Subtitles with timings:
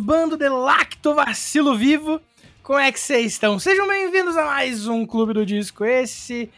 [0.00, 2.20] bando de lacto vacilo vivo.
[2.62, 3.58] Como é que vocês estão?
[3.58, 5.84] Sejam bem-vindos a mais um Clube do Disco.
[5.84, 6.50] Esse,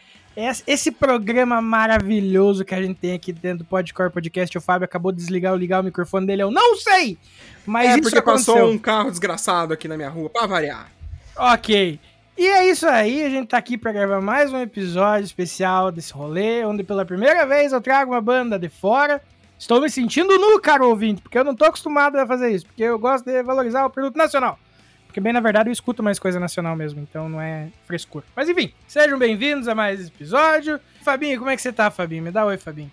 [0.65, 4.57] esse programa maravilhoso que a gente tem aqui dentro do Podcore Podcast.
[4.57, 7.17] O Fábio acabou de desligar ou ligar o microfone dele, eu não sei!
[7.65, 8.53] Mas é isso porque aconteceu.
[8.53, 10.89] passou um carro desgraçado aqui na minha rua, pra variar.
[11.35, 11.99] Ok.
[12.37, 16.13] E é isso aí, a gente tá aqui pra gravar mais um episódio especial desse
[16.13, 19.21] rolê, onde pela primeira vez eu trago uma banda de fora.
[19.63, 22.83] Estou me sentindo nu, caro ouvinte, porque eu não tô acostumado a fazer isso, porque
[22.83, 24.59] eu gosto de valorizar o produto nacional.
[25.07, 28.25] Porque, bem, na verdade, eu escuto mais coisa nacional mesmo, então não é frescura.
[28.35, 30.81] Mas enfim, sejam bem-vindos a mais esse episódio.
[31.01, 32.23] Fabinho, como é que você tá, Fabinho?
[32.23, 32.91] Me dá um oi, Fabinho.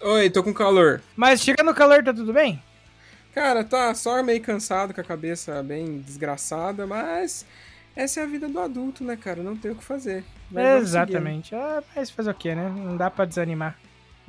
[0.00, 1.00] Oi, tô com calor.
[1.14, 2.60] Mas tirando o calor, tá tudo bem?
[3.32, 7.46] Cara, tá só meio cansado, com a cabeça bem desgraçada, mas
[7.94, 9.40] essa é a vida do adulto, né, cara?
[9.40, 10.24] Não tem o que fazer.
[10.50, 11.54] Vamos Exatamente.
[11.54, 12.74] Ah, mas fazer o quê, né?
[12.76, 13.78] Não dá pra desanimar.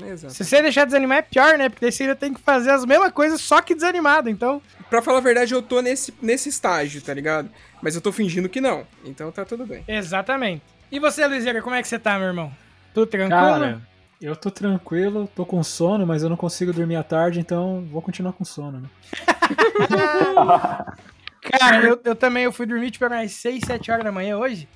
[0.06, 0.34] Exato.
[0.34, 1.70] Se você deixar desanimar é pior, né?
[1.70, 4.30] Porque daí você ainda tem que fazer as mesmas coisas, só que desanimado.
[4.30, 7.50] Então, Pra falar a verdade, eu tô nesse, nesse estágio, tá ligado?
[7.82, 9.84] Mas eu tô fingindo que não, então tá tudo bem.
[9.88, 10.64] exatamente.
[10.92, 12.52] E você, Luizeira, como é que você tá, meu irmão?
[12.94, 13.42] Tudo tranquilo?
[13.42, 13.82] Cara,
[14.20, 18.02] eu tô tranquilo, tô com sono, mas eu não consigo dormir à tarde, então vou
[18.02, 18.90] continuar com sono, né?
[21.42, 24.68] Cara, eu, eu também eu fui dormir tipo umas 6, 7 horas da manhã hoje.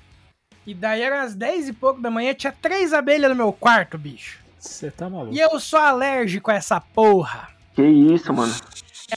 [0.66, 3.98] E daí eram as 10 e pouco da manhã, tinha três abelhas no meu quarto,
[3.98, 4.38] bicho.
[4.64, 5.34] Você tá maluco.
[5.34, 7.48] E eu sou alérgico a essa porra.
[7.74, 8.54] Que isso, mano.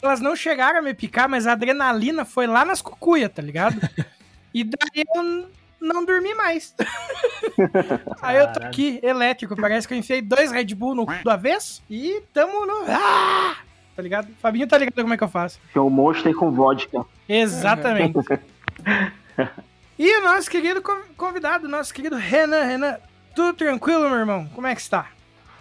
[0.02, 3.80] Elas não chegaram a me picar, mas a adrenalina foi lá nas cucuias, tá ligado?
[4.54, 5.48] E daí eu
[5.80, 6.74] não dormi mais.
[8.24, 11.30] Aí eu tô aqui, elétrico, parece que eu enfiei dois Red Bull no cu do
[11.30, 12.86] avesso e tamo no...
[12.88, 13.58] Ah!
[13.96, 14.30] Tá ligado?
[14.42, 15.60] Fabinho tá ligado como é que eu faço.
[15.72, 17.06] Que é o monstro com vodka.
[17.30, 18.18] Exatamente.
[20.00, 22.64] e o nosso querido con- convidado, nosso querido Renan.
[22.64, 22.98] Renan,
[23.36, 24.50] tudo tranquilo, meu irmão?
[24.56, 25.08] Como é que está?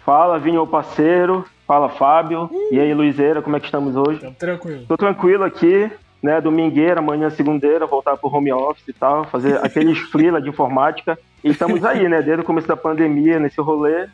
[0.07, 1.45] Fala, Vinho, meu parceiro.
[1.67, 2.49] Fala, Fábio.
[2.71, 4.19] E aí, Luizeira, como é que estamos hoje?
[4.19, 4.85] Então, tranquilo.
[4.87, 5.91] Tô tranquilo aqui,
[6.23, 6.39] né?
[6.39, 11.19] Domingueira, amanhã segundeira, voltar pro home office e tal, fazer aqueles freela de informática.
[11.43, 12.21] E estamos aí, né?
[12.21, 14.07] Desde o começo da pandemia, nesse rolê.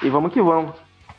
[0.00, 0.76] E vamos que vamos.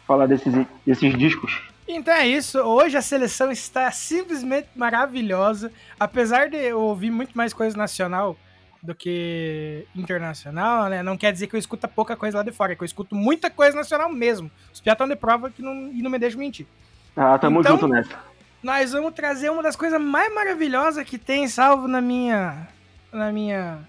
[0.07, 0.53] Falar desses,
[0.87, 1.61] desses discos.
[1.85, 2.59] Então é isso.
[2.59, 5.69] Hoje a seleção está simplesmente maravilhosa.
[5.99, 8.37] Apesar de eu ouvir muito mais coisa nacional
[8.83, 11.01] do que internacional, né?
[11.01, 13.15] Não quer dizer que eu escuto pouca coisa lá de fora, é que eu escuto
[13.15, 14.51] muita coisa nacional mesmo.
[14.73, 16.67] Os piados estão de prova que não, e não me deixam mentir.
[17.15, 18.19] Ah, tamo Então- junto nessa.
[18.61, 22.67] nós vamos trazer uma das coisas mais maravilhosas que tem salvo na minha.
[23.11, 23.79] Na minha.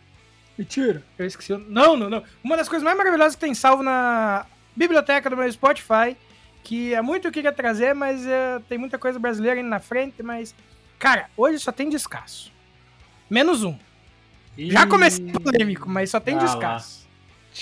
[0.57, 1.03] Mentira.
[1.19, 1.53] Eu esqueci.
[1.69, 2.23] Não, não, não.
[2.45, 6.17] Uma das coisas mais maravilhosas que tem salvo na biblioteca do meu Spotify.
[6.63, 9.69] Que é muito o que eu queria trazer, mas é, tem muita coisa brasileira indo
[9.69, 10.23] na frente.
[10.23, 10.55] Mas,
[10.99, 12.53] cara, hoje só tem descasso.
[13.29, 13.77] Menos um.
[14.57, 17.05] Já comecei polêmico, mas só tem Ah descasso.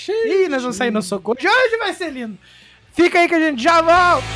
[0.07, 1.37] Ih, nós vamos sair no socorro.
[1.39, 2.37] Hoje vai ser lindo.
[2.93, 4.27] Fica aí que a gente já volta.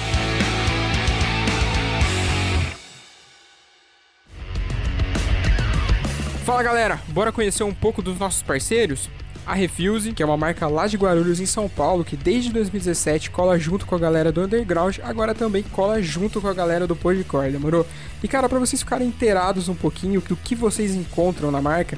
[6.44, 9.10] Fala galera, bora conhecer um pouco dos nossos parceiros?
[9.46, 13.32] A Refuse, que é uma marca lá de Guarulhos em São Paulo, que desde 2017
[13.32, 16.96] cola junto com a galera do Underground, agora também cola junto com a galera do
[16.96, 17.86] Podcore, demorou?
[18.24, 21.98] E cara, pra vocês ficarem inteirados um pouquinho do que vocês encontram na marca,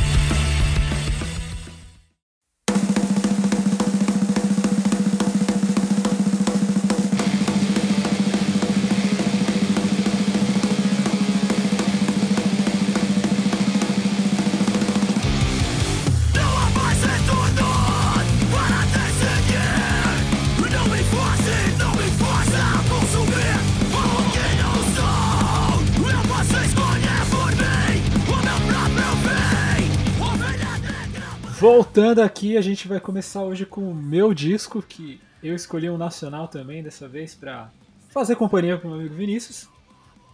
[31.93, 35.97] Voltando aqui, a gente vai começar hoje com o meu disco, que eu escolhi um
[35.97, 37.69] nacional também dessa vez pra
[38.11, 39.67] fazer companhia pro meu amigo Vinícius.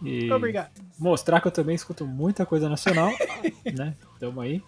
[0.00, 0.70] E Obrigado.
[0.96, 3.10] mostrar que eu também escuto muita coisa nacional,
[3.76, 3.96] né?
[4.20, 4.62] Tamo aí.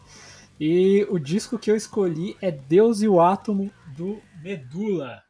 [0.59, 5.23] E o disco que eu escolhi é Deus e o Átomo do Medula.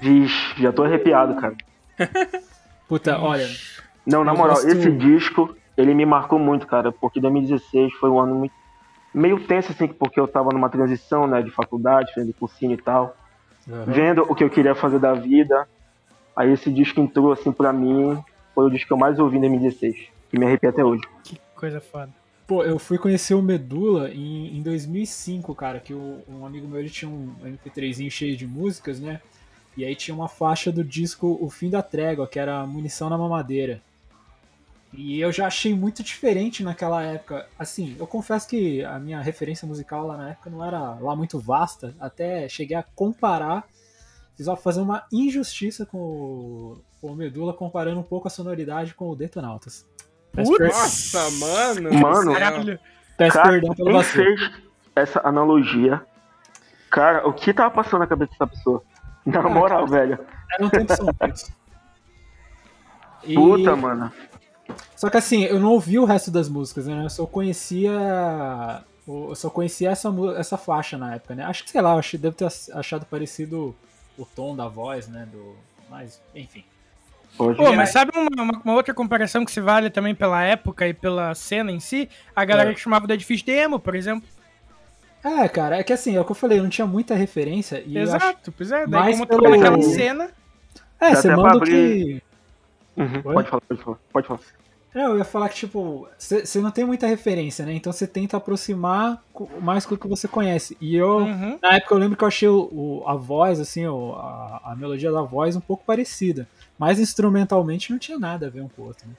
[0.00, 1.54] Vixe, já tô arrepiado, cara.
[2.88, 3.48] Puta, olha,
[4.04, 8.18] Não, na moral, gosto- esse disco, ele me marcou muito, cara, porque 2016 foi um
[8.18, 8.52] ano muito,
[9.14, 13.16] meio tenso, assim, porque eu tava numa transição, né, de faculdade, fazendo cursinho e tal,
[13.86, 15.68] vendo o que eu queria fazer da vida.
[16.34, 18.18] Aí esse disco entrou, assim, pra mim,
[18.54, 19.96] foi o disco que eu mais ouvi em 2016,
[20.30, 21.02] que me arrepia até hoje.
[21.22, 22.08] Que coisa foda.
[22.46, 26.80] Pô, eu fui conhecer o Medula em, em 2005, cara, que o- um amigo meu
[26.80, 29.20] ele tinha um MP3zinho cheio de músicas, né?
[29.76, 33.16] E aí tinha uma faixa do disco O Fim da Trégua, que era Munição na
[33.16, 33.80] Mamadeira.
[34.92, 37.46] E eu já achei muito diferente naquela época.
[37.58, 41.38] Assim, eu confesso que a minha referência musical lá na época não era lá muito
[41.38, 43.64] vasta, até cheguei a comparar,
[44.36, 48.92] fiz uma- fazer uma injustiça com o, com o Medula, comparando um pouco a sonoridade
[48.94, 49.86] com o Detonautas.
[50.32, 51.92] Peço, per- Nossa, mano.
[51.94, 52.32] Mano.
[52.32, 52.80] Caralho.
[53.16, 54.36] peço Cara, perdão pelo vacilo.
[54.96, 56.04] essa analogia?
[56.90, 58.82] Cara, o que tava passando na cabeça dessa pessoa?
[59.32, 60.18] Na Ah, moral, velho.
[60.52, 60.92] Era um tempo.
[63.24, 64.12] E- Puta, mano.
[64.96, 67.04] Só que assim, eu não ouvi o resto das músicas, né?
[67.04, 67.90] Eu só conhecia.
[69.06, 71.44] Eu só conhecia essa, essa faixa na época, né?
[71.44, 73.74] Acho que, sei lá, achei, devo ter achado parecido
[74.16, 75.26] o tom da voz, né?
[75.32, 75.56] Do,
[75.90, 76.64] mas, enfim.
[77.38, 80.86] Hoje, Pô, mas sabe uma, uma- uma outra comparação que se vale também pela época
[80.86, 82.08] e pela cena em si?
[82.36, 82.74] A galera É.
[82.74, 84.28] que chamava do Edifício de emo, por exemplo.
[85.22, 87.82] É, cara, é que assim, é o que eu falei, eu não tinha muita referência.
[87.86, 88.86] E Exato, pois é.
[88.86, 90.30] Daí como pelo- naquela cena.
[91.00, 92.22] É, você manda o que.
[92.96, 93.98] Uhum, pode falar, pode falar.
[94.12, 94.40] Pode falar.
[94.92, 97.72] É, eu ia falar que, tipo, você não tem muita referência, né?
[97.74, 99.22] Então você tenta aproximar
[99.60, 100.76] mais com o que você conhece.
[100.80, 101.58] E eu, Uhum.
[101.62, 104.76] Na época eu lembro que eu achei o, o- a voz, assim, o- a, a
[104.76, 106.48] melodia da voz um pouco parecida.
[106.78, 109.06] Mas instrumentalmente não tinha nada a ver um com o outro.
[109.06, 109.14] Né?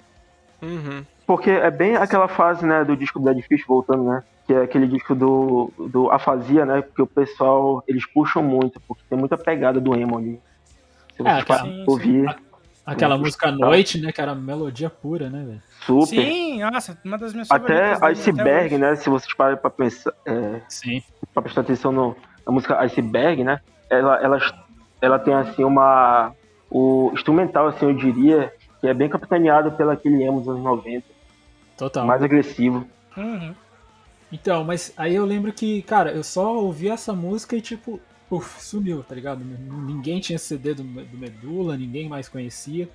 [0.70, 1.06] Uhum.
[1.26, 4.24] Porque é bem aquela fase, né, do disco do Dead Fish voltando, né?
[4.48, 6.82] Que é aquele disco do, do Afasia, né?
[6.82, 10.40] Porque o pessoal, eles puxam muito, porque tem muita pegada do emo ali.
[11.16, 12.36] Se É, você aquela- parar ouvir,
[12.84, 13.22] Aquela Uhum.
[13.22, 14.12] música à noite, né?
[14.12, 15.62] Que era melodia pura, né, velho?
[15.86, 16.08] super.
[16.26, 18.78] Sim, nossa, uma das minhas Até Iceberg, hoje.
[18.80, 18.96] né?
[18.96, 21.02] Se vocês pararem pra pensar, é, Sim.
[21.32, 22.16] pra prestar atenção no,
[22.46, 23.62] na música Iceberg, né?
[23.88, 24.40] Ela, ela,
[25.00, 26.34] ela tem, assim, uma...
[26.72, 28.52] O instrumental, assim, eu diria,
[28.82, 31.06] que é bem capitaneado pelo aquele emo dos anos 90,
[31.78, 32.06] Total.
[32.06, 32.84] mais agressivo.
[33.16, 33.54] Uhum.
[34.32, 38.00] Então, mas aí eu lembro que, cara, eu só ouvi essa música e, tipo,
[38.30, 39.44] uf, sumiu, tá ligado?
[39.44, 42.90] Ninguém tinha CD do, do Medula, ninguém mais conhecia.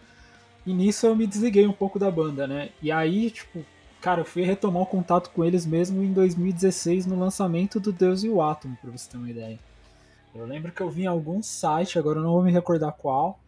[0.67, 2.71] E nisso eu me desliguei um pouco da banda, né?
[2.83, 3.65] E aí, tipo,
[4.01, 8.25] cara, eu fui retomar o contato com eles mesmo em 2016 no lançamento do Deus
[8.25, 9.59] e o Átomo, pra você ter uma ideia.
[10.35, 13.39] Eu lembro que eu vi em algum site, agora eu não vou me recordar qual,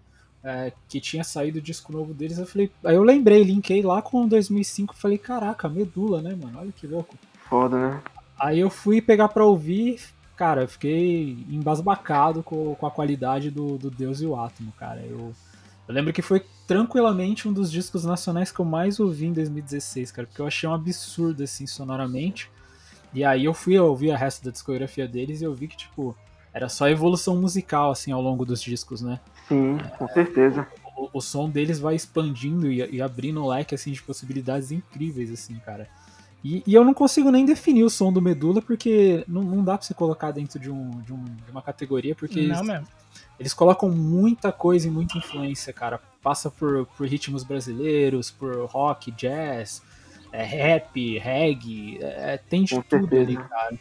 [0.42, 2.38] é, que tinha saído o disco novo deles.
[2.38, 6.58] Eu falei, aí eu lembrei, linkei lá com 2005, falei, caraca, Medula, né, mano?
[6.58, 7.16] Olha que louco.
[7.48, 8.02] Foda, né?
[8.38, 10.00] Aí eu fui pegar pra ouvir,
[10.36, 15.00] cara, eu fiquei embasbacado com, com a qualidade do, do Deus e o Átomo, cara.
[15.00, 15.32] Eu,
[15.88, 20.12] eu lembro que foi tranquilamente um dos discos nacionais que eu mais ouvi em 2016,
[20.12, 22.50] cara, porque eu achei um absurdo, assim, sonoramente.
[23.12, 26.14] E aí eu fui ouvir a resto da discografia deles e eu vi que, tipo,
[26.52, 29.18] era só evolução musical, assim, ao longo dos discos, né?
[29.48, 30.66] Sim, com certeza.
[30.96, 35.32] o, o som deles vai expandindo e, e abrindo um leque assim de possibilidades incríveis
[35.32, 35.88] assim cara
[36.44, 39.76] e, e eu não consigo nem definir o som do Medula porque não, não dá
[39.76, 42.86] pra você colocar dentro de, um, de, um- de uma categoria porque Não eles, mesmo.
[43.40, 49.10] eles colocam muita coisa e muita influência cara passa por, por ritmos brasileiros por rock
[49.12, 49.82] jazz
[50.32, 53.22] é, rap reggae é, tem de Com tudo certeza.
[53.22, 53.78] ali cara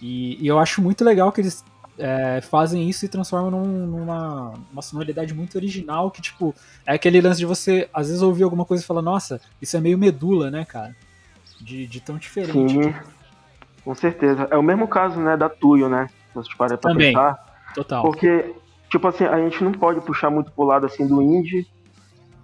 [0.00, 1.64] e, e eu acho muito legal que eles
[1.98, 6.54] é, fazem isso e transformam num- numa uma sonoridade muito original que, tipo,
[6.86, 9.80] é aquele lance de você, às vezes, ouvir alguma coisa e falar, nossa, isso é
[9.80, 10.94] meio medula, né, cara?
[11.60, 12.52] De, de tão diferente.
[12.52, 12.94] Sim,
[13.84, 14.48] com certeza.
[14.50, 16.08] É o mesmo caso, né, da Tuyo, né?
[16.28, 17.12] Se vocês pararem pra Também.
[17.12, 17.46] pensar.
[17.74, 18.02] Total.
[18.02, 18.54] Porque,
[18.90, 21.66] tipo assim, a gente não pode puxar muito pro lado, assim, do indie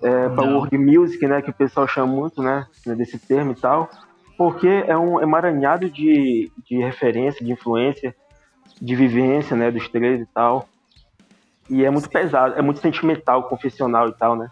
[0.03, 3.55] é, para world music, né, que o pessoal chama muito, né, né, desse termo e
[3.55, 3.89] tal,
[4.37, 8.15] porque é um emaranhado de, de referência, de influência,
[8.81, 10.69] de vivência, né, dos três e tal.
[11.71, 14.51] E é muito pesado, é muito sentimental, confessional e tal, né?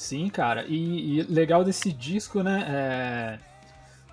[0.00, 0.64] Sim, cara.
[0.66, 3.38] E, e legal desse disco, né?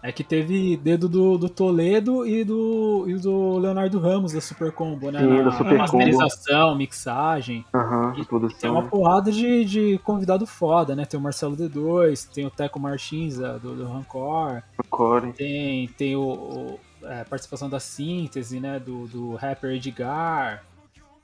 [0.03, 4.41] É, é que teve dedo do, do Toledo e do, e do Leonardo Ramos da
[4.41, 5.19] Super Combo, né?
[5.19, 7.63] Sim, da Super masterização, mixagem.
[7.73, 8.25] Aham, E
[8.59, 11.05] Tem uma porrada de, de convidado foda, né?
[11.05, 15.31] Tem o Marcelo D2, tem o Teco Martins da- do, do Rancor, Core.
[15.31, 18.77] tem, tem o, o- é, participação da síntese, né?
[18.77, 20.65] Do, do rapper Edgar.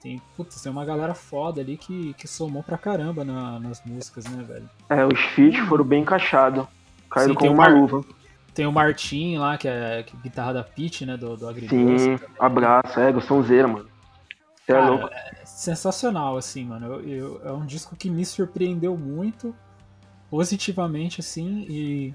[0.04, 4.26] Tem, putz, tem uma galera foda ali que, que somou pra caramba na- nas músicas,
[4.26, 4.70] né, velho?
[4.90, 6.68] É, os feats foram bem encaixados.
[7.10, 8.04] Caíram como o uma luva.
[8.54, 11.16] Tem o Martin lá, que é, que é guitarra da Pitch, né?
[11.16, 11.76] Do, do Agridoce.
[12.04, 13.88] Sim, abraço, é, sonzeira, mano.
[14.66, 15.08] Você é Cara, louco.
[15.10, 16.86] é sensacional, assim, mano.
[16.86, 19.56] Eu, eu- é um disco que me surpreendeu muito,
[20.30, 22.14] positivamente, assim, e,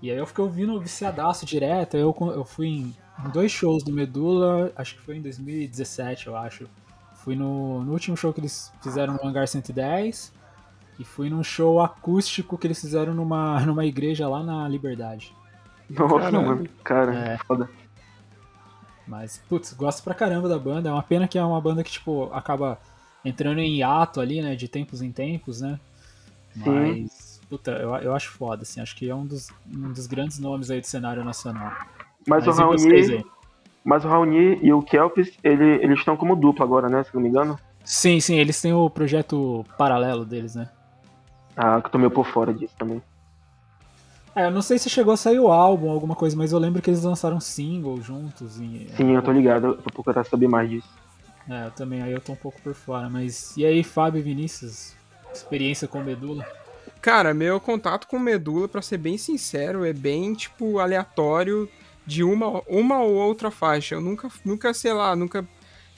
[0.00, 1.96] e aí eu fiquei ouvindo viciadaço direto.
[1.96, 2.96] Eu, eu fui em,
[3.26, 6.66] em dois shows do Medula, acho que foi em 2017, eu acho.
[7.24, 10.32] Fui no, no último show que eles fizeram no Hangar 110
[10.98, 15.34] e fui num show acústico que eles fizeram numa, numa igreja lá na Liberdade.
[15.88, 16.68] Nossa, mano.
[16.84, 17.38] Cara, É.
[17.38, 17.68] foda.
[19.06, 20.88] Mas, putz, gosto pra caramba da banda.
[20.88, 22.78] É uma pena que é uma banda que, tipo, acaba
[23.24, 24.54] entrando em hiato ali, né?
[24.54, 25.80] De tempos em tempos, né?
[26.54, 28.80] Mas, puta, eu, eu acho foda, assim.
[28.80, 31.72] Acho que é um dos, um dos grandes nomes aí do cenário nacional.
[32.26, 33.24] Mas, o e vocês Raoni?
[33.84, 37.02] Mas o Raoni e o Kelpis, ele, eles estão como dupla agora, né?
[37.02, 37.58] Se não me engano.
[37.84, 40.68] Sim, sim, eles têm o projeto paralelo deles, né?
[41.56, 43.02] Ah, que eu tô meio por fora disso também.
[44.34, 46.80] É, eu não sei se chegou a sair o álbum, alguma coisa, mas eu lembro
[46.80, 48.60] que eles lançaram single juntos.
[48.60, 49.68] E, Sim, eu tô ligado.
[49.68, 50.88] Eu tô procurar saber mais disso.
[51.48, 53.08] É, eu também, aí eu tô um pouco por fora.
[53.10, 54.94] Mas e aí, Fábio e Vinícius?
[55.32, 56.46] Experiência com Medula?
[57.00, 61.68] Cara, meu contato com Medula, pra ser bem sincero, é bem, tipo, aleatório
[62.10, 63.94] de uma, uma ou outra faixa.
[63.94, 65.46] Eu nunca, nunca, sei lá, nunca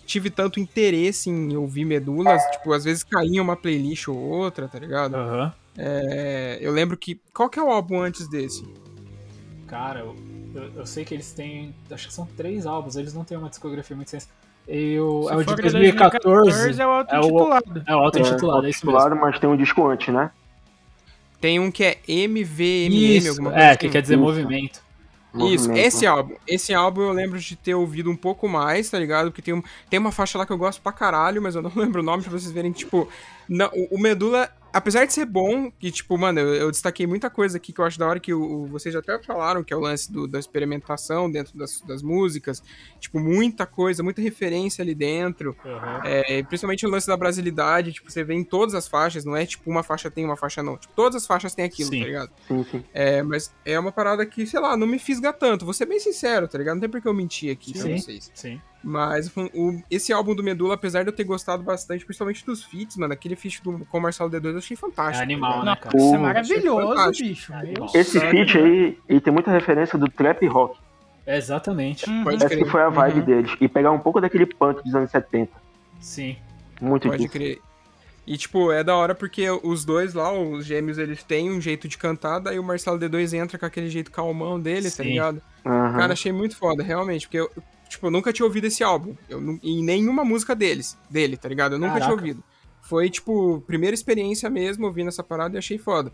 [0.05, 2.37] tive tanto interesse em ouvir Medula.
[2.53, 5.15] Tipo, às vezes caía uma playlist ou outra, tá ligado?
[5.15, 5.53] Aham.
[5.79, 7.19] É, eu lembro que...
[7.33, 8.63] Qual que é o álbum antes desse?
[9.67, 10.15] Cara, eu,
[10.55, 11.75] eu, eu sei que eles têm.
[11.91, 14.29] Acho que são três álbuns, eles não têm uma discografia muito extensa.
[14.69, 16.51] Eu, Se é o de de 2014.
[16.51, 17.85] 2014 é o auto-intitulado.
[17.87, 18.99] É o auto-intitulado, é, isso mesmo.
[18.99, 20.31] Claro, mas tem um disco antes, né?
[21.41, 23.79] Tem um que é MVMM, Isso, alguma coisa é, assim.
[23.79, 24.23] que quer dizer Isso.
[24.23, 24.92] movimento.
[25.35, 25.79] Isso, Movimento.
[25.87, 26.35] esse álbum.
[26.47, 29.31] Esse álbum eu lembro de ter ouvido um pouco mais, tá ligado?
[29.31, 31.73] Porque tem, um, tem uma faixa lá que eu gosto pra caralho, mas eu não
[31.77, 33.09] lembro o nome pra vocês verem, tipo.
[33.49, 37.29] não- o, o Medula, apesar de ser bom, que, tipo, mano, eu, eu destaquei muita
[37.29, 39.77] coisa aqui que eu acho da hora que o, o- vocês até falaram, que é
[39.77, 42.63] o lance do- da experimentação dentro das, das músicas.
[43.01, 45.57] Tipo, muita coisa, muita referência ali dentro.
[46.05, 49.45] É, principalmente o lance da brasilidade, tipo, você vê em todas as faixas, não é
[49.47, 50.77] tipo uma faixa tem, uma faixa não.
[50.77, 52.01] Tipo, todas as faixas têm aquilo, Sim.
[52.01, 52.31] tá ligado?
[52.49, 52.85] Sim, sim.
[52.95, 55.65] É, mas é uma parada que, sei lá, não me fisga tanto.
[55.65, 56.75] Vou ser bem sincero, tá ligado?
[56.77, 57.99] Não tem por que eu mentir aqui pra Sim.
[57.99, 58.31] vocês.
[58.35, 58.61] Sim.
[58.85, 62.97] Mas o- esse álbum do Medula, apesar de eu ter gostado bastante, principalmente dos feats,
[62.97, 65.21] mano, aquele feat do, com o Marcelo D2 eu achei fantástico.
[65.21, 65.97] É animal, tá né, Não, cara?
[65.97, 67.29] isso é maravilhoso, fantástico.
[67.29, 67.53] bicho.
[67.53, 68.01] É.
[68.01, 68.31] Esse sangue.
[68.31, 70.79] feat aí, ele tem muita referência do trap rock.
[71.27, 72.09] Exatamente.
[72.11, 72.31] Uhum.
[72.31, 72.67] Essa crer.
[72.67, 73.25] foi a vibe Uhum.
[73.27, 73.53] deles.
[73.61, 75.53] E pegar um pouco daquele punk dos anos 70.
[76.01, 76.37] Sim.
[76.81, 77.33] Muito Pode disso.
[77.33, 77.61] crer.
[78.27, 81.89] E, tipo, é da hora porque os dois lá, os gêmeos, eles têm um jeito
[81.89, 85.11] de cantar, daí o Marcelo D2 entra com aquele jeito calmão dele, tá Sim.
[85.11, 85.43] ligado?
[85.65, 85.99] Aham.
[85.99, 87.51] Cara, achei muito foda, realmente, porque eu,
[87.93, 89.15] tipo, eu nunca tinha ouvido esse álbum.
[89.29, 91.75] Eu, em nenhuma música deles, dele, tá ligado?
[91.75, 92.07] Eu nunca Caraca.
[92.07, 92.45] tinha ouvido.
[92.81, 96.13] Foi, tipo, primeira experiência mesmo, ouvindo essa parada e achei foda.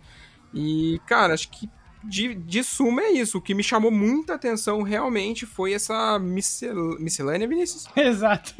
[0.53, 1.69] E, cara, acho que
[2.05, 3.39] de, de suma é isso.
[3.39, 6.99] O que me chamou muita atenção realmente foi essa miscel...
[6.99, 7.87] miscelânea, Vinícius?
[7.97, 8.55] Exato.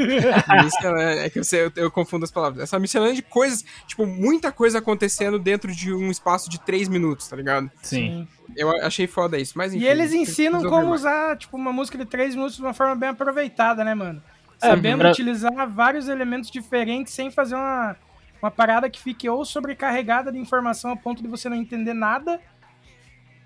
[0.65, 2.63] miscelânea, é que eu, sei, eu, eu confundo as palavras.
[2.63, 7.29] Essa miscelânea de coisas, tipo, muita coisa acontecendo dentro de um espaço de três minutos,
[7.29, 7.71] tá ligado?
[7.83, 8.27] Sim.
[8.57, 9.85] Eu achei foda isso, mas enfim.
[9.85, 11.01] E eles ensinam como mais.
[11.01, 14.23] usar, tipo, uma música de três minutos de uma forma bem aproveitada, né, mano?
[14.61, 17.97] É, Sabendo utilizar vários elementos diferentes sem fazer uma,
[18.43, 22.41] uma parada que fique ou sobrecarregada de informação a ponto de você não entender nada,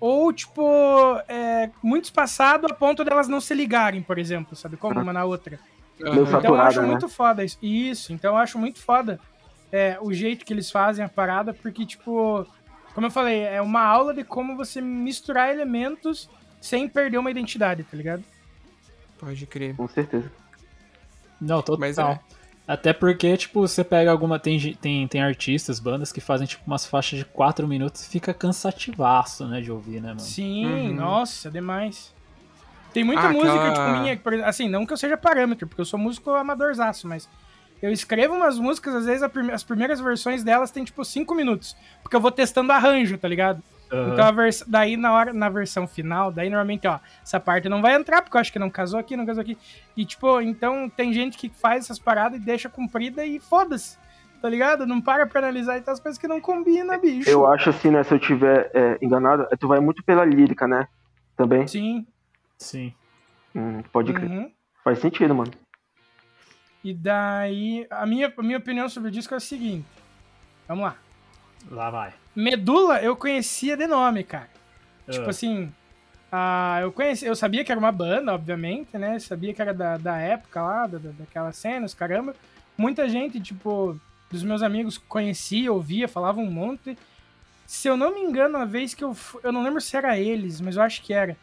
[0.05, 0.61] ou, tipo,
[1.29, 4.75] é, muito espaçado a ponto delas não se ligarem, por exemplo, sabe?
[4.75, 5.57] Como uma na outra.
[5.97, 6.39] Meio Aham.
[6.39, 6.87] Então eu acho né?
[6.87, 7.57] muito foda isso.
[7.61, 9.17] Isso, então eu acho muito foda
[9.71, 12.45] é, o jeito que eles fazem a parada, porque, tipo,
[12.93, 16.29] como eu falei, é uma aula de como você misturar elementos
[16.59, 18.25] sem perder uma identidade, tá ligado?
[19.17, 19.73] Pode crer.
[19.73, 20.29] Com certeza.
[21.39, 21.79] Não, total.
[21.79, 22.19] Mas é.
[22.67, 24.39] Até porque, tipo, você pega alguma.
[24.39, 28.33] Tem, tem, tem artistas, bandas que fazem, tipo, umas faixas de 4 minutos e fica
[28.33, 30.19] cansativaço, né, de ouvir, né, mano?
[30.21, 30.95] Sim, Uhum.
[30.95, 32.13] nossa, demais.
[32.93, 35.67] Tem muita Ah, música, aquela- tipo, minha, por exemplo, assim, não que eu seja parâmetro,
[35.67, 37.27] porque eu sou músico amadorzaço, mas
[37.81, 41.75] Eu escrevo umas músicas, às vezes prime- as primeiras versões delas tem tipo 5 minutos.
[42.01, 43.61] Porque eu vou testando arranjo, tá ligado?
[43.93, 44.13] Aham.
[44.13, 44.63] Então a vers...
[44.67, 48.35] daí na hora na versão final, daí normalmente, ó, essa parte não vai entrar, porque
[48.35, 49.55] eu acho que não casou aqui, não casou aqui.
[49.95, 53.97] E tipo, então tem gente que faz essas paradas e deixa comprida e foda-se.
[54.41, 54.85] Tá ligado?
[54.85, 57.29] Não para pra analisar e tal as coisas que não combinam, bicho.
[57.29, 58.03] Eu acho assim, né?
[58.03, 60.87] Se eu tiver é, enganado, tu vai muito pela lírica, né?
[61.37, 61.65] Também.
[61.65, 62.05] Sim.
[62.57, 62.93] Sim.
[63.55, 64.29] Hum, pode crer.
[64.29, 64.51] Uhum.
[64.83, 65.51] Faz sentido, mano.
[66.83, 69.87] E daí, a minha, a minha opinião sobre o disco é o seguinte.
[70.67, 70.97] Vamos lá.
[71.71, 72.13] Lá vai.
[72.35, 74.49] Medula eu conhecia de nome, cara.
[75.09, 75.29] Tipo Ah.
[75.29, 75.71] assim,
[76.31, 79.19] ah, eu conheci, eu sabia que era uma banda, obviamente, né?
[79.19, 82.35] Sabia que era da, da época lá, da, da- daquela cena, os caramba.
[82.77, 83.99] Muita gente, tipo,
[84.31, 86.97] dos meus amigos conhecia, ouvia, falava um monte.
[87.67, 90.17] Se eu não me engano, a vez que eu fui, eu não lembro se era
[90.17, 91.37] eles, mas eu acho que era.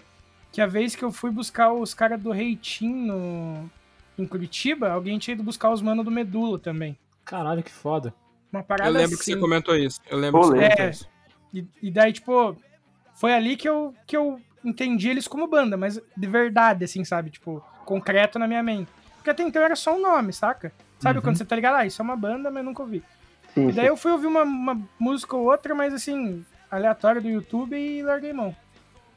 [0.52, 3.70] Que a vez que eu fui buscar os caras do Reitinho no,
[4.18, 6.98] em Curitiba, alguém tinha ido buscar os manos do Medula também.
[7.24, 8.12] Caralho, que foda.
[8.52, 9.32] Uma parada Eu lembro que assim.
[9.34, 10.00] você comentou isso.
[10.08, 10.58] Eu lembro Rolê.
[10.58, 10.90] que você comentou É.
[10.90, 11.08] isso.
[11.54, 12.56] E, e daí, tipo,
[13.14, 17.30] foi ali que eu, que eu entendi eles como banda, mas de verdade, assim, sabe?
[17.30, 18.90] Tipo, concreto na minha mente.
[19.16, 20.72] Porque até então era só um nome, saca?
[20.98, 21.22] Sabe Uhum.
[21.24, 21.76] quando você tá ligado?
[21.76, 23.02] Ah, isso é uma banda, mas nunca ouvi.
[23.54, 23.88] Sim, E daí sim.
[23.90, 28.32] eu fui ouvir uma, uma música ou outra, mas assim, aleatória do YouTube e larguei
[28.32, 28.54] mão.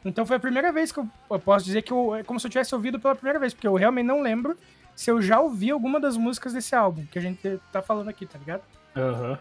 [0.06, 2.46] Então foi a primeira vez que eu, eu posso dizer que eu, é como se
[2.48, 4.58] eu tivesse ouvido pela primeira vez, porque eu realmente não lembro
[4.96, 8.26] se eu já ouvi alguma das músicas desse álbum que a gente tá falando aqui,
[8.26, 8.62] tá ligado?
[8.96, 9.38] Aham.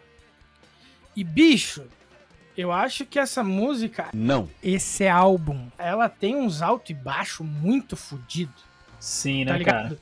[1.14, 1.84] E bicho,
[2.56, 4.48] eu acho que essa música, Não.
[4.62, 8.52] esse álbum, ela tem uns alto e baixo muito fudido,
[8.98, 9.82] Sim, tá né, ligado?
[9.88, 9.98] cara?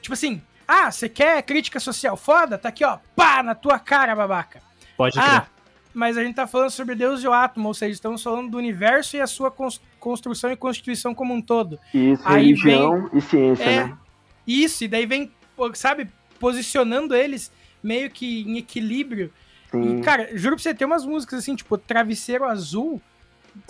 [0.00, 2.56] Tipo assim, ah, você quer crítica social foda?
[2.58, 4.60] Tá aqui, ó, pá, na tua cara, babaca.
[4.96, 5.46] Pode Ah,
[5.94, 8.56] mas a gente tá falando sobre Deus e o átomo, ou seja, estamos falando do
[8.58, 11.78] universo e a sua cons- construção e constituição como um todo.
[11.92, 13.98] Isso, aí religião e ciência, É, né?
[14.46, 15.30] isso, e daí vem,
[15.74, 17.52] sabe, posicionando eles
[17.82, 19.32] meio que em equilíbrio.
[19.70, 19.98] Sim.
[19.98, 23.00] E, cara, juro pra você, tem umas músicas assim, tipo Travesseiro Azul,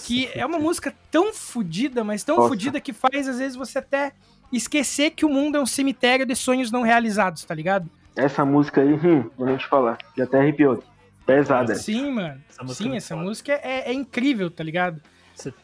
[0.05, 2.49] que é uma música tão fodida, mas tão Nossa.
[2.49, 4.13] fodida que faz, às vezes, você até
[4.53, 7.89] esquecer que o mundo é um cemitério de sonhos não realizados, tá ligado?
[8.15, 9.97] Essa música aí, hum, vou nem te falar.
[10.17, 10.83] Já até arrepiou.
[11.25, 11.75] Pesada.
[11.77, 12.43] Sim, mano.
[12.51, 13.27] Essa é Sim, muito essa foda.
[13.27, 15.01] música é, é incrível, tá ligado?
[15.35, 15.55] Você-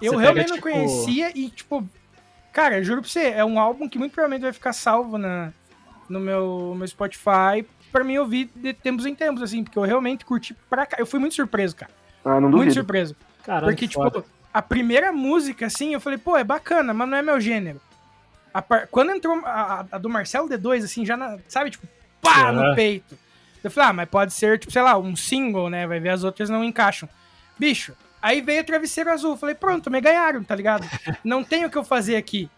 [0.00, 1.88] Eu você realmente pega, não tipo- conhecia e, tipo,
[2.52, 5.52] cara, juro pra você, é um álbum que muito provavelmente vai ficar salvo na,
[6.08, 10.24] no meu, meu Spotify pra mim ouvir de tempos em tempos, assim, porque eu realmente
[10.24, 10.96] curti pra cá.
[10.98, 11.92] Eu fui muito surpreso, cara.
[12.24, 12.74] Ah, não Muito duvido.
[12.74, 13.16] surpreso.
[13.44, 14.24] Caralho, Porque, que tipo, foda.
[14.54, 17.80] a primeira música, assim, eu falei, pô, é bacana, mas não é meu gênero.
[18.54, 19.50] A par- Quando entrou a,
[19.80, 21.86] a- a do Marcelo D2, assim, já, na- sabe, tipo,
[22.20, 22.70] pá, Aham.
[22.70, 23.18] no peito.
[23.64, 25.86] Eu falei, ah, mas pode ser, tipo, sei lá, um single, né?
[25.86, 27.08] Vai ver as outras não encaixam.
[27.58, 29.36] Bicho, aí veio Travesseiro Azul.
[29.36, 30.86] Falei, pronto, me ganharam, tá ligado?
[31.24, 32.48] Não tem o que eu fazer aqui.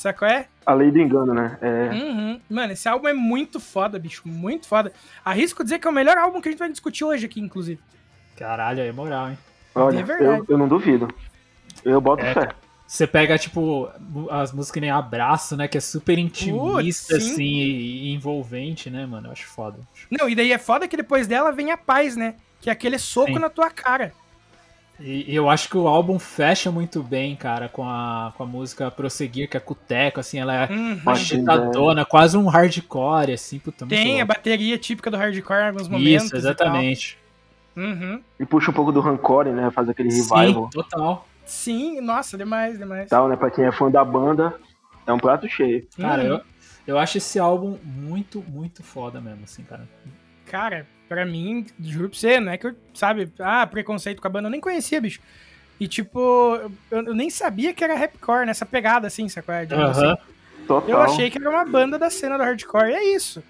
[0.00, 0.46] Sacou é?
[0.64, 1.58] A lei do engano, né?
[1.60, 2.40] É, Uhum.
[2.48, 4.22] Mano, esse álbum é muito foda, bicho.
[4.26, 4.92] Muito foda.
[5.22, 7.78] Arrisco dizer que é o melhor álbum que a gente vai discutir hoje aqui, inclusive.
[8.34, 9.38] Caralho, aí é moral, hein?
[9.74, 10.38] olha, é verdade.
[10.38, 11.06] eu, eu não duvido.
[11.84, 12.48] Eu boto É, fé.
[12.86, 13.90] Você pega, tipo,
[14.30, 15.68] as músicas que nem Abraço, né?
[15.68, 17.32] Que é super intimista, Putz, sim.
[17.32, 19.28] assim, e, e envolvente, né, mano?
[19.28, 19.78] Eu acho foda.
[20.10, 22.36] Não, e daí é foda que depois dela vem a paz, né?
[22.58, 23.38] Que é aquele soco Sim.
[23.38, 24.12] na tua cara.
[25.00, 28.46] E, e eu acho que o álbum fecha muito bem, cara, com a, com a
[28.46, 31.00] música Prosseguir, que é cuteco, assim, ela é Uhum.
[31.06, 36.26] agitadona, quase um hardcore, assim, puta, Tem a bateria típica do hardcore em alguns momentos.
[36.26, 37.18] Isso, e exatamente.
[37.74, 37.84] tal.
[37.84, 38.22] Uhum.
[38.38, 39.70] E puxa um pouco do Rancore, né?
[39.70, 41.28] Faz aquele revival Sim, total.
[41.46, 43.06] Sim, nossa, demais, demais.
[43.06, 43.36] e tal, né?
[43.36, 44.58] Pra quem é fã da banda,
[45.06, 45.86] é um prato cheio.
[45.98, 46.28] Cara, Uhum.
[46.28, 46.40] eu,
[46.88, 49.88] eu acho esse álbum muito, muito foda mesmo, assim, cara.
[50.46, 54.30] Cara, pra mim, juro pra você, não é que eu, sabe, ah, preconceito com a
[54.30, 55.20] banda, eu nem conhecia, bicho.
[55.80, 56.20] E tipo,
[56.88, 59.52] eu, eu nem sabia que era rapcore nessa pegada, assim, sacou?
[59.52, 59.90] É, Aham.
[59.90, 60.22] assim.
[60.68, 60.88] Total.
[60.88, 63.42] Eu achei que era uma banda da cena do hardcore, e é isso.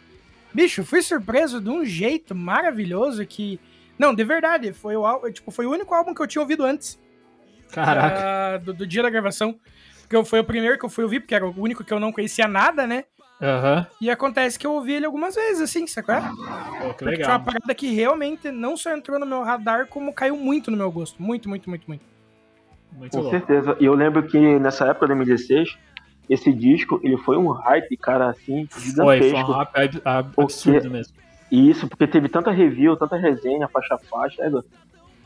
[0.55, 3.61] Bicho, fui surpreso de um jeito maravilhoso que.
[3.99, 6.99] Não, de verdade, foi o, tipo, foi o único álbum que eu tinha ouvido antes.
[7.71, 8.55] Caraca.
[8.55, 9.61] ah, do, do dia da gravação.
[10.01, 12.01] Porque eu- foi o primeiro que eu fui ouvir, porque era o único que eu
[12.01, 13.05] não conhecia nada, né?
[13.41, 13.87] Aham.
[14.01, 16.15] E acontece que eu ouvi ele algumas vezes, assim, sacou?
[16.17, 16.35] Pô, que
[16.83, 17.31] Porque foi legal.
[17.31, 20.91] uma parada que realmente não só entrou no meu radar, como caiu muito no meu
[20.93, 21.23] gosto.
[21.23, 22.05] Muito, muito, muito, muito.
[22.93, 23.31] Muito Com louco.
[23.31, 23.77] certeza.
[23.81, 25.79] E eu lembro que nessa época, 2016,
[26.29, 29.47] esse disco, ele foi um hype, cara, assim, Foi, gigantesco.
[29.47, 31.15] foi um rap ab- ab- absurdo mesmo.
[31.51, 34.51] E isso, porque teve tanta review, tanta resenha, faixa a faixa, é,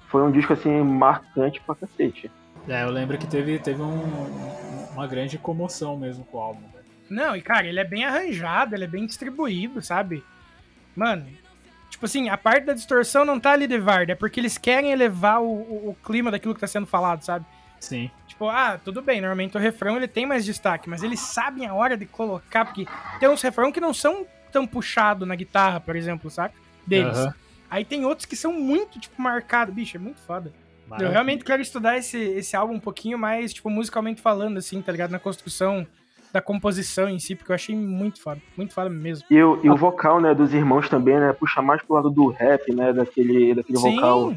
[0.08, 2.30] foi um disco, assim, marcante pra cacete.
[2.68, 6.60] É, eu lembro que teve, teve um- uma grande comoção mesmo com o álbum.
[6.72, 6.83] velho.
[7.08, 10.24] Não, e cara, ele é bem arranjado, ele é bem distribuído, sabe?
[10.96, 11.26] Mano,
[11.90, 14.90] tipo assim, a parte da distorção não tá ali de Varda, é porque eles querem
[14.92, 17.44] elevar o, o- o clima daquilo que tá sendo falado, sabe?
[17.80, 18.10] Sim.
[18.26, 21.74] Tipo, ah, tudo bem, normalmente o refrão ele tem mais destaque, mas eles sabem a
[21.74, 22.86] hora de colocar, porque
[23.20, 26.54] tem uns refrão que não são tão puxado na guitarra, por exemplo, saca?
[26.86, 27.16] Deles.
[27.18, 27.34] Aham.
[27.70, 29.74] Aí tem outros que são muito, tipo, marcados.
[29.74, 30.52] Bicho, é muito foda.
[30.84, 31.12] Eu Maravilha.
[31.12, 35.10] realmente quero estudar esse, esse álbum um pouquinho mais, tipo, musicalmente falando, assim, tá ligado?
[35.10, 35.84] Na construção
[36.34, 38.40] da composição em si, porque eu achei muito foda.
[38.56, 39.24] Muito foda mesmo.
[39.30, 42.26] E, o, e o vocal, né, dos irmãos também, né, puxa mais pro lado do
[42.30, 44.34] rap, né, daquele, daquele vocal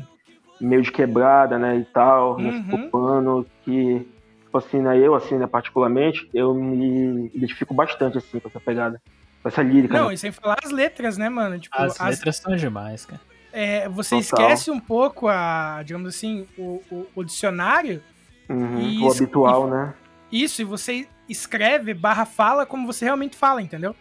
[0.61, 2.53] meio de quebrada, né, e tal, Uhum.
[2.71, 2.89] uhum.
[2.91, 3.99] pano, que,
[4.43, 9.01] tipo assim, né, eu, assim, né, particularmente, eu me identifico bastante, assim, com essa pegada,
[9.41, 10.13] com essa lírica, não, né?
[10.13, 11.59] e sem falar as letras, né, mano?
[11.59, 13.19] Tipo, As as- letras são demais, cara.
[13.51, 14.21] é, você Total.
[14.21, 18.03] esquece um pouco a, digamos assim, o, o, o dicionário,
[18.49, 19.93] Uhum, e o habitual, né?
[20.31, 23.95] isso, e você escreve barra fala como você realmente fala, entendeu?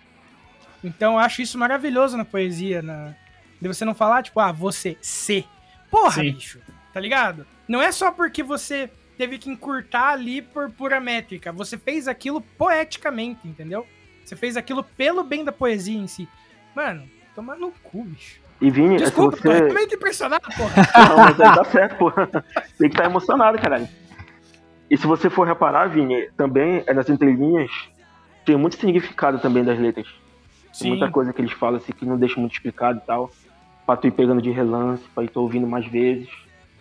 [0.82, 3.14] Então eu acho isso maravilhoso na poesia, na...
[3.60, 5.46] de você não falar, tipo, ah, você, se.
[5.90, 6.32] Porra, Sim.
[6.32, 6.60] bicho,
[6.92, 7.46] tá ligado?
[7.66, 12.40] Não é só porque você teve que encurtar ali por pura métrica, você fez aquilo
[12.40, 13.86] poeticamente, entendeu?
[14.24, 16.28] Você fez aquilo pelo bem da poesia em si.
[16.74, 18.40] Mano, toma no cu, bicho.
[18.60, 19.58] E Vini, Desculpa, se tô você...
[19.58, 20.74] realmente impressionado, porra.
[21.08, 22.10] Não, mas aí tá certo, pô.
[22.10, 22.30] Tem
[22.78, 23.88] que estar emocionado, caralho.
[24.90, 27.70] E se você for reparar, Vini, também é nas entrelinhas
[28.44, 30.06] tem muito significado também das letras.
[30.78, 33.30] Tem muita coisa que eles falam assim que não deixa muito explicado e tal.
[33.84, 36.28] Pra tu ir pegando de relance, pra ir ouvindo mais vezes.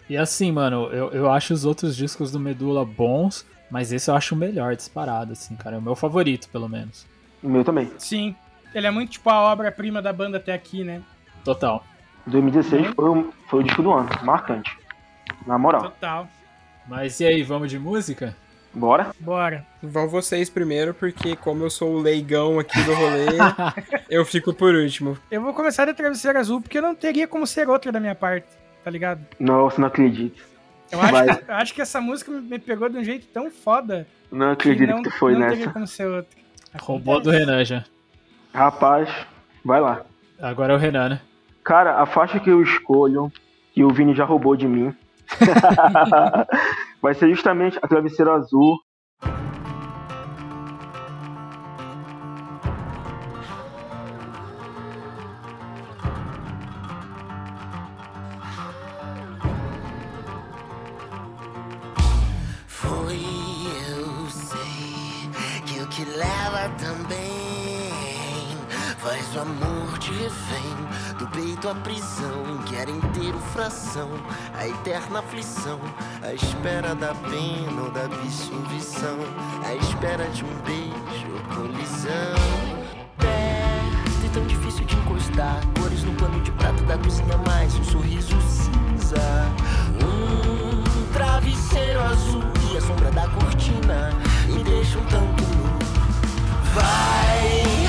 [0.10, 4.16] E assim, mano, eu, eu acho os outros discos do Medula bons, mas esse eu
[4.16, 5.76] acho o melhor disparado, assim, cara.
[5.78, 7.08] É o meu favorito, pelo menos.
[7.42, 7.92] O meu também.
[7.98, 8.36] Sim.
[8.74, 11.02] Ele é muito tipo a obra-prima da banda até aqui, né?
[11.44, 11.84] Total.
[12.28, 14.76] 2016 foi, o- foi o disco do ano, marcante.
[15.48, 15.82] Na moral.
[15.84, 16.28] Total.
[16.88, 18.36] Mas e aí, vamos de música?
[18.74, 19.12] Bora?
[19.20, 19.66] Bora.
[19.82, 23.28] Vão vocês primeiro, porque como eu sou o leigão aqui do rolê,
[24.10, 25.18] eu fico por último.
[25.32, 28.16] Eu vou começar da Travesseira Azul, porque eu não teria como ser outra da minha
[28.16, 28.48] parte,
[28.84, 29.22] tá ligado?
[29.40, 30.44] Nossa, não acredito.
[30.92, 31.30] Eu acho, Vai.
[31.30, 34.90] eu acho que essa música me pegou de um jeito tão foda Não que acredito
[34.90, 35.56] não, que tu foi não nessa.
[35.56, 36.38] teria como ser outra.
[36.80, 37.84] Roubou do Renan já.
[38.54, 39.10] Rapaz,
[39.64, 40.02] vai lá.
[40.40, 41.22] Agora é o Renan, né?
[41.64, 43.32] Cara, a faixa que eu escolho,
[43.74, 44.94] que o Vini já roubou de mim,
[47.02, 48.78] vai ser justamente a Travesseiro Azul.
[70.26, 70.76] Refém
[71.20, 72.58] do peito à prisão.
[72.66, 74.10] Querem ter o fração,
[74.58, 75.80] a eterna aflição,
[76.24, 79.18] a espera da pena ou da absolvição,
[79.64, 82.36] a espera de um beijo ou colisão.
[83.18, 87.84] Perto e tão difícil de encostar, cores no pano de prato da cozinha, mais um
[87.84, 89.46] sorriso cinza.
[90.02, 94.12] Um travesseiro azul e a sombra da cortina
[94.48, 95.46] me deixa um tanto.
[96.74, 97.85] Vai,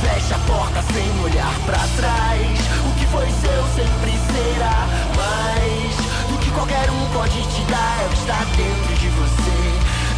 [0.00, 2.58] fecha a porta sem olhar pra trás.
[2.88, 4.86] O que foi seu sempre será
[5.16, 8.02] mais do que qualquer um pode te dar.
[8.02, 9.58] É o está dentro de você,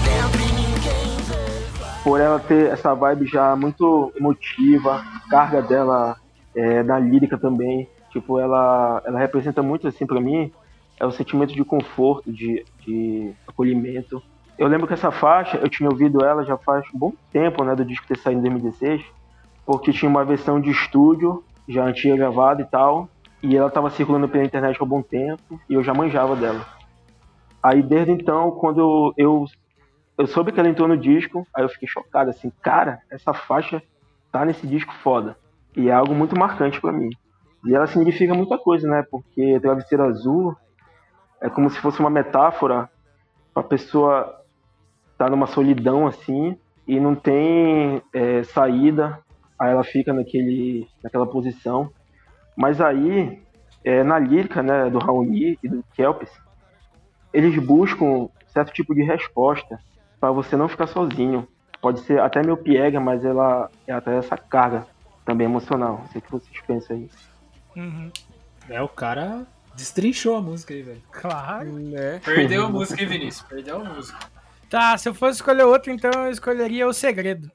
[0.04, 2.02] dentro e ninguém vê.
[2.04, 6.16] Por ela ter essa vibe já muito emotiva, carga dela
[6.54, 7.88] é, na lírica também.
[8.10, 10.52] Tipo, ela, ela representa muito, assim, pra mim,
[11.00, 14.22] é o sentimento de conforto, de, de acolhimento.
[14.58, 17.74] Eu lembro que essa faixa, eu tinha ouvido ela já faz um bom tempo, né,
[17.74, 19.02] do disco ter saído em 2016,
[19.64, 23.08] porque tinha uma versão de estúdio, já antiga gravada e tal,
[23.42, 26.64] e ela tava circulando pela internet há um bom tempo, e eu já manjava dela.
[27.62, 29.46] Aí, desde então, quando eu,
[30.18, 33.82] eu soube que ela entrou no disco, aí eu fiquei chocado, assim, cara, essa faixa
[34.32, 35.36] tá nesse disco foda.
[35.76, 37.10] E é algo muito marcante pra mim.
[37.64, 39.04] E ela significa muita coisa, né?
[39.08, 40.56] Porque Travesseiro Azul
[41.40, 42.90] é como se fosse uma metáfora
[43.54, 44.42] pra pessoa
[45.12, 49.20] estar numa solidão assim e não tem é, saída,
[49.62, 51.92] aí ela fica naquele, naquela posição.
[52.56, 53.40] Mas aí,
[53.84, 56.30] é, na lírica né, do Raoni e do Kelps,
[57.32, 59.78] eles buscam certo tipo de resposta
[60.18, 61.46] para você não ficar sozinho.
[61.80, 64.84] Pode ser até meio piega, mas ela, ela traz essa carga
[65.24, 65.98] também emocional.
[65.98, 67.10] Não sei o que vocês pensam aí.
[67.76, 68.10] Uhum.
[68.68, 69.46] É, o cara
[69.76, 71.02] destrinchou a música aí, velho.
[71.12, 71.72] Claro.
[71.72, 72.20] Né?
[72.24, 73.48] Perdeu a música, hein, Vinícius?
[73.48, 74.18] Perdeu a música.
[74.68, 77.48] Tá, se eu fosse escolher outro, então eu escolheria O Segredo.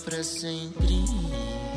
[0.00, 1.04] Pra sempre.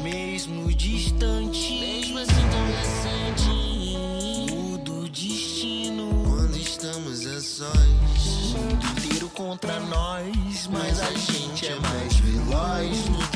[0.02, 4.54] Mesmo distante, mesmo assim tão recente.
[4.54, 8.54] Mudo o destino quando estamos a sós.
[8.54, 13.33] Mundo inteiro contra nós, mas a gente é mais veloz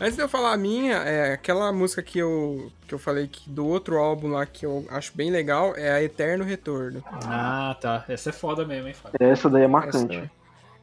[0.00, 3.50] Antes de eu falar a minha, é aquela música que eu, que eu falei que
[3.50, 7.04] do outro álbum lá que eu acho bem legal é a Eterno Retorno.
[7.26, 8.04] Ah, tá.
[8.08, 9.18] Essa é foda mesmo, hein, Fábio?
[9.20, 10.16] Essa daí é marcante.
[10.16, 10.30] Essa-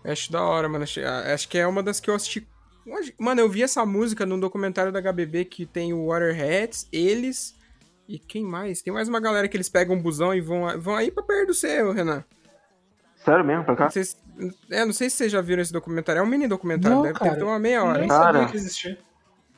[0.03, 0.84] eu acho da hora, mano.
[0.84, 0.99] Acho,
[1.34, 2.47] acho que é uma das que eu assisti.
[3.19, 7.56] Mano, eu vi essa música num documentário da HBB que tem o Waterheads, eles
[8.08, 8.84] e quem mais?
[8.84, 11.47] Tem mais uma galera que eles pegam um busão e vão, vão aí pra perto
[11.47, 12.23] do seu, Renan.
[13.25, 13.84] Sério mesmo, pra cá?
[13.86, 14.15] Não sei, se,
[14.71, 16.19] é, não sei se vocês já viram esse documentário.
[16.19, 17.36] É um mini documentário, Não, deve cara.
[17.36, 18.00] ter uma meia hora.
[18.00, 18.34] Nem Cara.
[18.34, 18.97] sabia que existia.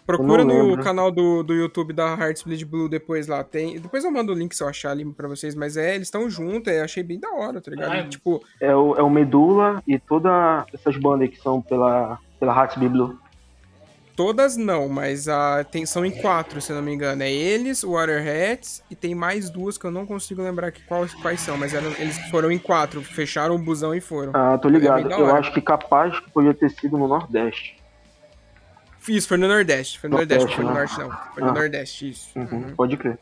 [0.05, 3.43] Procura no canal do, do YouTube da Hearts Bleed Blue depois lá.
[3.43, 5.53] Tem, depois eu mando o link se eu achar ali pra vocês.
[5.53, 7.91] Mas é, eles estão juntos, é, achei bem da hora, tá ligado?
[7.91, 12.17] Ah, E, tipo, É o, é o Medula e todas essas bandas que são pela,
[12.39, 13.19] pela Heartbeat Blue.
[14.19, 17.23] Todas não, mas a, tem, são em quatro, se eu não me engano.
[17.23, 21.13] É eles, o Waterheads e tem mais duas que eu não consigo lembrar que, quais,
[21.13, 21.55] quais são.
[21.57, 24.33] Mas eram, eles foram em quatro, fecharam o busão e foram.
[24.35, 25.09] Ah, tô ligado.
[25.09, 27.77] Eu acho que capaz que podia ter sido no Nordeste.
[29.07, 29.97] Isso, foi no Nordeste.
[29.97, 31.33] Foi no Nordeste, não foi no Nordeste, Norte não.
[31.33, 31.53] Foi no Ah.
[31.53, 32.29] Nordeste, isso.
[32.37, 32.75] Uhum, Uhum.
[32.75, 33.17] Pode crer.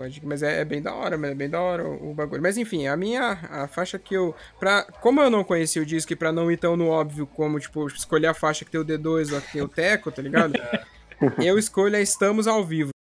[0.00, 2.40] Pode, mas é, é bem da hora, mas é bem da hora o, o bagulho.
[2.40, 4.34] Mas enfim, a minha a faixa que eu.
[4.58, 7.60] Pra, como eu não conheci o disco e pra não ir tão no óbvio como,
[7.60, 10.54] tipo, escolher a faixa que tem o D2 ou que tem o Teco, tá ligado?
[11.36, 12.92] eu escolho a Estamos ao Vivo.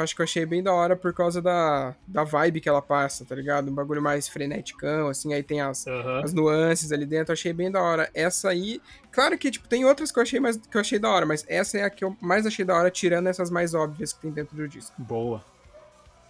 [0.00, 3.24] Faixa que eu achei bem da hora por causa da, da vibe que ela passa,
[3.24, 3.70] tá ligado?
[3.70, 6.22] Um bagulho mais freneticão, assim, aí tem as, Aham.
[6.24, 8.08] as nuances ali dentro, eu achei bem da hora.
[8.14, 8.80] Essa aí,
[9.12, 11.44] claro que, tipo, tem outras que eu achei, mais, que eu achei da hora, mas
[11.48, 14.30] essa é a que eu mais achei da hora, tirando essas mais óbvias que tem
[14.30, 14.94] dentro do disco.
[14.98, 15.44] Boa.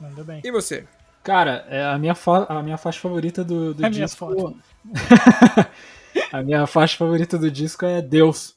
[0.01, 0.41] Manda bem.
[0.45, 0.85] E você?
[1.23, 4.19] Cara, é a minha, fa- a minha faixa favorita do, do É minha disco.
[4.19, 4.57] foto.
[6.33, 8.55] a minha faixa favorita do disco é Deus.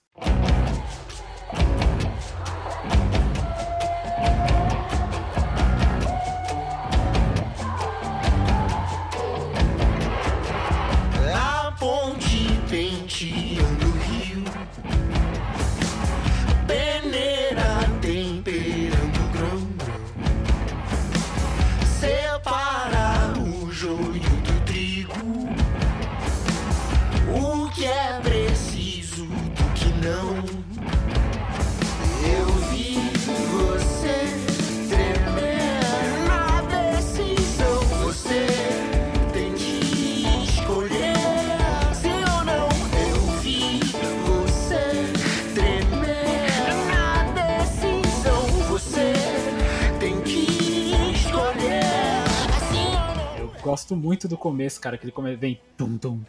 [53.74, 55.36] Gosto muito do começo, cara, que ele come...
[55.36, 56.20] vem tum tum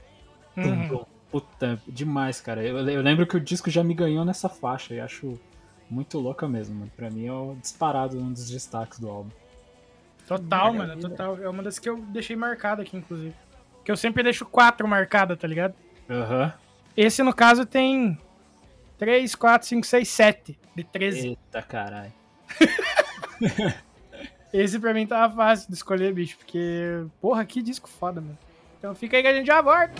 [0.55, 0.89] tum Uhum.
[0.89, 1.05] tum.
[1.31, 2.63] Puta, demais, cara.
[2.65, 5.39] Eu, eu lembro que o disco já me ganhou nessa faixa e acho
[5.91, 6.91] muito louca mesmo, mano.
[6.97, 9.31] Pra mim é o disparado um dos destaques do álbum.
[10.27, 10.87] Total, Maravilha.
[10.97, 11.37] mano, total.
[11.43, 13.35] É uma das que eu deixei marcada aqui, inclusive.
[13.85, 15.75] Que eu sempre deixo quatro marcada, tá ligado?
[16.09, 16.53] Aham.
[16.97, 18.17] Esse, no caso, tem
[18.97, 21.29] 3, 4, 5, 6, 7 de 13.
[21.29, 22.13] Eita caralho.
[24.55, 28.39] Esse pra mim tava fácil de escolher, bicho, porque, porra, que disco foda, mano.
[28.79, 29.93] Então fica aí que a gente já volta.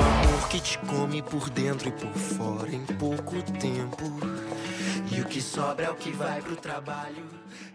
[0.00, 4.04] Amor que te come por dentro e por fora em pouco tempo.
[5.14, 7.26] E o que sobra é o que vai pro trabalho,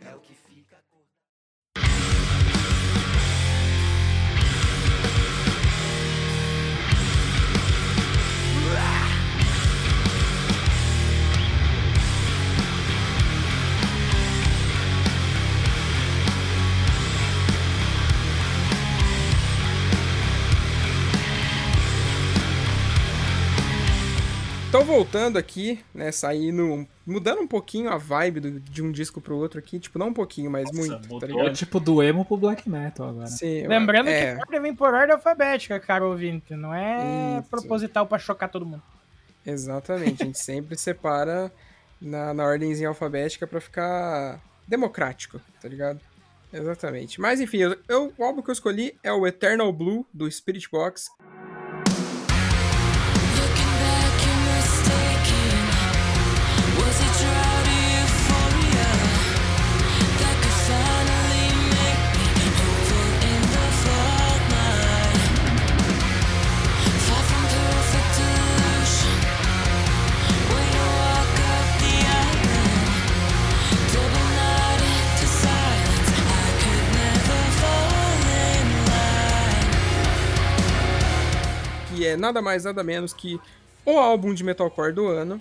[0.03, 0.33] é o que
[24.85, 29.59] voltando aqui, né, saindo, mudando um pouquinho a vibe do- de um disco pro outro
[29.59, 31.53] aqui, tipo, não um pouquinho, mas Nossa, muito, tá mudou ligado?
[31.55, 33.27] tipo do emo pro black metal agora.
[33.27, 36.53] Sim, Lembrando é, que ordem vem por ordem alfabética, cara ouvinte.
[36.55, 37.49] Não é Isso.
[37.49, 38.83] proposital pra chocar todo mundo.
[39.45, 41.51] Exatamente, a gente sempre separa
[42.01, 45.99] na, na ordemzinha alfabética pra ficar democrático, tá ligado?
[46.53, 47.19] Exatamente.
[47.19, 50.69] Mas enfim, eu, eu- o álbum que eu escolhi é o Eternal Blue, do Spirit
[50.71, 51.09] Box.
[82.15, 83.39] É nada mais, nada menos que
[83.85, 85.39] o álbum de metalcore do ano.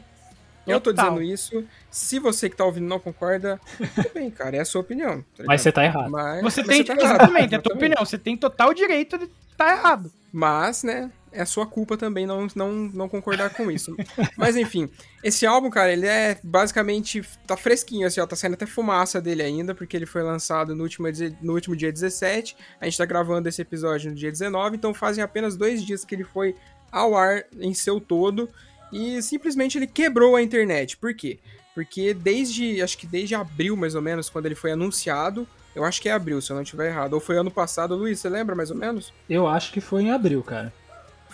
[0.66, 1.62] Eu tô dizendo isso.
[1.90, 3.60] Se você que tá ouvindo não concorda,
[3.94, 5.22] tudo bem, cara, é a sua opinião.
[5.36, 6.10] tá Mas você tá errado.
[6.10, 8.04] Mas, Você mas tem, tá errado, exatamente, é a tua opinião.
[8.04, 10.10] Você tem total direito de estar errado.
[10.32, 13.94] Mas, né, é sua culpa também não, não, não concordar com isso.
[14.38, 14.88] Mas enfim,
[15.22, 17.22] esse álbum, cara, ele é basicamente.
[17.46, 20.84] tá fresquinho, assim, ó, tá saindo até fumaça dele ainda, porque ele foi lançado no
[20.84, 21.08] último,
[21.42, 22.56] no último dia 17.
[22.80, 26.14] A gente tá gravando esse episódio no dia 19, então fazem apenas dois dias que
[26.14, 26.54] ele foi
[26.90, 28.48] ao ar em seu todo.
[28.92, 30.96] E simplesmente ele quebrou a internet.
[30.96, 31.40] Por quê?
[31.74, 32.80] Porque desde.
[32.80, 35.46] Acho que desde abril, mais ou menos, quando ele foi anunciado.
[35.74, 37.14] Eu acho que é abril, se eu não estiver errado.
[37.14, 39.12] Ou foi ano passado, Luiz, você lembra mais ou menos?
[39.28, 40.72] Eu acho que foi em abril, cara.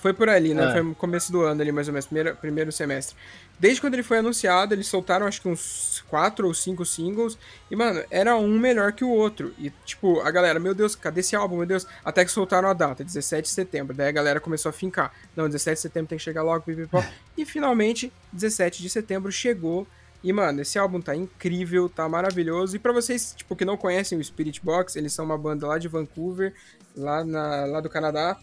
[0.00, 0.68] Foi por ali, né?
[0.68, 0.72] É.
[0.72, 3.14] Foi no começo do ano ali, mais ou menos, primeiro, primeiro semestre.
[3.58, 7.36] Desde quando ele foi anunciado, eles soltaram acho que uns quatro ou cinco singles.
[7.70, 9.52] E, mano, era um melhor que o outro.
[9.58, 11.86] E, tipo, a galera, meu Deus, cadê esse álbum, meu Deus?
[12.02, 13.94] Até que soltaram a data, 17 de setembro.
[13.94, 15.12] Daí a galera começou a fincar.
[15.36, 17.04] Não, 17 de setembro tem que chegar logo, pipipó.
[17.36, 19.86] E finalmente, 17 de setembro chegou.
[20.22, 22.76] E, mano, esse álbum tá incrível, tá maravilhoso.
[22.76, 25.78] E pra vocês, tipo, que não conhecem o Spirit Box, eles são uma banda lá
[25.78, 26.54] de Vancouver,
[26.96, 28.38] lá, na, lá do Canadá.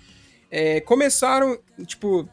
[0.50, 2.28] É, começaram, tipo,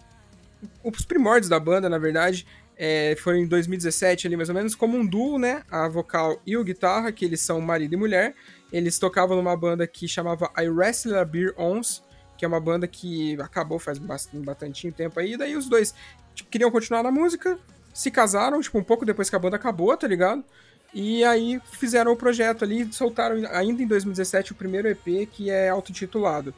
[0.83, 2.47] os primórdios da banda, na verdade,
[2.77, 5.63] é, foram em 2017 ali mais ou menos, como um duo, né?
[5.71, 8.35] A vocal e o guitarra, que eles são marido e mulher.
[8.73, 12.03] Eles tocavam numa banda que chamava I Wrestle a Beer Ons,
[12.37, 15.37] que é uma banda que acabou faz bast- bastante tempo aí.
[15.37, 15.95] Daí os dois
[16.35, 17.59] tipo, queriam continuar na música,
[17.93, 20.45] se casaram, tipo, um pouco depois que a banda acabou, tá ligado?
[20.93, 25.69] E aí fizeram o projeto ali, soltaram ainda em 2017 o primeiro EP, que é
[25.69, 26.53] autotitulado.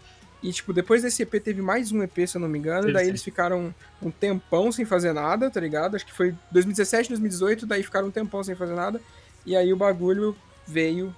[0.46, 2.92] E, tipo, depois desse EP teve mais um EP, se eu não me engano, Teve
[2.92, 3.10] daí sim.
[3.10, 5.96] eles ficaram um tempão sem fazer nada, tá ligado?
[5.96, 9.00] Acho que foi 2017, 2018, daí ficaram um tempão sem fazer nada.
[9.44, 11.12] E aí o bagulho veio,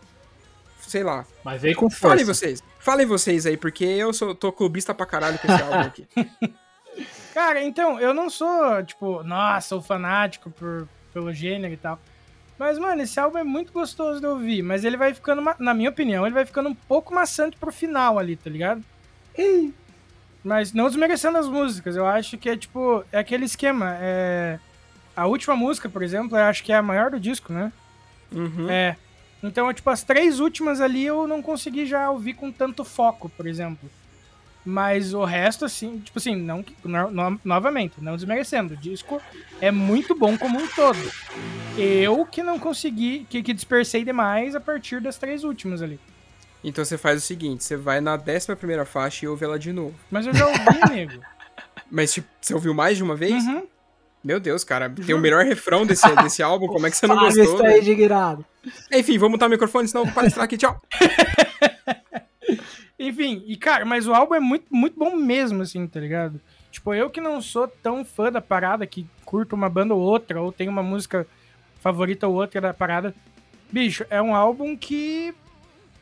[0.81, 1.27] sei lá.
[1.45, 2.41] Mas veio com Falem força.
[2.41, 6.09] vocês, falem vocês aí, porque eu sou, tô clubista pra caralho com esse álbum aqui.
[7.35, 12.01] Cara, então, eu não sou, tipo, nossa, o fanático por, pelo gênero e tal.
[12.59, 14.63] Mas, mano, esse álbum é muito gostoso de ouvir.
[14.63, 18.19] Mas ele vai ficando, na minha opinião, ele vai ficando um pouco maçante pro final
[18.19, 18.83] ali, tá ligado?
[20.43, 21.97] Mas não desmerecendo as músicas.
[21.97, 23.97] Eu acho que é, tipo, é aquele esquema.
[24.01, 24.59] É...
[25.17, 27.73] A última música, por exemplo, eu acho que é a maior do disco, né?
[28.33, 28.71] Uhum.
[28.71, 28.97] É.
[29.43, 33.47] Então, tipo, as três últimas ali eu não consegui já ouvir com tanto foco, por
[33.47, 33.91] exemplo.
[34.65, 38.75] Mas o resto, assim, tipo assim, não, no- novamente, não desmerecendo.
[38.75, 39.21] O disco
[39.61, 40.99] é muito bom como um todo.
[41.77, 45.99] Eu que não consegui, que, que dispersei demais a partir das três últimas ali.
[46.63, 49.73] Então você faz o seguinte, você vai na 11 primeira faixa e ouve ela de
[49.73, 49.95] novo.
[50.11, 50.59] Mas eu já ouvi,
[50.91, 51.23] nego.
[51.91, 53.45] Mas, tipo, você ouviu mais de uma vez?
[53.45, 53.67] Uhum.
[54.23, 57.15] Meu Deus, cara, tem o melhor refrão desse, desse álbum, como é que você não
[57.15, 57.57] Fábio gostou?
[57.57, 57.81] está velho?
[57.81, 58.45] indignado.
[58.93, 60.81] Enfim, vamos mutar o microfone, senão eu vou palestrar aqui, tchau.
[62.99, 66.41] Enfim, e cara, mas o álbum é muito, muito bom mesmo, assim, tá ligado?
[66.71, 70.43] Tipo, eu que não sou tão fã da parada, que curto uma banda ou outra,
[70.43, 71.27] ou tenho uma música
[71.81, 73.15] favorita ou outra da parada.
[73.71, 75.33] Bicho, é um álbum que.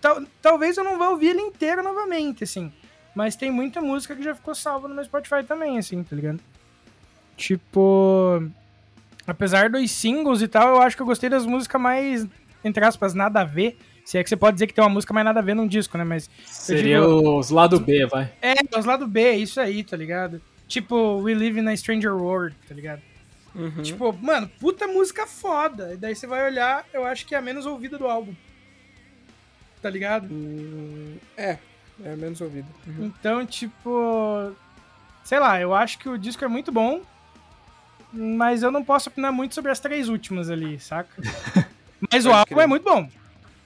[0.01, 2.73] Tal- talvez eu não vá ouvir ele inteiro novamente, assim.
[3.15, 6.41] Mas tem muita música que já ficou salva no meu Spotify também, assim, tá ligado?
[7.37, 8.43] Tipo.
[9.27, 12.27] Apesar dos singles e tal, eu acho que eu gostei das músicas mais,
[12.65, 13.77] entre aspas, nada a ver.
[14.05, 15.67] Se é que você pode dizer que tem uma música mais nada a ver num
[15.67, 16.05] disco, né?
[16.05, 18.33] Mas Seria digo- os lado B, vai.
[18.41, 20.41] é, os lado B, isso aí, tá ligado?
[20.69, 23.03] Tipo, We Live in a Stranger World, tá ligado?
[23.53, 23.83] Uhum.
[23.83, 25.95] Tipo, mano, puta música foda.
[25.95, 28.33] E daí você vai olhar, eu acho que é a menos ouvida do álbum.
[29.87, 30.27] Tá ligado?
[30.29, 31.59] Hum, é,
[32.05, 32.67] é menos ouvido.
[32.89, 33.05] Uhum.
[33.07, 34.53] Então, tipo.
[35.23, 37.03] Sei lá, eu acho que o disco é muito bom.
[38.13, 41.09] Mas eu não posso opinar muito sobre as três últimas ali, saca?
[42.13, 42.65] Mas o álbum crer.
[42.65, 43.09] é muito bom.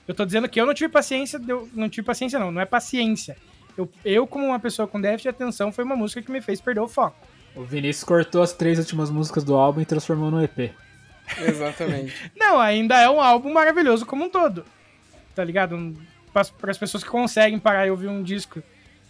[0.06, 1.40] Eu tô dizendo que eu não tive paciência.
[1.48, 2.52] eu- não tive paciência, não.
[2.52, 3.34] Não é paciência.
[3.74, 6.60] Eu, eu, como uma pessoa com déficit de atenção, foi uma música que me fez
[6.60, 7.16] perder o foco.
[7.56, 10.70] O Vinícius cortou as três últimas músicas do álbum e transformou no EP.
[11.38, 12.30] Exatamente.
[12.36, 14.66] Não, ainda é um álbum maravilhoso como um todo.
[15.34, 15.96] Tá ligado?
[16.32, 18.62] Para as pessoas que conseguem parar e ouvir um disco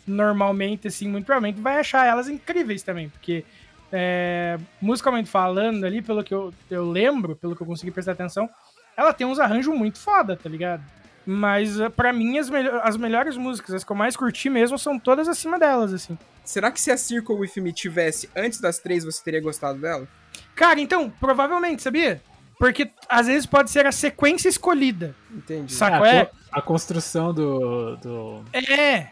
[0.07, 3.09] normalmente, assim, muito provavelmente vai achar elas incríveis também.
[3.11, 3.45] Porque,
[3.93, 8.49] é, musicalmente falando ali, pelo que eu, eu lembro, pelo que eu consegui prestar atenção,
[8.97, 10.83] ela tem uns arranjos muito foda, tá ligado?
[11.27, 14.79] Mas eh, pra mim, as, melho- as melhores músicas, as que eu mais curti mesmo,
[14.79, 16.19] são todas acima delas, assim.
[16.45, 20.09] Será que se a Circle With Me tivesse antes das três, você teria gostado dela?
[20.57, 22.21] Cara, então, provavelmente, sabia?
[22.61, 25.17] Porque às vezes pode ser a sequência escolhida.
[25.35, 25.73] Entendi.
[25.73, 26.31] Saco É, a é?
[26.53, 29.07] A construção do, do, É,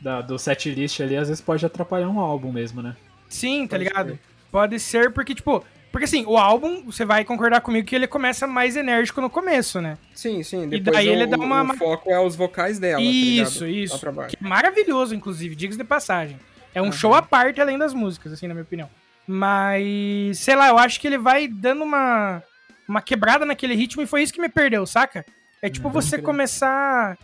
[0.00, 2.96] da- do setlist ali às vezes pode atrapalhar um álbum mesmo, né?
[3.28, 4.08] sim, tá Pode ligado?
[4.12, 4.20] ser.
[4.50, 8.46] Pode ser porque, tipo, porque assim, o álbum, você vai concordar comigo que ele começa
[8.46, 9.98] mais enérgico no começo, né?
[10.14, 10.66] Sim, sim.
[10.68, 13.92] Depois daí o, ele dá uma- o foco é os vocais dela, isso, tá isso.
[13.94, 14.28] Ao trabalho.
[14.30, 16.38] Que é maravilhoso, inclusive, diga de passagem.
[16.74, 16.92] É um Aham.
[16.92, 18.88] show à parte além das músicas, assim, na minha opinião.
[19.26, 22.42] Mas, sei lá, eu acho que ele vai dando uma,
[22.88, 25.24] uma quebrada naquele ritmo e foi isso que me perdeu, saca?
[25.60, 27.16] É tipo você começar.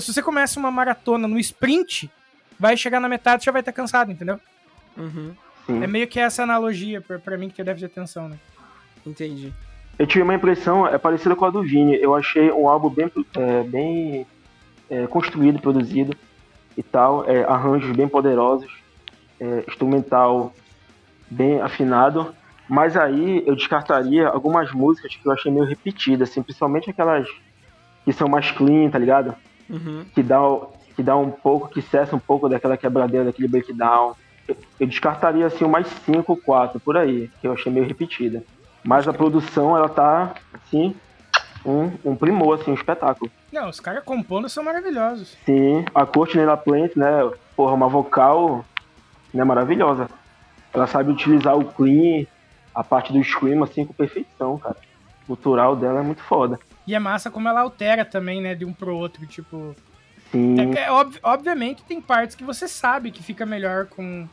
[0.00, 2.10] Se você começa uma maratona no sprint,
[2.58, 4.40] vai chegar na metade e já vai estar cansado, entendeu?
[4.96, 5.34] Uhum,
[5.66, 5.82] Sim.
[5.82, 8.38] É meio que essa analogia pra, pra mim que deve ter atenção, né?
[9.06, 9.52] entendi.
[9.98, 11.96] Eu tive uma impressão é parecida com a do Vini.
[11.96, 14.26] Eu achei um álbum bem, é, bem
[14.90, 16.16] é, construído, produzido
[16.76, 17.28] e tal.
[17.28, 18.70] é, arranjos bem poderosos,
[19.38, 20.52] é, instrumental
[21.30, 22.34] bem afinado.
[22.68, 27.28] Mas aí eu descartaria algumas músicas que eu achei meio repetidas, assim, principalmente aquelas
[28.04, 29.34] que são mais clean, tá ligado?
[29.68, 30.04] Uhum.
[30.14, 30.38] Que dá,
[30.96, 34.14] que dá um pouco, que cessa um pouco daquela quebradeira, daquele breakdown.
[34.46, 38.42] Eu, eu descartaria assim umas 5 ou 4 por aí, que eu achei meio repetida.
[38.82, 40.94] Mas a produção, ela tá, assim,
[41.64, 43.30] um, um primor, assim, um espetáculo.
[43.50, 45.36] Não, os caras compondo são maravilhosos.
[45.46, 48.64] Sim, a Courtney LaPlante, né, porra, uma vocal,
[49.32, 50.08] né, maravilhosa.
[50.72, 52.26] Ela sabe utilizar o clean,
[52.74, 54.76] a parte do scream, assim, com perfeição, cara.
[55.22, 56.58] O cultural dela é muito foda.
[56.86, 59.74] E é massa como ela altera também, né, de um pro outro, tipo...
[60.30, 64.26] Sim, É, é ob- obviamente tem partes que você sabe que fica melhor com,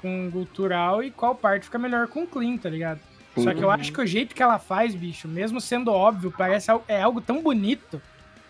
[0.00, 2.98] com cultural e qual parte fica melhor com clean, tá ligado?
[3.34, 3.44] Sim.
[3.44, 6.70] Só que eu acho que o jeito que ela faz, bicho, mesmo sendo óbvio, parece
[6.88, 8.02] é algo tão bonito,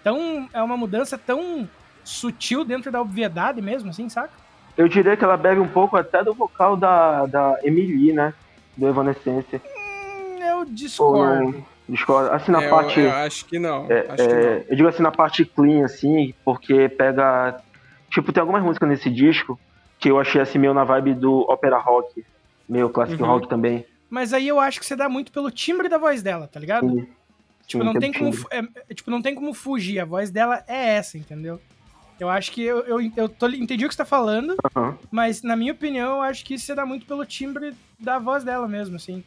[0.02, 1.68] tão é uma mudança tão
[2.02, 4.32] sutil dentro da obviedade mesmo, assim, saca?
[4.76, 8.32] eu diria que ela bebe um pouco até do vocal da, da Emily, né,
[8.76, 9.56] do Evanescence.
[9.56, 11.56] Hum, eu discordo.
[11.58, 12.30] Ou- discordo.
[12.32, 13.00] Assim, na É, parte...
[13.00, 13.90] eu, eu acho que não.
[13.90, 14.64] É, acho que é, não.
[14.68, 17.60] eu digo assim na parte clean, assim, porque pega.
[18.10, 19.58] Tipo, tem algumas músicas nesse disco
[19.98, 22.24] que eu achei assim meio na vibe do opera rock,
[22.68, 23.28] meio clássico Uhum.
[23.28, 23.86] rock também.
[24.10, 26.90] Mas aí eu acho que você dá muito pelo timbre da voz dela, tá ligado?
[26.90, 27.06] Sim.
[27.66, 28.58] Tipo, Sim, não que tem como, é-
[28.90, 29.98] é, tipo, não tem como fugir.
[30.00, 31.58] A voz dela é essa, entendeu?
[32.22, 34.54] Eu acho que eu, eu, eu tô, entendi o que você tá falando,
[35.10, 38.44] mas na minha opinião, eu acho que isso você dá muito pelo timbre da voz
[38.44, 39.24] dela mesmo, assim.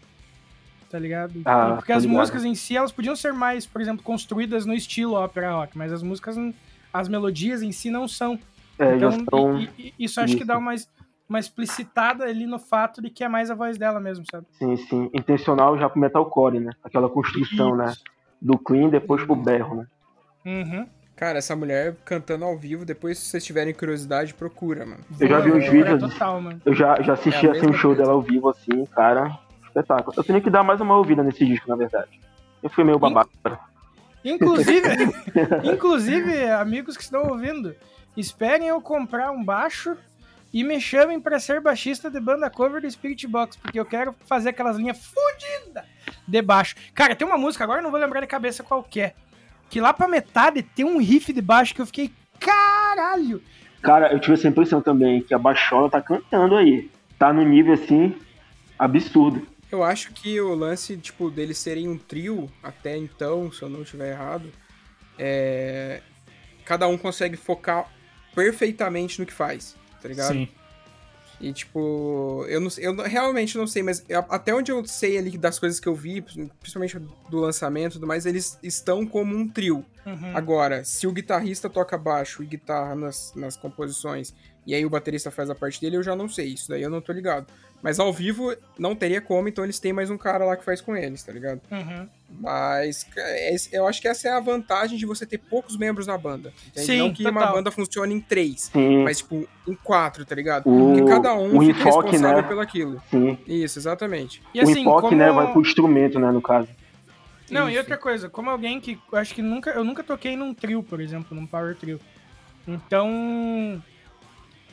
[0.89, 1.41] Tá ligado?
[1.43, 2.17] Ah, porque as ligado.
[2.17, 5.91] músicas em si, elas podiam ser mais, por exemplo, construídas no estilo ópera rock, mas
[5.91, 6.37] as músicas,
[6.93, 8.39] as melodias em si não são.
[8.79, 9.59] É, Então, são.
[9.59, 10.47] e- e- isso acho que isso.
[10.47, 10.73] dá uma,
[11.27, 14.47] uma explicitada ali no fato de que é mais a voz dela mesmo, sabe?
[14.53, 15.09] Sim, sim.
[15.13, 16.71] Intencional já pro metalcore, né?
[16.81, 17.93] Aquela construção, né?
[18.41, 19.87] Do clean depois pro berro, né?
[20.45, 20.87] Uhum.
[21.15, 24.99] Cara, essa mulher cantando ao vivo, depois se vocês tiverem curiosidade, procura, mano.
[25.17, 26.13] Eu já vi uns procurar vídeos.
[26.13, 26.61] Total, mano.
[26.65, 28.03] Eu já, já assisti É a assim, um show coisa.
[28.03, 29.39] dela ao vivo, assim, cara.
[29.65, 30.13] Espetáculo.
[30.17, 32.19] Eu tenho que dar mais uma ouvida nesse disco, na verdade.
[32.61, 33.29] Eu fui meio babaca.
[34.23, 34.87] Inclusive,
[35.63, 37.75] inclusive, amigos que estão ouvindo,
[38.17, 39.95] esperem eu comprar um baixo
[40.51, 44.15] e me chamem pra ser baixista de banda cover do Spirit Box, porque eu quero
[44.25, 45.83] fazer aquelas linhas fodidas
[46.27, 46.75] de baixo.
[46.93, 49.13] Cara, tem uma música, agora eu não vou lembrar de cabeça qual que é,
[49.75, 52.09] que lá pra metade tem um riff de baixo que eu fiquei,
[52.39, 53.43] caralho!
[53.81, 56.89] Cara, eu tive essa impressão também, que a Baixola tá cantando aí.
[57.19, 58.15] Tá no nível, assim,
[58.79, 59.45] absurdo.
[59.69, 63.81] Eu acho que o lance, tipo, deles serem um trio, até então, se eu não
[63.81, 64.49] estiver errado,
[65.19, 66.01] é...
[66.63, 67.91] Cada um consegue focar
[68.33, 70.31] perfeitamente no que faz, tá ligado?
[70.31, 70.47] Sim.
[71.45, 75.15] E, tipo, eu, não, eu não- realmente não sei, mas eu- até onde eu sei
[75.19, 76.19] ali das coisas que eu vi,
[76.59, 76.97] principalmente
[77.29, 79.85] do lançamento e tudo mais, eles estão como um trio.
[80.05, 80.35] Uhum.
[80.35, 84.33] Agora, se o guitarrista toca baixo e guitarra nas, nas composições,
[84.65, 86.47] e aí o baterista faz a parte dele, eu já não sei.
[86.47, 87.45] Isso daí eu não tô ligado.
[87.85, 90.81] Mas ao vivo não teria como, então eles têm mais um cara lá que faz
[90.81, 91.61] com eles, tá ligado?
[91.69, 92.09] Uhum.
[92.41, 93.05] Mas
[93.51, 96.51] esse- eu acho que essa é a vantagem de você ter poucos membros na banda.
[96.69, 96.85] Entende?
[96.87, 97.53] Sim, não que uma total.
[97.53, 100.63] banda funcione em três, Sim, mas tipo em quatro, tá ligado?
[100.65, 102.47] O- Porque cada um o fica enfoque, responsável né?
[102.47, 103.03] pelo aquilo.
[103.11, 103.37] sim.
[103.45, 104.41] Isso, exatamente.
[104.51, 105.17] E o assim, enfoque, como...
[105.17, 106.67] né, vai pro instrumento, né, no caso.
[107.51, 107.81] Não, e Isso.
[107.81, 110.99] outra coisa, como alguém que eu acho que nunca, eu nunca toquei num trio, por
[110.99, 111.99] exemplo, num power trio.
[112.67, 113.79] Então,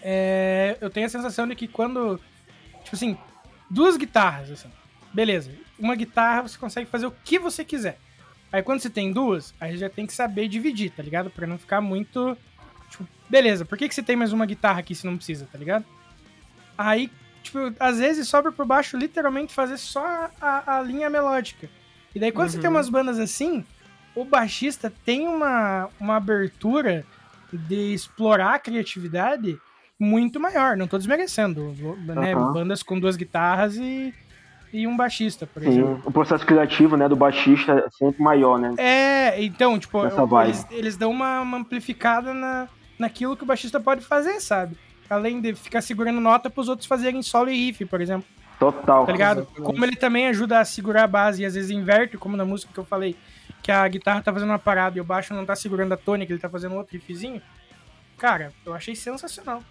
[0.03, 2.19] é, eu tenho a sensação de que quando
[2.85, 3.17] Tipo assim,
[3.71, 4.71] duas guitarras, assim.
[5.13, 5.51] Beleza.
[5.79, 7.99] Uma guitarra você consegue fazer o que você quiser.
[8.53, 11.31] Aí quando você tem duas, aí já tem que saber dividir, tá ligado?
[11.31, 12.37] Pra não ficar muito.
[12.91, 15.59] Tipo, beleza, por que, que você tem mais uma guitarra aqui se não precisa, tá
[15.59, 15.87] ligado?
[16.77, 17.11] Aí,
[17.43, 21.69] tipo, às vezes sobra por baixo literalmente fazer só a, a linha melódica.
[22.15, 23.65] E daí quando você tem umas bandas assim,
[24.15, 27.07] o baixista tem uma, uma abertura
[27.51, 29.59] de explorar a criatividade
[30.03, 30.77] muito maior.
[30.77, 31.75] Não tô desmerecendo,
[32.05, 32.35] né?
[32.35, 34.13] Bandas com duas guitarras e,
[34.73, 35.97] e um baixista, por exemplo.
[35.97, 38.75] Sim, o processo criativo, né, do baixista é sempre maior, né?
[38.77, 40.03] É, então, tipo,
[40.43, 44.77] eles, eles dão uma, uma amplificada na, naquilo que o baixista pode fazer, sabe?
[45.09, 48.27] Além de ficar segurando nota pros outros fazerem solo e riff, por exemplo.
[48.59, 49.05] Total.
[49.05, 49.41] Tá ligado?
[49.41, 49.63] Exatamente.
[49.63, 52.73] Como ele também ajuda a segurar a base e às vezes inverte, como na música
[52.73, 53.17] que eu falei,
[53.63, 56.33] que a guitarra tá fazendo uma parada e o baixo não tá segurando a tônica,
[56.33, 57.43] ele tá fazendo outro riffzinho.
[58.17, 59.63] Cara, eu achei sensacional.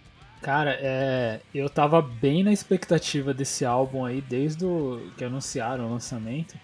[0.42, 5.92] Cara, é, eu tava bem na expectativa desse álbum aí desde o, que anunciaram o
[5.92, 6.56] lançamento.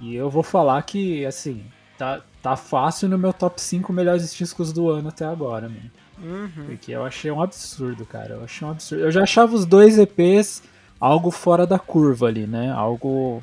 [0.00, 1.62] E eu vou falar que, assim,
[1.98, 5.90] tá, tá fácil no meu top 5 melhores discos do ano até agora, mano.
[6.18, 6.66] Uhum.
[6.66, 8.34] Porque eu achei um absurdo, cara.
[8.34, 9.04] Eu achei um absurdo.
[9.04, 10.62] Eu já achava os dois EPs
[10.98, 12.70] algo fora da curva ali, né?
[12.70, 13.42] Algo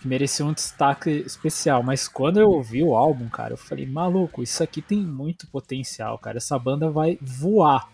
[0.00, 1.82] que merecia um destaque especial.
[1.82, 6.16] Mas quando eu ouvi o álbum, cara, eu falei, maluco, isso aqui tem muito potencial,
[6.18, 6.38] cara.
[6.38, 7.88] Essa banda vai voar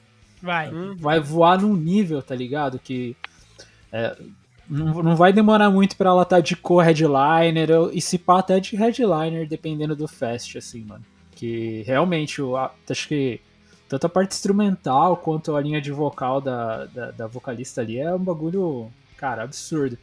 [0.44, 0.70] Vai.
[0.70, 0.94] Uhum.
[0.96, 2.78] vai voar num nível, tá ligado?
[2.78, 3.16] Que
[3.90, 4.14] é,
[4.68, 8.76] não, não vai demorar muito pra ela estar de co-headliner e se pá até de
[8.76, 11.04] headliner, dependendo do fest, assim, mano.
[11.34, 13.40] Que realmente, eu acho que
[13.88, 18.14] tanto a parte instrumental quanto a linha de vocal da, da, da vocalista ali é
[18.14, 19.96] um bagulho, cara, absurdo.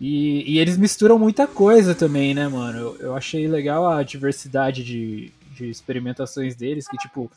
[0.00, 2.78] E, e eles misturam muita coisa também, né, mano?
[2.78, 7.28] Eu, eu achei legal a diversidade de, de experimentações deles, que, tipo,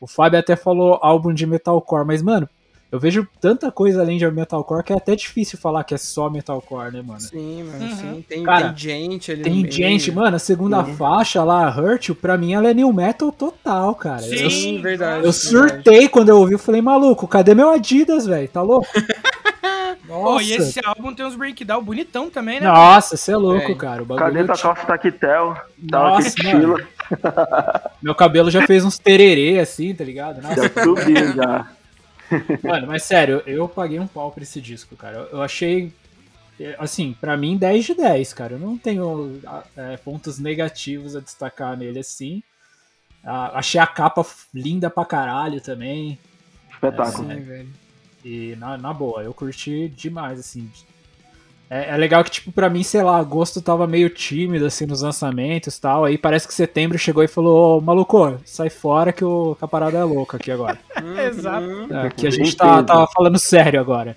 [0.00, 2.48] o Fábio até falou álbum de metalcore, mas, mano,
[2.92, 6.30] eu vejo tanta coisa além de metalcore que é até difícil falar que é só
[6.30, 7.20] metalcore, né, mano?
[7.20, 7.88] Sim, mano, Uhum.
[7.88, 8.24] sim.
[8.28, 9.72] Tem, Cara, tem gente ali no Tem meio.
[9.72, 10.94] gente, mano, a segunda Uhum.
[10.94, 14.22] faixa lá, a Hurt, pra mim ela é new metal total, cara.
[14.22, 14.76] Sim.
[14.76, 15.26] Eu, verdade.
[15.26, 15.34] eu verdade.
[15.36, 18.48] surtei quando eu ouvi, eu falei, maluco, cadê meu Adidas, velho?
[18.48, 18.86] Tá louco?
[20.06, 22.66] Nossa, e esse álbum tem uns breakdown bonitão também, né?
[22.66, 23.76] Nossa, você é louco, Tem.
[23.76, 24.02] cara.
[24.02, 25.54] O bagulho Cadê tua tipo- calça taquetel?
[25.54, 26.78] Tá Nossa, mano.
[26.78, 26.86] estilo.
[28.02, 30.40] Meu cabelo já fez uns tererê assim, tá ligado?
[30.42, 31.68] Nossa, Já subiu, já.
[32.62, 35.28] Mano, mas sério, eu paguei um pau pra esse disco, cara.
[35.30, 35.92] Eu- achei,
[36.60, 38.54] é, assim, pra mim 10 de 10, cara.
[38.54, 39.40] Eu não tenho
[39.76, 42.42] é, pontos negativos a destacar nele assim.
[43.24, 46.18] Ah, achei a capa linda pra caralho também.
[46.72, 47.28] Espetáculo.
[47.28, 47.68] Sim, velho.
[48.28, 50.68] E na, na boa, eu curti demais, assim.
[51.70, 55.00] É, é legal que, tipo, pra mim, sei lá, agosto tava meio tímido, assim, nos
[55.00, 56.04] lançamentos e tal.
[56.04, 59.68] Aí parece que setembro chegou e falou, ô, maluco, sai fora que, o, que a
[59.68, 60.76] parada é louca aqui agora.
[61.30, 61.94] Exato.
[61.94, 64.16] É, que a gente tá, falando sério agora.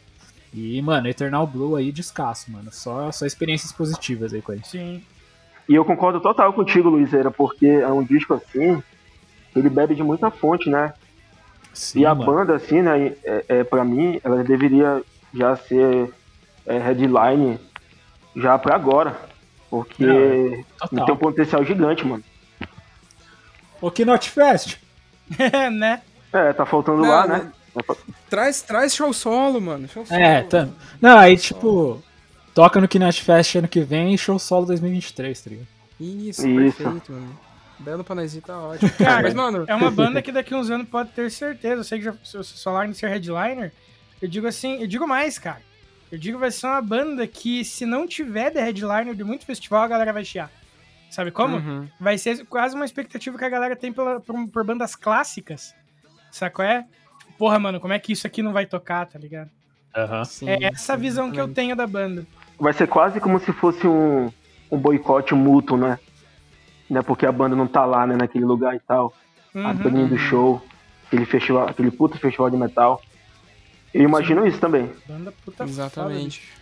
[0.51, 2.71] E, mano, Eternal Blue aí, descasso, mano.
[2.71, 4.63] Só, só experiências positivas aí com ele.
[4.65, 5.03] Sim.
[5.67, 8.81] E eu concordo total contigo, Luizeira, porque é um disco assim,
[9.55, 10.95] ele bebe de muita fonte, né?
[11.79, 12.29] Sim, e a mano.
[12.29, 15.01] banda, assim, né, é, é, pra mim, ela deveria
[15.33, 16.13] já ser
[16.65, 17.57] é, headline
[18.35, 19.17] já pra agora.
[19.69, 21.05] Porque Não, total.
[21.05, 22.23] tem um potencial gigante, mano.
[23.79, 24.77] O Knot Fest.
[25.71, 26.01] né?
[26.33, 27.37] É, tá faltando Não, lá, não.
[27.37, 27.51] né?
[28.29, 29.87] Traz, traz show solo, mano.
[29.87, 30.19] Show solo.
[30.19, 30.67] É, tá.
[30.99, 32.03] Não, aí, tipo,
[32.53, 35.67] toca no Knot Fest ano que vem e show solo 2023, tá ligado?
[35.97, 36.77] Isso, Isso.
[36.83, 37.39] perfeito, mano.
[37.79, 38.91] Belo Panazzi tá ótimo.
[38.97, 41.81] Cara, Mas, mano, É uma banda que daqui uns anos pode ter certeza.
[41.81, 43.71] Eu sei que já, se vocês falaram de ser headliner,
[44.21, 45.61] eu digo assim, eu digo mais, cara.
[46.11, 49.45] Eu digo que vai ser uma banda que, se não tiver de headliner de muito
[49.45, 50.51] festival, a galera vai chiar.
[51.09, 51.57] Sabe como?
[51.57, 51.87] Uhum.
[51.99, 55.73] Vai ser quase uma expectativa que a galera tem pela, por, por bandas clássicas.
[56.31, 56.85] Sabe qual é?
[57.37, 59.49] Porra, mano, como é que isso aqui não vai tocar, tá ligado?
[59.95, 60.25] Aham.
[60.25, 62.25] Sim, É essa visão que eu tenho da banda.
[62.59, 64.31] Vai ser quase como se fosse um,
[64.69, 65.97] um boicote mútuo, né?
[66.89, 67.01] Né?
[67.01, 69.13] Porque a banda não tá lá, né, naquele lugar e tal.
[69.53, 69.73] A Uhum.
[69.75, 70.61] banninha do show,
[71.07, 73.01] aquele festival, aquele puto festival de metal.
[73.93, 74.89] Eu imagino isso também.
[75.07, 76.39] Banda puta foda, Exatamente.
[76.39, 76.59] bicho.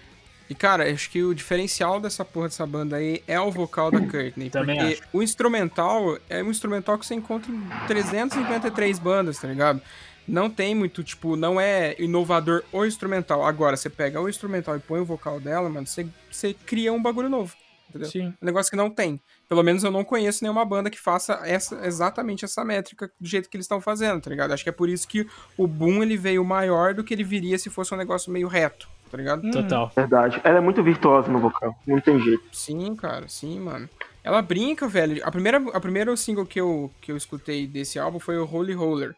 [0.49, 3.99] E, cara, acho que o diferencial dessa porra dessa banda aí é o vocal da
[3.99, 4.49] Courtney.
[4.49, 5.03] Também porque acho.
[5.11, 9.81] o instrumental é um instrumental que você encontra em 353 bandas, tá ligado?
[10.25, 13.45] Não tem muito, tipo, não é inovador o instrumental.
[13.45, 17.01] Agora, você pega o instrumental e põe o vocal dela, mano, você, você cria um
[17.01, 17.53] bagulho novo.
[17.89, 18.09] Entendeu?
[18.09, 18.33] Sim.
[18.41, 19.19] Um negócio que não tem.
[19.47, 23.49] Pelo menos eu não conheço nenhuma banda que faça essa, exatamente essa métrica do jeito
[23.49, 24.51] que eles estão fazendo, tá ligado?
[24.51, 25.25] Acho que é por isso que
[25.57, 28.89] o boom ele veio maior do que ele viria se fosse um negócio meio reto,
[29.09, 29.43] tá ligado?
[29.43, 29.51] Uhum.
[29.51, 29.91] Total.
[29.95, 30.41] Verdade.
[30.43, 31.73] Ela é muito virtuosa no vocal.
[31.87, 32.43] Não tem jeito.
[32.51, 33.89] Sim, cara, sim, mano.
[34.21, 35.21] Ela brinca, velho.
[35.25, 38.73] A primeira, a primeira single que eu, que eu escutei desse álbum foi o Holy
[38.73, 39.15] Roller.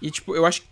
[0.00, 0.62] E, tipo, eu acho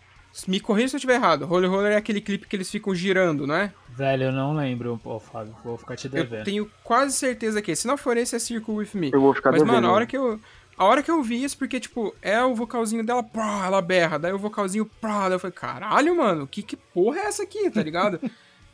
[0.48, 1.46] Me corrija se eu estiver errado.
[1.50, 3.72] Holy Roller é aquele clipe que eles ficam girando, não é?
[3.90, 5.54] Velho, eu não lembro, pô, Fábio.
[5.62, 6.44] Vou ficar te Eu devendo.
[6.44, 7.76] tenho quase certeza que.
[7.76, 9.10] Se não for esse, é Circle With Me.
[9.12, 9.74] Eu vou ficar Mas, devendo.
[9.74, 10.40] mano, a hora que eu.
[10.78, 14.18] A hora que eu vi isso, porque, tipo, é o vocalzinho dela, pró, ela berra,
[14.18, 17.70] daí o vocalzinho, pró, daí eu falei, caralho, mano, que, que porra é essa aqui,
[17.70, 18.18] tá ligado?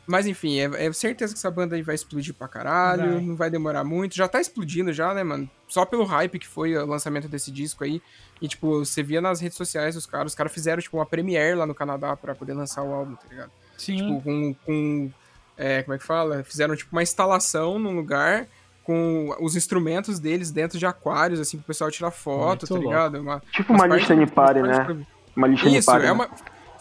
[0.09, 3.21] Mas enfim, é, é certeza que essa banda aí vai explodir pra caralho, Vai.
[3.21, 4.15] não vai demorar muito.
[4.15, 5.47] Já tá explodindo já, né, mano?
[5.67, 8.01] Só pelo hype que foi o lançamento desse disco aí.
[8.41, 11.55] E, tipo, você via nas redes sociais os caras, os caras fizeram, tipo, uma premiere
[11.55, 13.51] lá no Canadá pra poder lançar o álbum, tá ligado?
[13.77, 13.97] Sim.
[13.97, 14.53] Tipo, com.
[14.65, 15.11] com
[15.55, 16.43] é, como é que fala?
[16.43, 18.47] Fizeram, tipo, uma instalação num lugar
[18.83, 22.89] com os instrumentos deles dentro de aquários, assim, pro pessoal tirar foto, Muito tá louco.
[22.89, 23.19] ligado?
[23.19, 24.75] Uma, Tipo uma partes- party, né?
[24.85, 25.05] partes-
[25.35, 26.05] Uma listening Isso, party.
[26.05, 26.11] é né?
[26.13, 26.29] uma.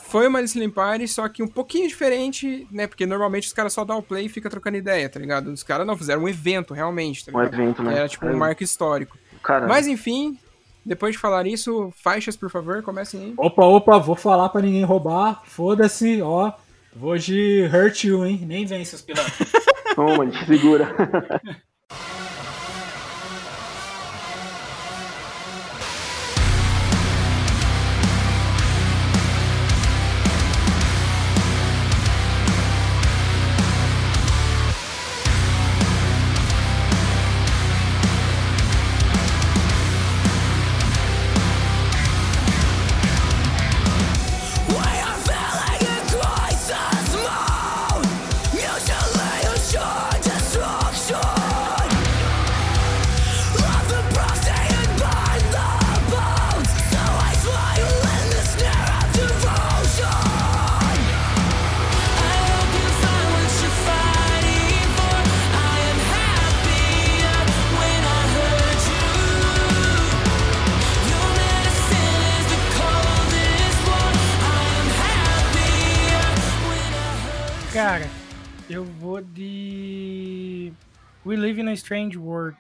[0.09, 2.87] Foi uma listening party, só que um pouquinho diferente, né?
[2.87, 5.49] Porque normalmente os caras só dão o play e fica trocando ideia, tá ligado?
[5.53, 7.55] Os caras não fizeram um evento, realmente, tá Um ligado?
[7.61, 7.99] evento, né?
[7.99, 8.35] Era tipo um É.
[8.37, 9.19] marco histórico.
[9.43, 10.39] Cara, Mas enfim,
[10.85, 13.35] depois de falar isso, faixas, por favor, comecem aí.
[13.37, 15.43] Opa, opa, vou falar pra ninguém roubar.
[15.45, 16.53] Foda-se, ó.
[16.97, 18.41] Vou de Hurt You, hein?
[18.47, 19.47] Nem vem, seus pilantra.
[19.95, 20.89] toma, te segura.
[81.89, 82.53] Strange World.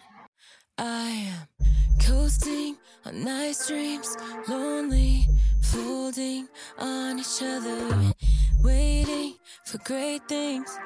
[0.79, 1.68] I am
[2.01, 4.16] coasting on nice dreams,
[4.49, 5.29] lonely,
[5.61, 6.49] folding
[6.79, 8.14] on each other,
[8.62, 9.35] waiting
[9.66, 10.79] for great things,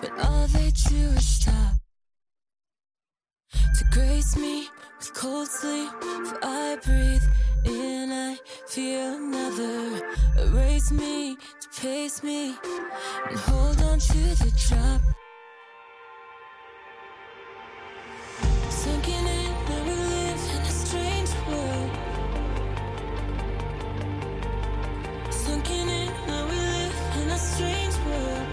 [0.00, 1.74] but all they do is stop.
[3.50, 4.68] To grace me
[4.98, 7.24] with cold sleep, for I breathe
[7.64, 8.38] in, I
[8.68, 10.06] feel another.
[10.38, 12.54] Erase me to pace me
[13.28, 15.00] and hold on to the drop.
[18.88, 21.90] Sunken in, now we live in a strange world.
[25.30, 25.88] Sunk in
[26.26, 28.46] now we live in a strange world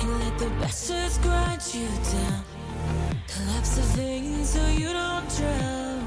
[0.00, 2.44] And let the best grudge you down
[3.28, 6.06] Collapse of things so you don't drown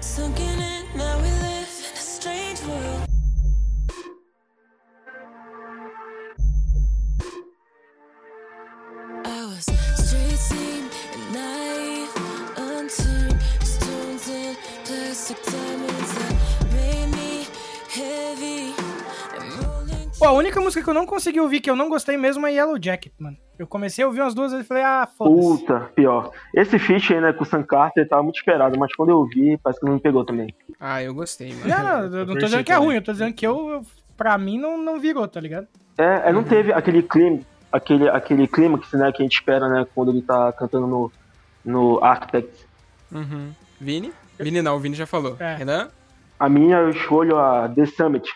[0.00, 0.58] Sunk in
[0.96, 3.13] now we live in a strange world.
[20.24, 22.52] Pô, a única música que eu não consegui ouvir, que eu não gostei mesmo, é
[22.52, 23.36] Yellow Jacket, mano.
[23.58, 25.58] Eu comecei a ouvir umas duas vezes e falei, ah, foda-se.
[25.58, 26.30] Puta, pior.
[26.54, 29.58] Esse feat aí, né, com o Sam Carter tava muito esperado, mas quando eu vi,
[29.58, 30.48] parece que não me pegou também.
[30.80, 31.68] Ah, eu gostei, mano.
[31.68, 33.82] Não, não, eu não tô dizendo que é ruim, eu tô dizendo que eu, eu
[34.16, 35.68] pra mim, não, não virou, tá ligado?
[35.98, 39.86] É, é, não teve aquele clima, aquele, aquele clímax, né, que a gente espera, né,
[39.94, 41.12] quando ele tá cantando no,
[41.62, 42.66] no Architect.
[43.12, 43.52] Uhum.
[43.78, 44.10] Vini?
[44.40, 45.36] Vini não, o Vini já falou.
[45.38, 45.56] É.
[45.56, 45.90] Renan?
[46.40, 48.26] A minha eu escolho a The Summit.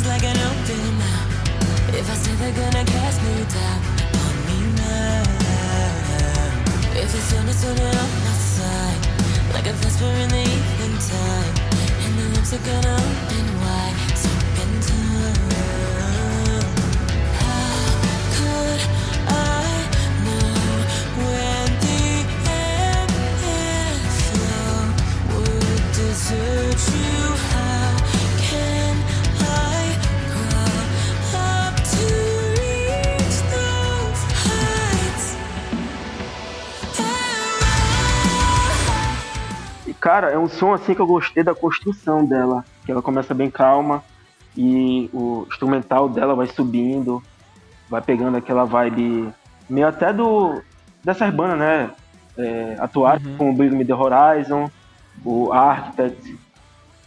[0.00, 1.94] Is like an open mouth.
[1.94, 3.80] If I say they're gonna cast me down
[4.24, 5.22] on me now.
[7.02, 9.02] If the sun is turning on my side,
[9.54, 11.54] like a vesper in the evening time,
[12.04, 15.40] and the lips are gonna open wide, sunk in time.
[17.40, 17.84] How
[18.36, 18.82] could
[19.28, 19.64] I
[20.24, 20.54] know
[21.24, 22.02] when the
[24.20, 24.76] flow
[25.34, 27.09] would desert you?
[40.10, 42.64] Cara, é um som assim que eu gostei da construção dela.
[42.84, 44.02] Que ela começa bem calma
[44.56, 47.22] e o instrumental dela vai subindo,
[47.88, 49.32] vai pegando aquela vibe
[49.68, 50.60] meio até do
[51.04, 51.90] dessas bandas, né?
[52.36, 54.68] É, atuais, como o Bring Me The Horizon,
[55.24, 56.38] o Architect,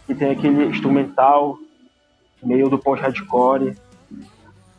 [0.06, 1.58] que tem aquele instrumental
[2.42, 3.76] meio do pós-hardcore.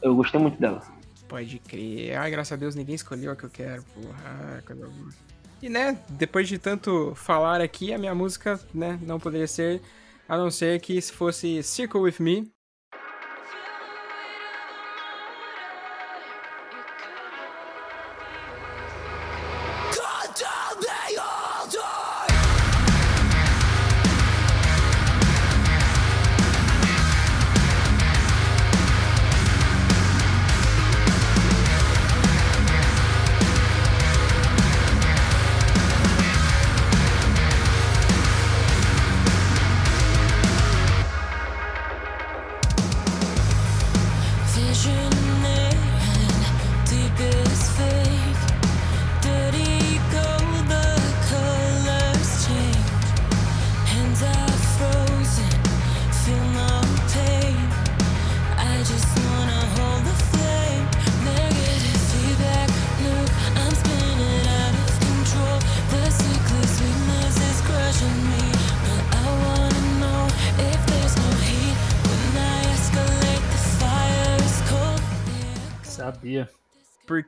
[0.01, 0.81] Eu gostei muito dela.
[1.27, 2.17] Pode crer.
[2.17, 4.15] Ai, graças a Deus, ninguém escolheu a que eu quero, porra.
[4.25, 5.34] Ah, coisa boa.
[5.61, 9.81] E, né, depois de tanto falar aqui, a minha música, né, não poderia ser,
[10.27, 12.54] a não ser que se fosse Circle With Me.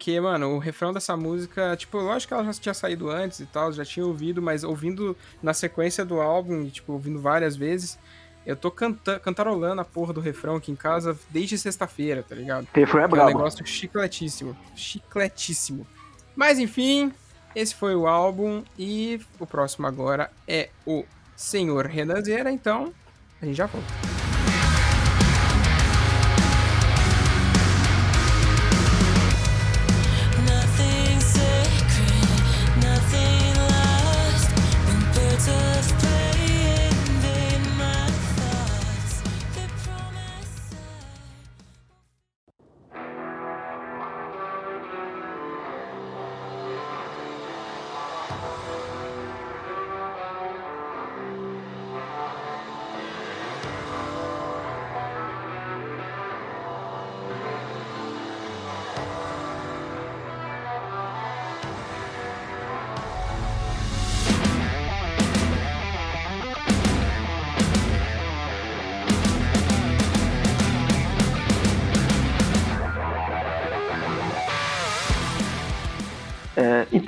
[0.08, 3.46] Porque, mano, o refrão dessa música, tipo, lógico que ela já tinha saído antes e
[3.46, 8.00] tal, já tinha ouvido, mas ouvindo na sequência do álbum, tipo, ouvindo várias vezes,
[8.46, 12.66] eu tô canta cantarolando a porra do refrão aqui em casa desde sexta-feira, tá ligado?
[12.74, 13.38] Refrão é Que é um brabo.
[13.38, 14.56] negócio chicletíssimo.
[14.78, 15.86] Chicletíssimo.
[16.34, 17.12] Mas enfim,
[17.54, 21.04] esse foi o álbum e o próximo agora é o
[21.36, 22.94] Senhor Renanzeira, então
[23.42, 24.17] a gente já volta.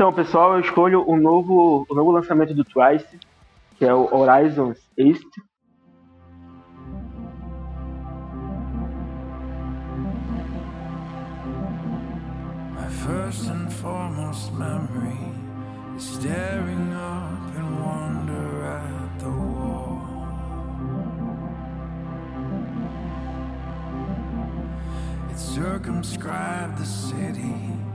[0.10, 3.20] Então, pessoal, eu escolho o novo, o novo lançamento do Twice,
[3.78, 5.28] que é o Horizons East.
[12.74, 15.32] My first and foremost memory
[15.96, 20.02] is staring up in wonder at the wall.
[25.30, 27.89] It circumscribed the city.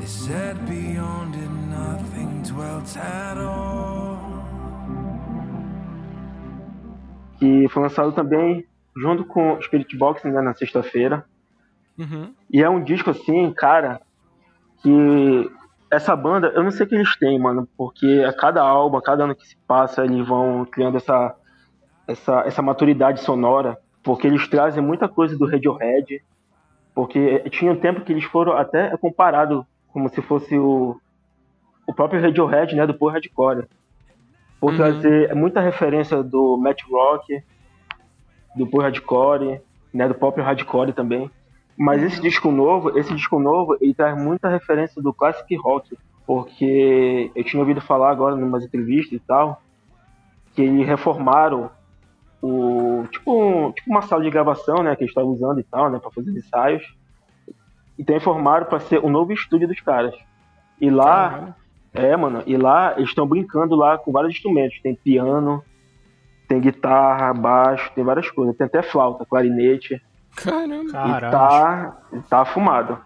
[0.00, 4.30] They said beyond it nothing dwelt at all.
[7.40, 11.24] que foi lançado também junto com o Spirit Box né, na sexta-feira.
[11.98, 12.34] Uhum.
[12.50, 14.00] E é um disco assim, cara,
[14.82, 15.50] que
[15.90, 19.02] essa banda, eu não sei o que eles têm, mano, porque a cada álbum, a
[19.02, 21.34] cada ano que se passa, eles vão criando essa,
[22.06, 26.22] essa, essa maturidade sonora, porque eles trazem muita coisa do Radiohead,
[26.94, 30.96] porque tinha um tempo que eles foram até comparados como se fosse o,
[31.86, 33.66] o próprio Radiohead, né, do Power Hardcore.
[34.60, 34.76] Por Uhum.
[34.76, 37.42] trazer muita referência do Matt Rock,
[38.54, 39.60] do Power Hardcore,
[39.92, 41.30] né, do pop hardcore também.
[41.76, 47.30] Mas esse disco novo, esse disco novo, ele traz muita referência do classic rock, porque
[47.34, 49.62] eu tinha ouvido falar agora em umas entrevistas e tal,
[50.54, 51.70] que eles reformaram
[52.42, 55.90] o tipo, um- tipo uma sala de gravação, né, que eles estavam usando e tal,
[55.90, 56.82] né, para fazer ensaios.
[58.00, 60.14] Então reformaram para ser o novo estúdio dos caras.
[60.80, 61.54] E lá,
[61.92, 65.62] é, mano, e lá eles estão brincando lá com vários instrumentos, tem piano,
[66.48, 70.02] tem guitarra, baixo, tem várias coisas, tem até flauta, clarinete.
[70.34, 70.88] Caramba.
[70.88, 71.30] E Caralho.
[71.30, 72.98] tá, tá fumado.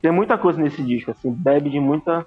[0.00, 2.24] Tem muita coisa nesse disco, assim, bebe de muita,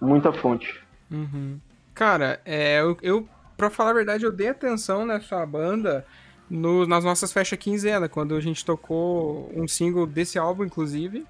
[0.00, 0.80] muita fonte.
[1.10, 1.58] Uhum.
[1.94, 6.06] Cara, é, eu, eu, pra falar a verdade, eu dei atenção nessa banda
[6.50, 11.26] no- nas nossas festas quinzena, quando a gente tocou um single desse álbum, inclusive.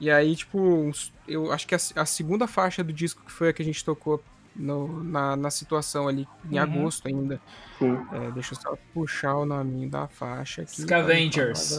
[0.00, 0.90] E aí, tipo,
[1.28, 3.84] eu acho que a, a segunda faixa do disco que foi a que a gente
[3.84, 4.22] tocou
[4.54, 6.62] no- na, na situação ali, em Uhum.
[6.62, 7.40] agosto ainda.
[7.78, 7.96] Sim.
[8.12, 10.82] É, deixa eu só puxar o nome da faixa aqui.
[10.82, 11.72] Scavengers.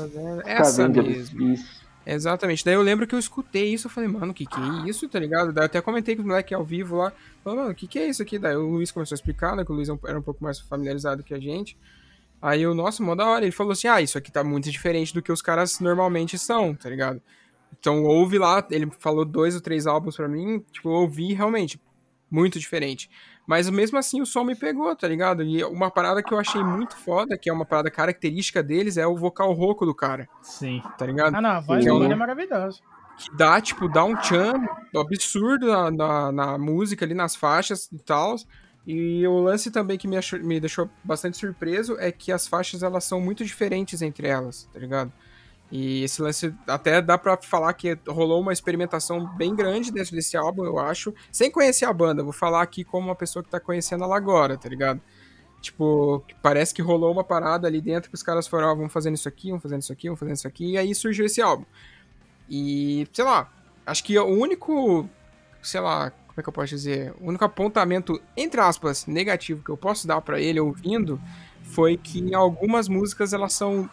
[0.46, 1.54] Essa Scavengers, mesmo.
[1.54, 1.84] Isso.
[2.06, 2.66] Exatamente.
[2.66, 5.08] Daí eu lembro que eu escutei isso, eu falei, mano, o que que é isso,
[5.08, 5.54] tá ligado?
[5.54, 7.14] Daí eu até comentei com o moleque ao vivo lá,
[7.44, 8.38] falei, mano, o que que é isso aqui?
[8.38, 10.60] Daí o Luiz começou a explicar, né, que o Luiz é era um pouco mais
[10.60, 11.78] familiarizado que a gente.
[12.44, 13.46] Aí eu, nossa, mó da hora.
[13.46, 16.76] Ele falou assim: ah, isso aqui tá muito diferente do que os caras normalmente são,
[16.76, 17.22] tá ligado?
[17.80, 21.82] Então ouve lá, ele falou dois ou três álbuns pra mim, tipo, eu ouvi realmente
[22.30, 23.10] muito diferente.
[23.48, 25.42] Mas mesmo assim o som me pegou, tá ligado?
[25.44, 29.06] E uma parada que eu achei muito foda, que é uma parada característica deles, é
[29.08, 30.82] o vocal rouco do cara, Sim.
[30.98, 31.36] tá ligado?
[31.36, 32.80] Ah, não, a voz da eu- banda é maravilhosa.
[33.18, 34.54] que dá, tipo, dá um tchan
[34.96, 38.36] absurdo na, na, na música ali, nas faixas e tal.
[38.86, 42.84] E o lance também que me, achou- me deixou bastante surpreso é que as faixas,
[42.84, 45.12] elas são muito diferentes entre elas, tá ligado?
[45.72, 50.36] E esse lance, até dá pra falar que rolou uma experimentação bem grande dentro desse
[50.38, 51.14] álbum, eu acho.
[51.32, 54.58] Sem conhecer a banda, vou falar aqui como uma pessoa que tá conhecendo ela agora,
[54.58, 55.02] tá ligado?
[55.62, 59.16] Tipo, parece que rolou uma parada ali dentro que os caras foram, ó, vamos fazendo
[59.16, 61.64] isso aqui, vamos fazendo isso aqui, vamos fazendo isso aqui, e aí surgiu esse álbum.
[62.50, 63.50] E, sei lá,
[63.86, 65.10] acho que o único,
[65.62, 67.14] sei lá, como é que eu posso dizer?
[67.22, 71.22] O único apontamento, entre aspas, negativo que eu posso dar pra ele ouvindo
[71.62, 73.88] foi que em algumas músicas elas são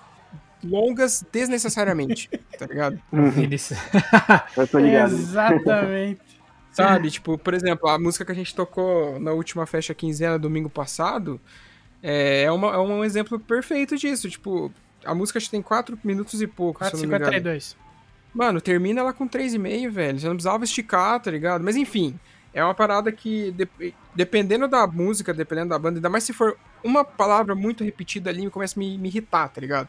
[0.64, 2.98] longas desnecessariamente, tá ligado?
[3.12, 3.78] Uhum, Vinícius.
[4.56, 5.12] eu tô ligado.
[5.12, 6.40] Exatamente.
[6.72, 7.10] Sabe?
[7.10, 11.38] tipo, por exemplo, a música que a gente tocou na última festa quinzena, domingo passado,
[12.02, 14.30] é, é, uma, é um exemplo perfeito disso.
[14.30, 14.72] Tipo,
[15.04, 17.32] a música acho que tem 4 minutos e pouco, se eu não me engano.
[17.32, 17.76] 4,52.
[18.32, 20.18] Mano, termina ela com 3,5, velho.
[20.18, 21.62] Você não precisava esticar, tá ligado?
[21.64, 22.18] Mas enfim,
[22.54, 26.56] é uma parada que, de- dependendo da música, dependendo da banda, ainda mais se for
[26.82, 29.88] uma palavra muito repetida ali, começa a me, me irritar, tá ligado?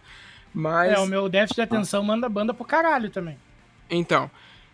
[0.53, 0.91] Mas.
[0.93, 3.37] É, o meu déficit de atenção manda a banda pro caralho também.
[3.89, 4.29] Então.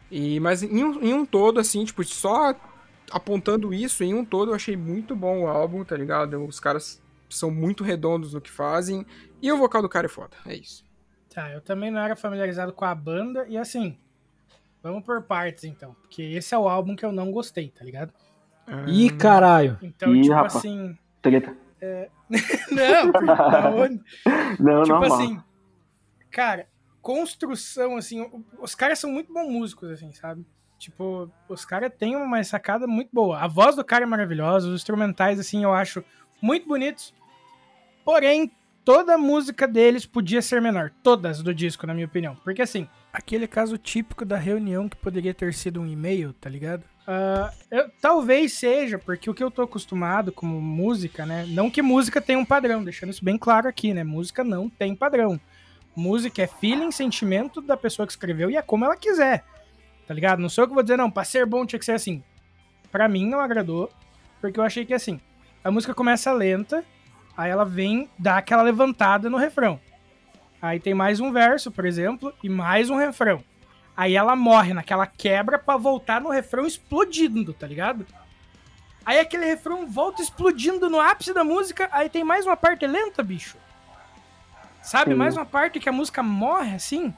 [0.09, 2.55] E, mas em um, em um todo, assim, tipo, só
[3.11, 6.43] apontando isso, em um todo eu achei muito bom o álbum, tá ligado?
[6.45, 9.05] Os caras são muito redondos no que fazem.
[9.41, 10.86] E o vocal do cara é foda, é isso.
[11.37, 13.95] Tá, eu também não era familiarizado com a banda e assim.
[14.81, 15.95] Vamos por partes então.
[16.01, 18.11] Porque esse é o álbum que eu não gostei, tá ligado?
[18.87, 19.77] Ih, caralho.
[19.83, 20.55] Então, Ih, tipo rapaz.
[20.55, 20.97] assim.
[21.21, 21.55] Treta.
[22.71, 23.89] Não, por?
[24.59, 25.03] Não, tipo normal.
[25.03, 25.39] assim.
[26.31, 26.67] Cara,
[27.03, 28.27] construção, assim.
[28.59, 30.43] Os caras são muito bons músicos, assim, sabe?
[30.79, 33.37] Tipo, os caras têm uma sacada muito boa.
[33.37, 36.03] A voz do cara é maravilhosa, os instrumentais, assim, eu acho
[36.41, 37.13] muito bonitos.
[38.03, 38.51] Porém,
[38.87, 40.93] toda a música deles podia ser menor.
[41.03, 42.37] Todas do disco, na minha opinião.
[42.41, 46.85] Porque, assim, aquele caso típico da reunião que poderia ter sido um e-mail, tá ligado?
[47.05, 51.45] Ah, eu- talvez seja, porque o que eu tô acostumado como música, né?
[51.49, 54.05] Não que música tenha um padrão, deixando isso bem claro aqui, né?
[54.05, 55.37] Música não tem padrão.
[55.93, 59.43] Música é feeling, sentimento da pessoa que escreveu e é como ela quiser.
[60.07, 60.39] Tá ligado?
[60.39, 62.23] Não sou eu que vou dizer, não, pra ser bom tinha que ser assim.
[62.89, 63.91] Pra mim não agradou,
[64.39, 65.19] porque eu achei que assim,
[65.61, 66.85] a música começa lenta,
[67.37, 69.79] aí ela vem dar aquela levantada no refrão.
[70.59, 73.43] Aí tem mais um verso, por exemplo, e mais um refrão.
[73.95, 78.05] Aí ela morre naquela quebra pra voltar no refrão explodindo, tá ligado?
[79.05, 83.23] Aí aquele refrão volta explodindo no ápice da música, aí tem mais uma parte lenta,
[83.23, 83.57] bicho.
[84.81, 85.11] Sabe?
[85.11, 85.17] Sim.
[85.17, 87.13] Mais uma parte que a música morre assim.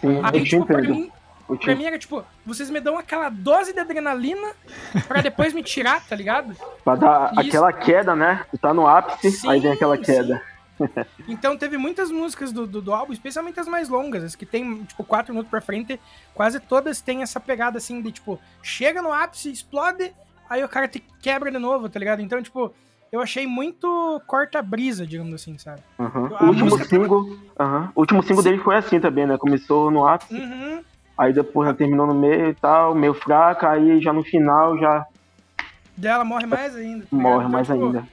[0.00, 1.10] Sim, Aí, tipo, pra mim,
[1.56, 4.48] Pra mim era tipo, vocês me dão aquela dose de adrenalina
[5.06, 6.54] pra depois me tirar, tá ligado?
[6.84, 7.40] Pra dar Isso.
[7.48, 8.44] aquela queda, né?
[8.50, 10.42] Tu tá no ápice, Sim, aí vem aquela queda.
[11.26, 14.84] Então teve muitas músicas do, do, do álbum, especialmente as mais longas, as que tem,
[14.84, 15.98] tipo, quatro minutos pra frente,
[16.32, 20.12] quase todas têm essa pegada assim de, tipo, chega no ápice, explode,
[20.48, 22.22] aí o cara te quebra de novo, tá ligado?
[22.22, 22.72] Então, tipo,
[23.10, 25.80] eu achei muito corta-brisa, digamos assim, sabe?
[25.98, 26.04] A
[26.44, 27.90] O último música- single, aham.
[27.96, 29.36] o último single dele foi assim também, né?
[29.36, 30.80] Começou no ápice, Uhum.
[31.18, 35.04] Aí depois já terminou no meio e tal, meio fraca, aí já no final já
[35.96, 37.04] Dela morre mais ainda.
[37.06, 38.06] tá morre Então, mais tipo, ainda.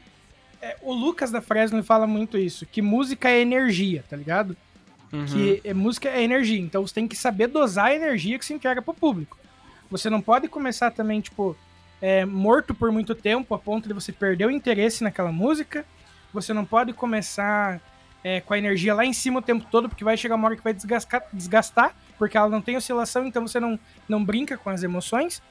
[0.62, 4.58] é, o Lucas da Fresno fala muito isso, que música é energia, tá ligado?
[5.14, 5.26] Uhum.
[5.28, 8.54] que é- música é energia, então você tem que saber dosar a energia que se
[8.54, 9.38] entrega pro público.
[9.90, 11.56] Você não pode começar também, tipo,
[12.02, 15.86] é, morto por muito tempo a ponto de você perder o interesse naquela música.
[16.34, 17.80] Você não pode começar
[18.24, 20.56] é, com a energia lá em cima o tempo todo, porque vai chegar uma hora
[20.58, 24.70] que vai desgastar, desgastar porque ela não tem oscilação, então você não, não brinca com
[24.70, 25.42] as emoções.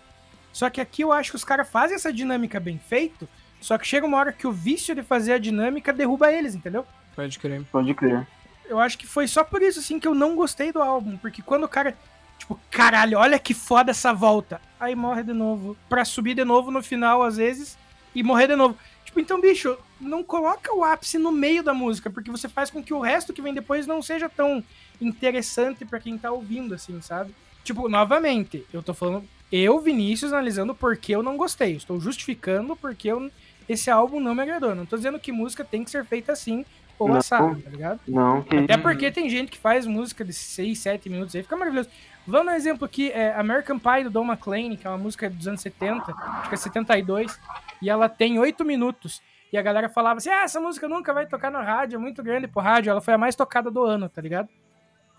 [0.52, 3.28] Só que aqui eu acho que os caras fazem essa dinâmica bem feito,
[3.60, 6.86] só que chega uma hora que o vício de fazer a dinâmica derruba eles, entendeu?
[7.16, 7.64] Pode crer.
[7.72, 8.26] Pode crer.
[8.68, 11.16] eu acho que foi só por isso, assim, que eu não gostei do álbum.
[11.16, 11.96] Porque quando o cara,
[12.38, 14.60] tipo, caralho, olha que foda essa volta.
[14.78, 15.76] Aí morre de novo.
[15.88, 17.78] Pra subir de novo no final, às vezes,
[18.14, 18.76] e morrer de novo.
[19.04, 22.82] Tipo, então, bicho, não coloca o ápice no meio da música, porque você faz com
[22.82, 24.62] que o resto que vem depois não seja tão
[25.00, 27.34] interessante pra quem tá ouvindo, assim, sabe?
[27.64, 31.76] Tipo, novamente, eu tô falando, eu, Vinícius, analisando por que eu não gostei.
[31.76, 33.30] Estou justificando porque eu,
[33.68, 34.74] esse álbum não me agradou.
[34.74, 36.64] Não tô dizendo que música tem que ser feita assim
[36.98, 37.16] ou Não.
[37.16, 38.00] assado, tá ligado?
[38.07, 41.57] Não, que Até porque tem gente que faz música de 6, 7 minutos aí, fica
[41.57, 41.88] maravilhoso.
[42.26, 45.28] Vamos dar um exemplo aqui, é American Pie do Don McLean, que é uma música
[45.28, 47.38] dos anos 70, acho que é 72,
[47.82, 49.20] e ela tem 8 minutos.
[49.55, 52.24] E a galera falava assim: ah, essa música nunca vai tocar na rádio, é muito
[52.24, 52.90] grande pro rádio.
[52.90, 54.48] Ela foi a mais tocada do ano, tá ligado?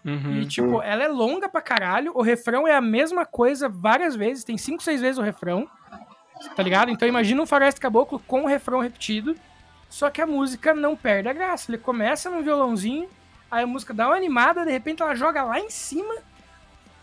[0.03, 0.41] Uhum.
[0.41, 2.11] E, tipo, ela é longa pra caralho.
[2.13, 4.43] O refrão é a mesma coisa várias vezes.
[4.43, 5.69] Tem cinco, seis vezes o refrão.
[6.53, 6.91] Tá ligado?
[6.91, 9.37] Então imagina um Floresta Caboclo com o refrão repetido.
[9.89, 11.71] Só que a música não perde a graça.
[11.71, 13.07] Ele começa num violãozinho,
[13.49, 16.13] aí a música dá uma animada, de repente ela joga lá em cima.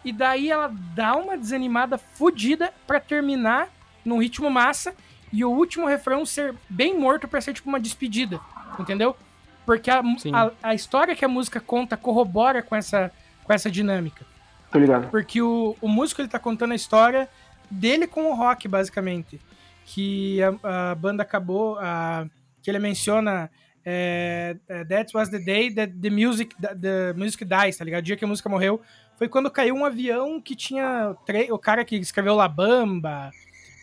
[0.04, 3.70] E daí ela dá uma desanimada fodida pra terminar
[4.04, 4.94] num ritmo massa.
[5.32, 8.38] E o último refrão ser bem morto pra ser tipo uma despedida.
[8.78, 9.16] Entendeu?
[9.64, 10.00] Porque a,
[10.34, 13.10] a, a história que a música conta corrobora com essa,
[13.44, 14.24] com essa dinâmica.
[14.70, 15.08] Tô ligado.
[15.10, 17.28] Porque o, o músico ele tá contando a história
[17.70, 19.40] dele com o rock, basicamente.
[19.84, 21.78] Que a, a banda acabou.
[21.80, 22.26] a-
[22.62, 23.50] que ele menciona.
[23.84, 28.00] É, é, that was the day that the music, the music dies, tá ligado?
[28.00, 28.80] O dia que a música morreu.
[29.16, 31.14] Foi quando caiu um avião que tinha.
[31.50, 33.30] O cara que escreveu La Bamba.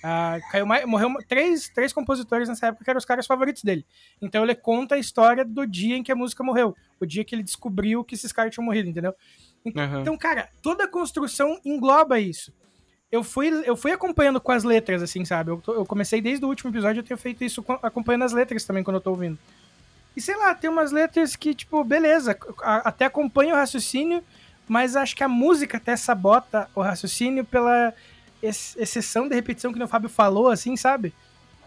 [0.04, 3.86] Ah, caiu mais, morreu três, três compositores nessa época que eram os caras favoritos dele.
[4.22, 6.76] Então ele conta a história do dia em que a música morreu.
[7.00, 9.14] O dia que ele descobriu que esses caras tinham morrido, entendeu?
[10.02, 12.54] Então, cara, toda a construção engloba isso.
[13.12, 15.50] Eu fui, eu fui acompanhando com as letras, assim, sabe?
[15.52, 18.34] Eu, tô- eu comecei desde o último episódio, eu tenho feito isso com- acompanhando as
[18.34, 19.38] letras também, quando eu tô ouvindo.
[20.16, 24.24] E sei lá, tem umas letras que, tipo, beleza, a- até acompanho o raciocínio,
[24.68, 27.93] mas acho que a música até sabota o raciocínio pela
[28.42, 31.14] ex- exceção de repetição que o Fábio falou, assim, sabe?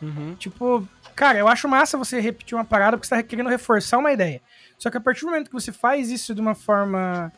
[0.01, 0.35] Uhum.
[0.35, 4.13] Tipo, cara, eu acho massa você repetir uma parada porque você tá querendo reforçar uma
[4.13, 4.41] ideia.
[4.79, 7.33] Só que a partir do momento que você faz isso de uma forma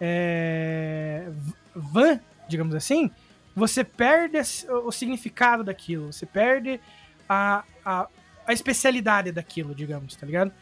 [0.00, 1.28] é,
[1.74, 3.10] van, digamos assim,
[3.54, 4.38] você perde
[4.84, 6.80] o significado daquilo, você perde
[7.28, 8.06] a, a,
[8.46, 10.52] a especialidade daquilo, digamos, tá ligado?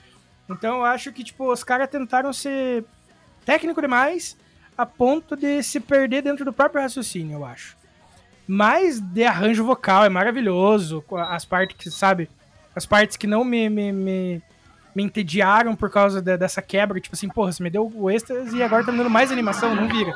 [0.48, 2.84] Então eu acho que, tipo, os caras tentaram ser
[3.44, 4.36] técnico demais
[4.76, 7.76] a ponto de se perder dentro do próprio raciocínio, eu acho.
[8.46, 12.28] Mas de arranjo vocal é maravilhoso, as partes que, sabe,
[12.76, 14.42] as partes que não me, me, me,
[14.94, 18.56] me entediaram por causa de- dessa quebra, tipo assim, porra, você me deu o êxtase
[18.56, 20.14] e agora tá me dando mais animação, não vira.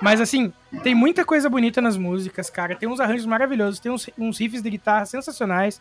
[0.00, 0.52] Mas assim,
[0.82, 2.74] tem muita coisa bonita nas músicas, cara.
[2.74, 5.80] Tem uns arranjos maravilhosos, tem uns, uns riffs de guitarra sensacionais.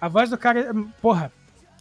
[0.00, 1.32] A voz do cara, é- porra,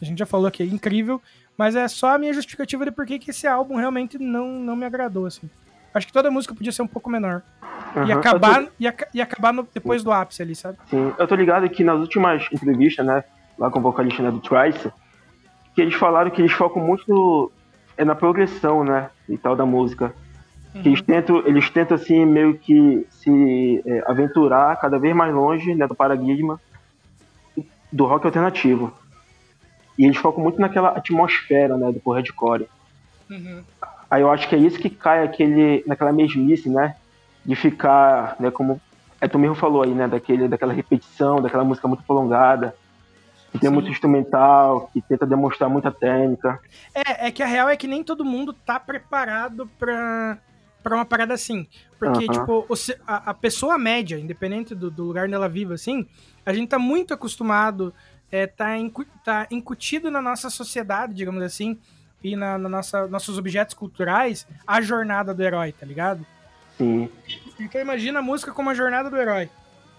[0.01, 1.21] a gente já falou que é incrível,
[1.57, 4.85] mas é só a minha justificativa de por que esse álbum realmente não, não me
[4.85, 5.49] agradou, assim.
[5.93, 7.41] Acho que toda música podia ser um pouco menor.
[7.95, 8.19] E Aham.
[8.19, 10.77] acabar, tô- e, e acabar no- depois do ápice ali, sabe?
[10.89, 13.23] Sim, eu tô ligado que nas últimas entrevistas, né,
[13.57, 14.91] lá com o vocalista né, do Trice,
[15.75, 17.51] que eles falaram que eles focam muito no,
[17.95, 20.13] é na progressão, né, e tal da música.
[20.81, 25.75] Que eles tentam, eles tentam assim meio que se é, aventurar cada vez mais longe
[25.75, 26.59] né, do paradigma
[27.91, 28.91] do rock alternativo.
[29.99, 32.67] E eles focam muito naquela atmosfera, né, do hardcore.
[34.13, 36.95] Aí eu acho que é isso que cai aquele, naquela mesmice, né?
[37.43, 38.79] De ficar, né, como
[39.19, 40.07] é, tu mesmo falou aí, né?
[40.07, 42.75] Daquele, daquela repetição, daquela música muito prolongada,
[43.51, 43.73] que tem Sim.
[43.73, 46.59] muito instrumental, que tenta demonstrar muita técnica.
[46.93, 50.37] É, é que a real é que nem todo mundo tá preparado pra,
[50.83, 51.65] pra uma parada assim.
[51.97, 52.67] Porque, tipo,
[53.07, 56.05] a, a pessoa média, independente do, do lugar onde ela vive, assim,
[56.45, 57.91] a gente tá muito acostumado,
[58.31, 61.79] é, tá, incu- tá incutido na nossa sociedade, digamos assim,
[62.23, 66.25] e na, na nossa, nossos objetos culturais, a jornada do herói, tá ligado?
[66.77, 67.09] Sim.
[67.59, 69.49] Então imagina a música como a jornada do herói.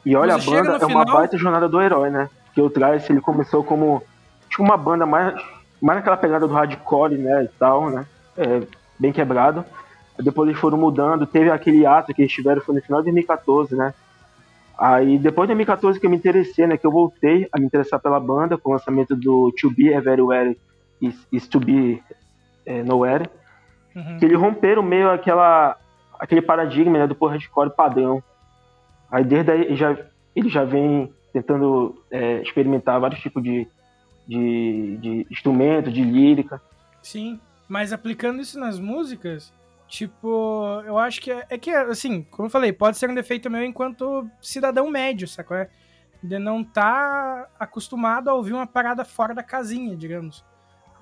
[0.05, 2.29] E olha, Você a banda é uma final- baita jornada do herói, né?
[2.47, 4.03] Porque o Trice, ele começou como
[4.49, 5.35] tipo uma banda mais,
[5.81, 8.07] mais naquela pegada do hardcore, né, e tal, né?
[8.37, 8.63] É,
[8.99, 9.65] bem quebrado.
[10.19, 13.75] Depois eles foram mudando, teve aquele ato que eles tiveram, foi no final de 2014,
[13.75, 13.93] né?
[14.79, 18.01] Aí depois de 2014 que eu me interessei, né, que eu voltei a me interessar
[18.01, 20.57] pela banda com o lançamento do To Be Everywhere
[21.01, 22.03] is, is To Be
[22.67, 23.29] é, Nowhere,
[23.95, 24.19] Uhum.
[24.19, 25.79] que eles romperam meio aquela
[26.19, 28.23] aquele paradigma né, do hardcore padrão.
[29.11, 29.97] Aí desde aí ele já,
[30.35, 33.67] ele já vem tentando é, experimentar vários tipos de,
[34.27, 36.61] de, de instrumentos, de lírica.
[37.03, 37.39] Sim,
[37.69, 39.53] mas aplicando isso nas músicas,
[39.87, 43.51] tipo, eu acho que é, é que, assim, como eu falei, pode ser um defeito
[43.51, 45.57] meu enquanto cidadão médio, sacou?
[45.57, 45.69] É?
[46.23, 50.45] De não estar acostumado a ouvir uma parada fora da casinha, digamos.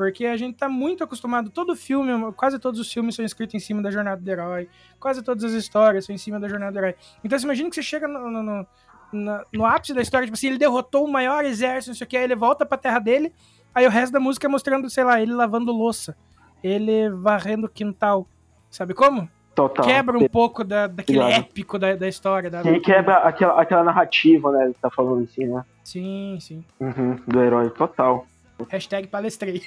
[0.02, 3.60] Porque a gente tá muito acostumado, todo filme, quase todos os filmes são escritos em
[3.60, 6.78] cima da jornada do herói, quase todas as histórias são em cima da jornada do
[6.78, 6.96] herói.
[7.22, 8.66] Então você imagina que você chega no, no,
[9.12, 12.08] no, no ápice da história, tipo assim, ele derrotou o maior exército, não sei o
[12.08, 13.32] que, aí ele volta pra terra dele,
[13.72, 16.16] aí o resto da música é mostrando, sei lá, ele lavando louça,
[16.64, 18.26] ele varrendo quintal.
[18.68, 19.30] Sabe como?
[19.54, 19.84] Total.
[19.84, 21.40] Quebra um pouco da, daquele Obrigado.
[21.42, 22.50] épico da, da história.
[22.50, 24.72] Da, Sim, quebra aquela, aquela narrativa, né?
[24.72, 25.64] Que tá falando assim, né?
[25.84, 26.64] sim, sim.
[26.80, 28.26] Uhum, do herói, total.
[28.70, 29.62] Hashtag palestrei.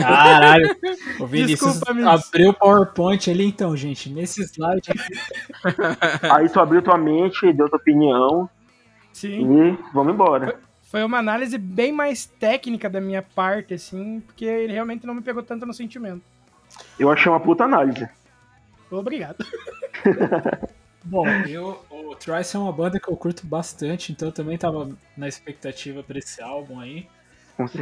[0.00, 0.74] Caralho.
[1.20, 2.26] O Vinícius Desculpa, amigos.
[2.26, 4.10] abriu o PowerPoint ali, então, gente.
[4.10, 5.14] Nesse slide aqui.
[6.30, 8.48] Aí tu abriu tua mente, deu tua opinião
[9.12, 9.70] Sim.
[9.70, 10.58] e vamos embora.
[10.82, 15.22] Foi uma análise bem mais técnica da minha parte, assim, porque ele realmente não me
[15.22, 16.22] pegou tanto no sentimento.
[16.98, 18.08] Eu achei uma puta análise.
[18.90, 19.44] Obrigado.
[21.04, 24.90] Bom, eu, o Trice é uma banda que eu curto bastante, então eu também tava
[25.16, 27.06] na expectativa pra esse álbum aí.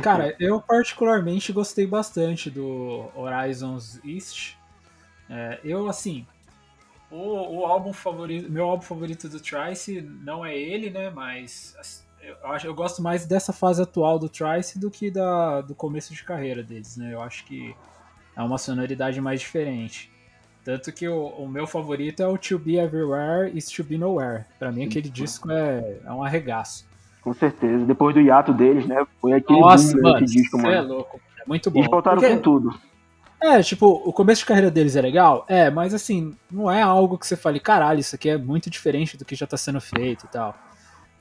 [0.02, 4.54] Cara, eu particularmente gostei bastante do Horizons East.
[5.30, 6.26] É, eu, assim,
[7.10, 11.10] o, o álbum favorito, meu álbum favorito do Trice não é ele, né?
[11.10, 15.60] Mas assim, eu, acho, eu gosto mais dessa fase atual do Trice do que da,
[15.60, 17.12] do começo de carreira deles, né?
[17.12, 17.74] Eu acho que
[18.36, 20.10] é uma sonoridade mais diferente.
[20.64, 24.44] Tanto que o, o meu favorito é o To Be Everywhere e To Be Nowhere.
[24.58, 26.86] Pra mim, aquele disco é, é um arregaço.
[27.22, 27.84] Com certeza.
[27.84, 29.04] Depois do hiato deles, né?
[29.20, 30.74] Foi aquele Nossa, mano, desse disco, mano.
[30.74, 31.20] é louco.
[31.40, 31.78] É muito bom.
[31.80, 32.74] Eles voltaram Porque- com tudo.
[33.40, 35.44] É, tipo, o começo de carreira deles é legal?
[35.48, 39.16] É, mas assim, não é algo que você fale, caralho, isso aqui é muito diferente
[39.16, 40.54] do que já tá sendo feito e tal.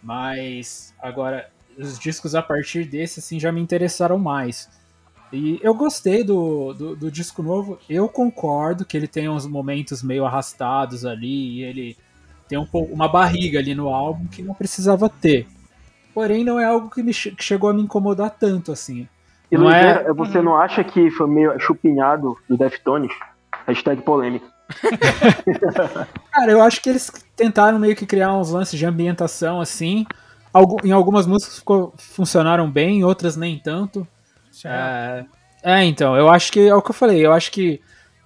[0.04, 4.70] Mas, agora, os discos a partir desse, assim, já me interessaram mais.
[5.34, 7.80] E eu gostei do, do, do disco novo.
[7.89, 11.97] Eu concordo que ele tem uns momentos meio arrastados ali, e ele
[12.47, 15.47] tem um pouco, uma barriga ali no álbum que não precisava ter.
[16.14, 19.07] Porém, não é algo que, me, che- que chegou a me incomodar tanto, assim.
[19.51, 23.12] E Não é- Luizeira, você não acha que foi meio chupinhado do Deftones?
[23.68, 24.45] Hashtag polêmica.
[26.32, 30.05] Cara, eu acho que eles tentaram meio que criar uns lances de ambientação assim.
[30.53, 34.07] Algu- em algumas músicas ficou- funcionaram bem, em outras nem tanto.
[34.66, 35.26] É,
[35.64, 37.82] é, então, eu acho que é o que eu falei, eu acho que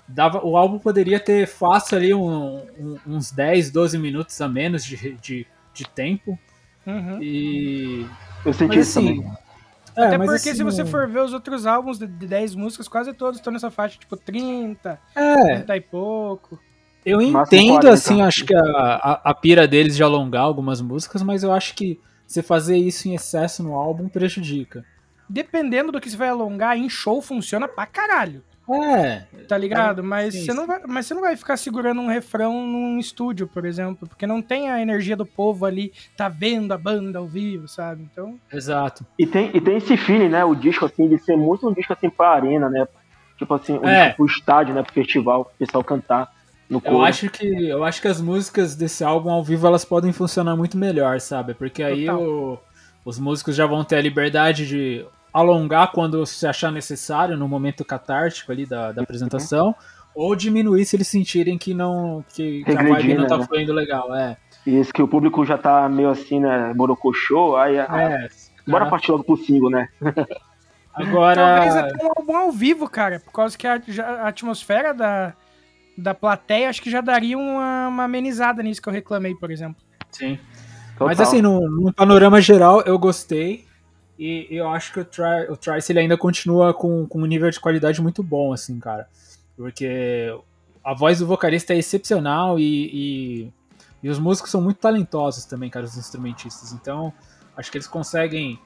[0.07, 4.83] dava, o álbum poderia ter fácil ali um- um- uns 10, 12 minutos a menos
[4.83, 6.37] de, de, de tempo.
[6.85, 7.21] Uhum.
[7.21, 8.05] E.
[8.45, 9.15] Eu senti Mas isso assim.
[9.21, 9.33] também.
[9.97, 12.55] é, Até mas porque assim, se você for ver os outros álbuns de de 10
[12.55, 16.59] músicas, quase todos estão nessa faixa, tipo 30, É, 30 e pouco.
[17.05, 17.89] Eu entendo, 40.
[17.91, 21.75] assim, acho que a, a, a pira deles de alongar algumas músicas, mas eu acho
[21.75, 24.83] que você fazer isso em excesso no álbum prejudica.
[25.29, 28.43] Dependendo do que você vai alongar, em show funciona pra caralho.
[28.69, 30.03] É, Tá ligado?
[30.03, 33.47] Mas sim, você não vai, mas você não vai ficar segurando um refrão num estúdio,
[33.47, 37.27] por exemplo, porque não tem a energia do povo ali, tá vendo a banda ao
[37.27, 38.07] vivo, sabe?
[38.11, 39.05] Então, exato.
[39.19, 40.43] E tem, e tem esse feeling, né?
[40.43, 42.87] O disco, assim, de ser muito um disco, assim, pra arena, né?
[43.37, 44.05] Tipo assim, um É.
[44.07, 44.81] disco pro estádio, né?
[44.81, 46.33] Pro festival, pro pessoal cantar
[46.67, 47.03] no Eu coro.
[47.05, 50.75] acho que eu acho que as músicas desse álbum ao vivo elas podem funcionar muito
[50.77, 51.53] melhor, sabe?
[51.53, 52.57] Porque aí o-
[53.03, 55.05] os músicos já vão ter a liberdade de
[55.35, 59.75] alongar quando se achar necessário no momento catártico ali da, da apresentação,
[60.15, 63.45] ou diminuir se eles sentirem que não que, que a vibe não tá né?
[63.45, 64.37] fluindo legal, é.
[64.65, 66.73] E esse que o público já tá meio assim, né?
[66.73, 67.75] Borocochô, aí...
[67.75, 68.29] É.
[68.65, 68.89] Bora cara.
[68.89, 69.89] partir logo pro single, né?
[70.01, 70.15] talvez
[70.95, 73.79] Agora, até um álbum ao vivo, cara, por causa que a,
[74.21, 75.33] a atmosfera da,
[75.97, 79.83] da plateia acho que já daria uma, uma amenizada nisso que eu reclamei, por exemplo.
[80.11, 80.39] sim.
[80.93, 81.07] Total.
[81.07, 83.65] Mas assim, no, no panorama geral, eu gostei.
[84.17, 87.49] E eu acho que o, Tri, o Trice ele ainda continua com, com um nível
[87.49, 89.07] de qualidade muito bom, assim, cara.
[89.57, 90.33] Porque
[90.83, 92.63] a voz do vocalista é excepcional e,
[92.93, 93.53] e,
[94.03, 96.71] e os músicos são muito talentosos também, cara, os instrumentistas.
[96.71, 97.11] Então,
[97.57, 98.59] acho que eles conseguem,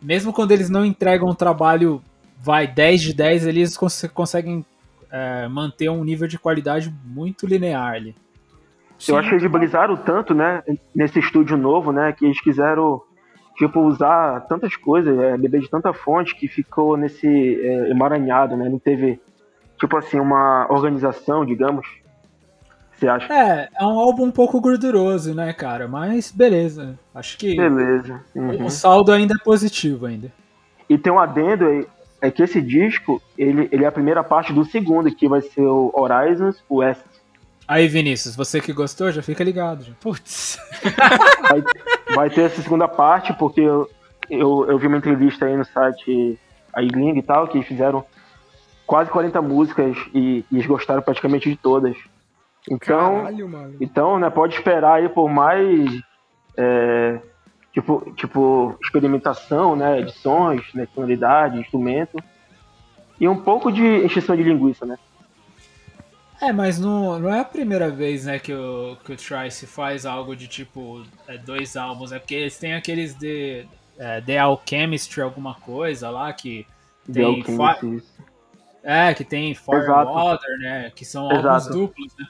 [0.00, 2.02] mesmo quando eles não entregam um trabalho,
[2.40, 4.64] vai, 10 de 10, eles cons conseguem
[5.10, 8.14] é, manter um nível de qualidade muito linear ali.
[9.08, 10.62] Eu acho que eles brisaram tanto, né,
[10.94, 13.02] nesse estúdio novo, né, que eles quiseram,
[13.60, 18.68] tipo, usar tantas coisas, é, beber de tanta fonte que ficou nesse é, emaranhado, né,
[18.70, 19.20] não teve,
[19.78, 21.86] tipo assim, uma organização, digamos.
[22.96, 23.32] Você acha?
[23.32, 25.86] É, é um álbum um pouco gorduroso, né, cara?
[25.86, 26.98] Mas beleza.
[27.14, 28.22] Acho que Beleza.
[28.34, 28.64] o- Uhum.
[28.64, 30.32] o saldo ainda é positivo ainda.
[30.88, 31.86] E tem um adendo aí,
[32.22, 35.62] é que esse disco, ele, ele é a primeira parte do segundo, que vai ser
[35.62, 37.00] o Horizons West.
[37.70, 39.84] Aí, Vinícius, você que gostou, já fica ligado.
[39.84, 39.92] Já.
[40.00, 40.58] Putz.
[41.48, 41.62] vai,
[42.16, 43.88] vai ter essa segunda parte, porque eu,
[44.28, 46.36] eu, eu vi uma entrevista aí no site
[46.72, 48.04] a Igling e tal, que eles fizeram
[48.84, 51.96] quase 40 músicas e, e eles gostaram praticamente de todas.
[52.68, 53.76] Então, Caralho, mano.
[53.80, 55.92] então né, pode esperar aí por mais
[56.56, 57.20] é,
[57.72, 62.18] tipo, tipo experimentação, né, de sons, né, sonoridade, instrumento
[63.20, 64.98] e um pouco de encheção de linguiça, né?
[66.40, 70.06] É, mas não, não é a primeira vez, né, que o, que o Trice faz
[70.06, 73.66] algo de tipo é, dois álbuns, é porque eles têm aqueles de
[73.98, 76.66] é, The Alchemistry, alguma coisa lá, que
[77.12, 77.44] tem,
[78.82, 80.12] é, que tem Fire Exato.
[80.12, 81.48] Water, né, que são Exato.
[81.48, 82.26] álbuns duplos, né.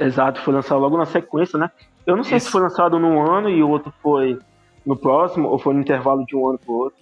[0.00, 1.70] Exato, foi lançado logo na sequência, né?
[2.04, 2.46] Eu não sei Isso.
[2.46, 4.38] se foi lançado num ano e o outro foi
[4.84, 6.98] no próximo, ou foi no intervalo de um ano pro outro.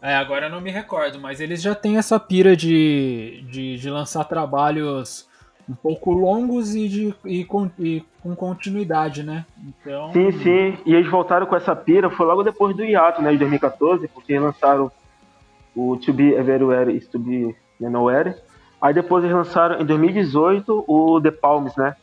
[0.00, 3.90] É, agora eu não me recordo, mas eles já têm essa pira de, de, de
[3.90, 5.27] lançar trabalhos
[5.68, 9.44] um pouco longos e, de, e, com, e com continuidade, né?
[9.62, 10.12] Então.
[10.12, 10.78] Sim, sim.
[10.86, 14.38] E eles voltaram com essa pira, foi logo depois do hiato, né, de 2014, porque
[14.38, 14.90] lançaram
[15.76, 18.34] o To Be Everywhere e To Be Nowhere.
[18.80, 21.96] Aí depois eles lançaram em 2018 o The Palms, né?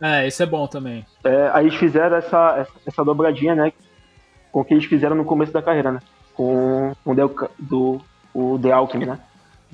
[0.00, 1.06] É, esse é bom também.
[1.22, 3.72] É, aí eles fizeram essa, essa, dobradinha, né?
[4.50, 6.00] Com o que eles fizeram no começo da carreira, né?
[6.34, 7.22] Com o The,
[7.58, 8.00] do,
[8.34, 9.18] o The Alchemy, né?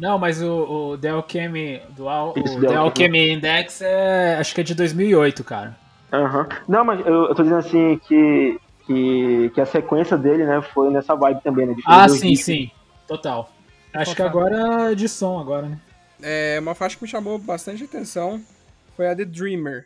[0.01, 2.79] Não, mas o, o The Alchemy, do Al, Isso, o The The Alchemy.
[2.79, 4.37] Alchemy Index é.
[4.41, 5.77] Acho que é de 2008, cara.
[6.11, 6.49] Aham.
[6.67, 10.91] Não, mas eu, eu tô dizendo assim que, que, que a sequência dele, né, foi
[10.91, 11.77] nessa vibe também, né?
[11.87, 12.71] Ah, sim, sim.
[13.07, 13.53] Total.
[13.93, 14.31] Acho que Total.
[14.31, 15.79] agora é de som, agora, né?
[16.23, 18.41] É, uma faixa que me chamou bastante atenção
[18.97, 19.85] foi a The Dreamer.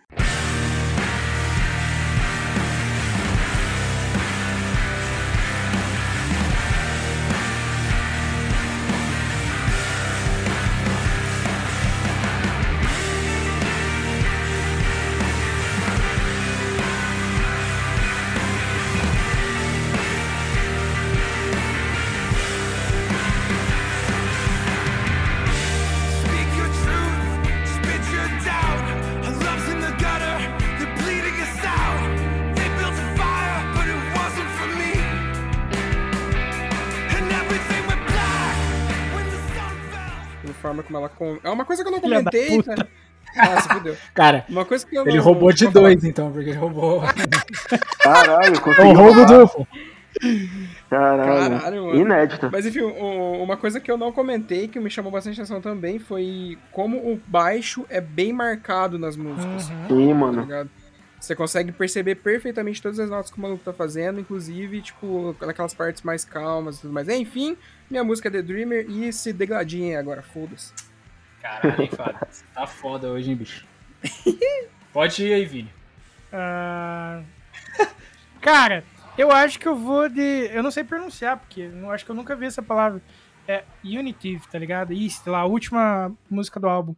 [41.76, 42.56] Coisa que eu não Filha da comentei.
[42.62, 42.88] puta.
[43.36, 43.96] Ah, se fudeu.
[44.14, 47.02] Cara, Uma coisa que eu ele não- roubou de dois, então, porque ele roubou.
[48.00, 48.90] Caralho, É conseguiu.
[48.90, 49.68] um roubo duplo.
[50.88, 51.58] Caralho.
[51.58, 52.00] Caralho, mano.
[52.00, 52.48] Inédita.
[52.50, 55.98] Mas enfim, o- uma coisa que eu não comentei, que me chamou bastante atenção também,
[55.98, 59.68] foi como o baixo é bem marcado nas músicas.
[59.68, 59.88] Uhum.
[59.88, 60.40] Sim, tá mano.
[60.42, 60.70] ligado?
[61.20, 65.72] Você consegue perceber perfeitamente todas as notas que o maluco tá fazendo, inclusive, tipo, naquelas
[65.72, 67.08] partes mais calmas e tudo mais.
[67.08, 67.56] Enfim,
[67.90, 70.72] minha música é The Dreamer e se degladiem agora, foda-se.
[71.44, 72.26] Caralho, hein, Fábio?
[72.30, 73.66] Você tá foda hoje, hein, bicho?
[74.94, 75.70] Pode ir aí, Vini.
[76.32, 77.22] Ah,
[78.40, 78.82] Cara,
[79.18, 80.48] eu acho que eu vou de.
[80.50, 83.02] Eu não sei pronunciar, porque eu acho que eu nunca vi essa palavra.
[83.46, 84.94] É Unitive, tá ligado?
[84.94, 86.94] Isso, lá, a última música do álbum.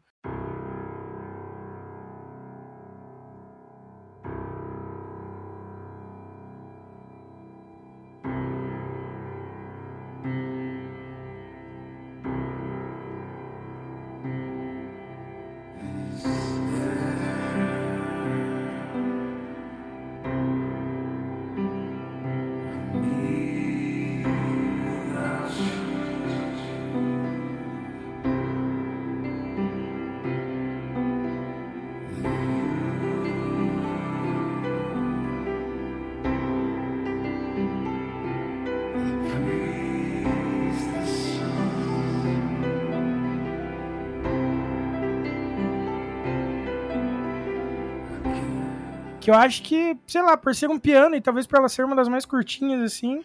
[49.27, 51.85] Que eu acho que, sei lá, por ser um piano e talvez por ela ser
[51.85, 53.25] uma das mais curtinhas, assim.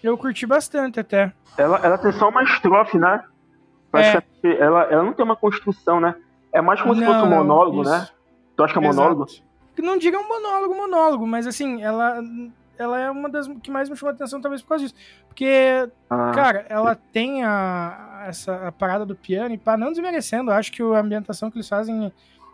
[0.00, 1.32] Eu curti bastante até.
[1.58, 3.24] Ela, ela tem só uma estrofe, né?
[3.90, 6.14] Praticamente, ela, ela não tem uma construção, né?
[6.52, 7.90] É mais como se fosse um monólogo, isso.
[7.90, 8.06] né?
[8.56, 9.24] Tu acha que é monólogo?
[9.24, 9.42] Exato.
[9.74, 12.22] Que não diga um monólogo, monólogo, mas assim, ela,
[12.78, 14.94] ela é uma das que mais me chamou a atenção, talvez por causa disso.
[15.26, 20.52] Porque, Ah, cara, ela tem a, essa a parada do piano, e pá, não desmerecendo,
[20.52, 22.12] acho que a ambientação que eles fazem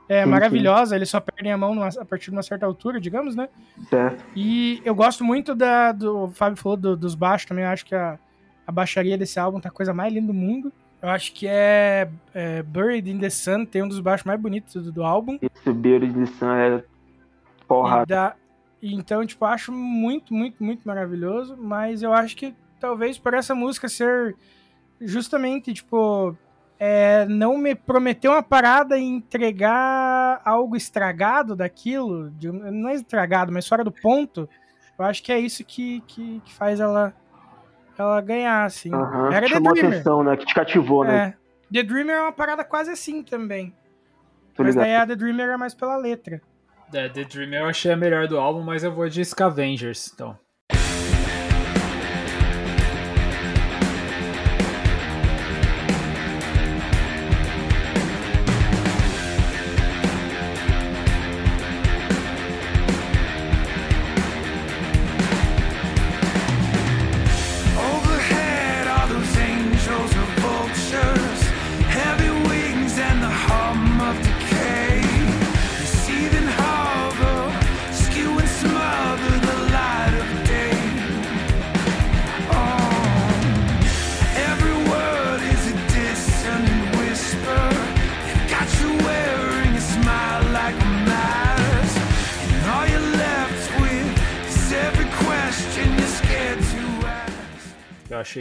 [0.09, 3.01] é Sim, maravilhosa, eles só perdem a mão numa- a partir de uma certa altura,
[3.01, 3.49] digamos, né?
[3.91, 4.25] certo.
[4.35, 5.93] E eu gosto muito da.
[5.93, 7.65] Do, o Fábio falou do- dos baixos também.
[7.65, 8.19] Eu acho que a,
[8.67, 10.73] a baixaria desse álbum tá a coisa mais linda do mundo.
[11.01, 14.75] Eu acho que é, é Buried in the Sun, tem um dos baixos mais bonitos
[14.83, 15.39] do, do álbum.
[15.41, 18.07] Esse Beiro de Sun é E porrada.
[18.07, 18.35] dá-
[18.83, 21.57] e então, tipo, acho muito, muito, muito maravilhoso.
[21.57, 24.35] Mas eu acho que talvez por essa música ser
[25.01, 26.37] justamente, tipo,
[26.79, 33.53] é, não me prometer uma parada e entregar algo estragado daquilo, de- não é estragado,
[33.53, 34.49] mas fora do ponto,
[34.99, 37.13] eu acho que é isso que, que, que faz ela,
[37.99, 38.93] ela ganhar, assim.
[38.95, 39.33] Aham.
[39.33, 39.93] Era The Chamou Dreamer.
[39.95, 40.37] atenção, né?
[40.37, 41.35] Que te cativou, né?
[41.35, 41.73] É.
[41.73, 43.75] The Dreamer é uma parada quase assim também.
[44.55, 44.85] Tô mas ligado.
[44.87, 46.41] daí a The Dreamer é mais pela letra.
[46.93, 50.39] É, The Dreamer eu achei a melhor do álbum, mas eu vou de Scavengers, então.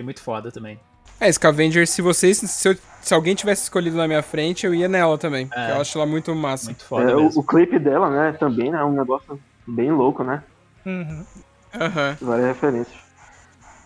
[0.07, 0.79] Muito foda também.
[1.19, 2.38] É, Scavenger, se vocês.
[2.38, 5.49] Se, eu- se alguém tivesse escolhido na minha frente, eu ia nela também.
[5.53, 5.71] É.
[5.71, 6.65] Eu acho ela muito massa.
[6.67, 7.41] Muito foda É, o, mesmo.
[7.41, 10.41] o clipe dela, né, também, né, é um negócio bem louco, né?
[10.85, 11.25] Uhum.
[11.73, 12.17] Aham.
[12.21, 12.95] Várias referências.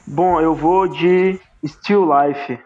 [0.05, 2.59] Bom, eu vou de Still Life.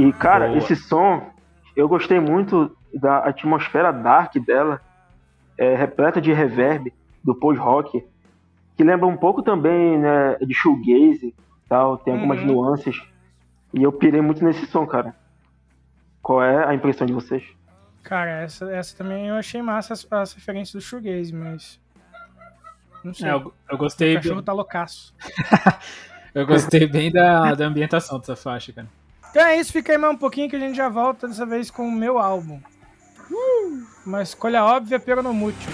[0.00, 0.56] E, cara, Boa.
[0.56, 1.28] esse som,
[1.76, 4.80] eu gostei muito da atmosfera dark dela,
[5.58, 6.90] é, repleta de reverb
[7.22, 8.02] do post-rock,
[8.78, 11.34] que lembra um pouco também né, de shoegaze e
[11.68, 12.46] tal, tem algumas Uhum.
[12.46, 12.98] nuances.
[13.74, 15.14] E eu pirei muito nesse som, cara.
[16.22, 17.44] Qual é a impressão de vocês?
[18.02, 21.78] Cara, essa, essa também eu achei massa as, as referências do Shoegaze, mas.
[23.04, 23.28] Não sei.
[23.28, 25.14] É, eu, eu o gostei, cachorro tá loucaço.
[26.34, 28.88] eu gostei bem da, da ambientação dessa faixa, cara.
[29.30, 31.70] Então é isso, fica aí mais um pouquinho que a gente já volta dessa vez
[31.70, 32.60] com o meu álbum.
[33.30, 33.86] Uh!
[34.04, 35.70] Uma escolha óbvia, pero no mútil.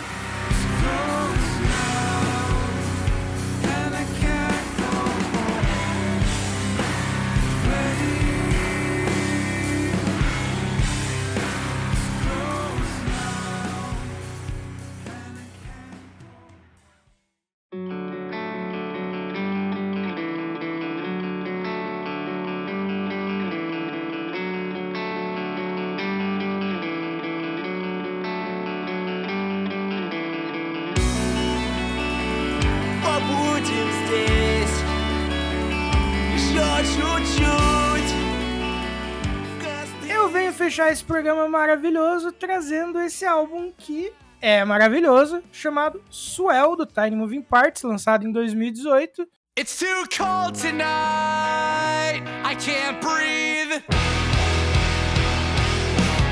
[40.77, 44.13] Fechar esse programa maravilhoso trazendo esse álbum que
[44.43, 49.27] é maravilhoso, chamado Swell, do Tiny Moving Parts, lançado em 2018.
[49.59, 52.23] It's too cold tonight.
[52.45, 53.83] I can't breathe.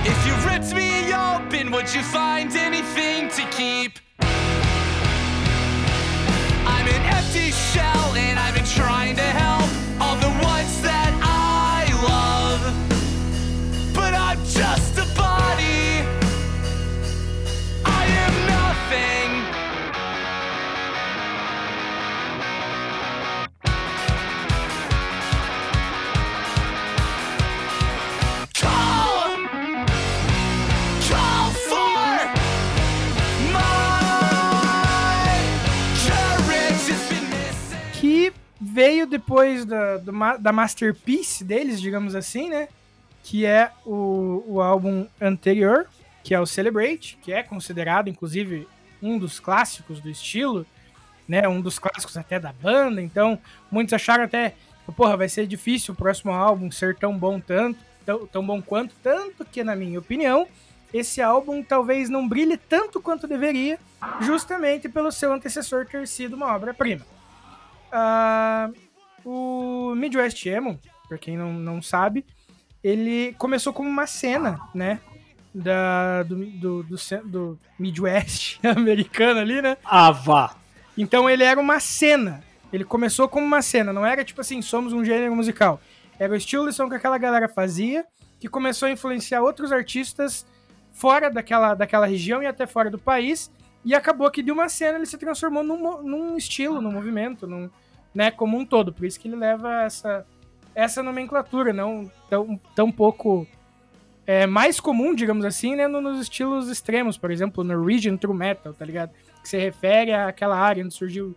[0.04, 3.98] If you ripped me open, would you find anything to keep?
[6.66, 9.43] I'm an empty shell, and I've been trying to help
[38.04, 42.68] que veio depois da, do da masterpiece deles, digamos assim, né?
[43.22, 45.86] Que é o, o álbum anterior,
[46.22, 48.68] que é o Celebrate, que é considerado, inclusive,
[49.04, 50.66] um dos clássicos do estilo,
[51.28, 51.46] né?
[51.46, 53.02] Um dos clássicos até da banda.
[53.02, 53.38] Então,
[53.70, 54.54] muitos acharam até,
[54.96, 58.94] porra, vai ser difícil o próximo álbum ser tão bom tanto, tão, tão bom quanto,
[59.02, 60.48] tanto que, na minha opinião,
[60.92, 63.78] esse álbum talvez não brilhe tanto quanto deveria,
[64.20, 67.04] justamente pelo seu antecessor ter sido uma obra-prima.
[67.92, 68.70] Ah,
[69.24, 72.24] o Midwest Emo, pra quem não, não sabe,
[72.82, 75.00] ele começou como uma cena, né?
[75.54, 79.76] Da, do, do, do, do Midwest americano ali, né?
[79.84, 80.56] Ah, vá!
[80.98, 82.42] Então ele era uma cena.
[82.72, 85.80] Ele começou como uma cena, não era tipo assim, somos um gênero musical.
[86.18, 88.04] Era o estilo de som que aquela galera fazia,
[88.40, 90.44] que começou a influenciar outros artistas
[90.92, 93.50] fora daquela, daquela região e até fora do país.
[93.84, 97.68] E acabou que de uma cena ele se transformou num, num estilo, num movimento, num,
[98.14, 98.92] né, como um todo.
[98.92, 100.26] Por isso que ele leva essa,
[100.74, 103.46] essa nomenclatura, não tão, tão pouco
[104.26, 108.72] é, mais comum, digamos assim, né, no- nos estilos extremos, por exemplo, Norwegian True Metal,
[108.72, 109.12] tá ligado?
[109.42, 111.36] Que se refere àquela área onde surgiu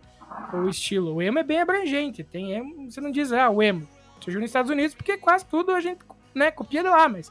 [0.52, 1.14] o estilo.
[1.14, 3.86] O emo é bem abrangente, tem emo, você não diz, ah, o emo
[4.20, 6.00] surgiu nos Estados Unidos, porque quase tudo a gente,
[6.34, 7.30] né, copia de lá, mas...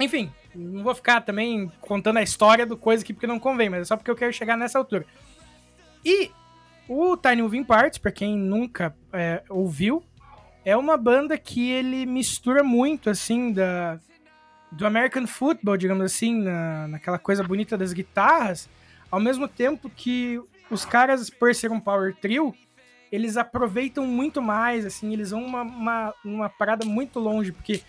[0.00, 3.82] Enfim, não vou ficar também contando a história do coisa aqui porque não convém, mas
[3.82, 5.04] é só porque eu quero chegar nessa altura.
[6.04, 6.30] E
[6.88, 10.02] o Tiny Moving Parts, pra quem nunca é, ouviu,
[10.64, 14.00] é uma banda que ele mistura muito, assim, da,
[14.72, 18.68] do American Football, digamos assim, na, naquela coisa bonita das guitarras,
[19.10, 20.40] ao mesmo tempo que
[20.70, 22.54] os caras, por ser um power trio,
[23.10, 27.82] eles aproveitam muito mais, assim, eles vão uma, uma, uma parada muito longe, porque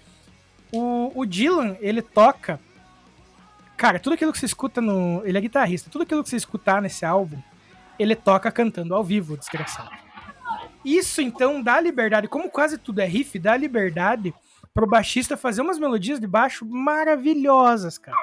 [0.71, 2.59] o, o Dylan, ele toca.
[3.77, 5.21] Cara, tudo aquilo que você escuta no.
[5.23, 7.37] Ele é guitarrista, tudo aquilo que você escutar nesse álbum,
[7.97, 9.91] ele toca cantando ao vivo, desgraçado.
[10.83, 14.33] Isso então dá liberdade, como quase tudo é riff, dá liberdade
[14.73, 18.17] pro baixista fazer umas melodias de baixo maravilhosas, cara.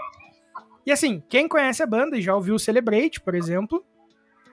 [0.84, 3.84] E assim, quem conhece a banda e já ouviu o Celebrate, por exemplo,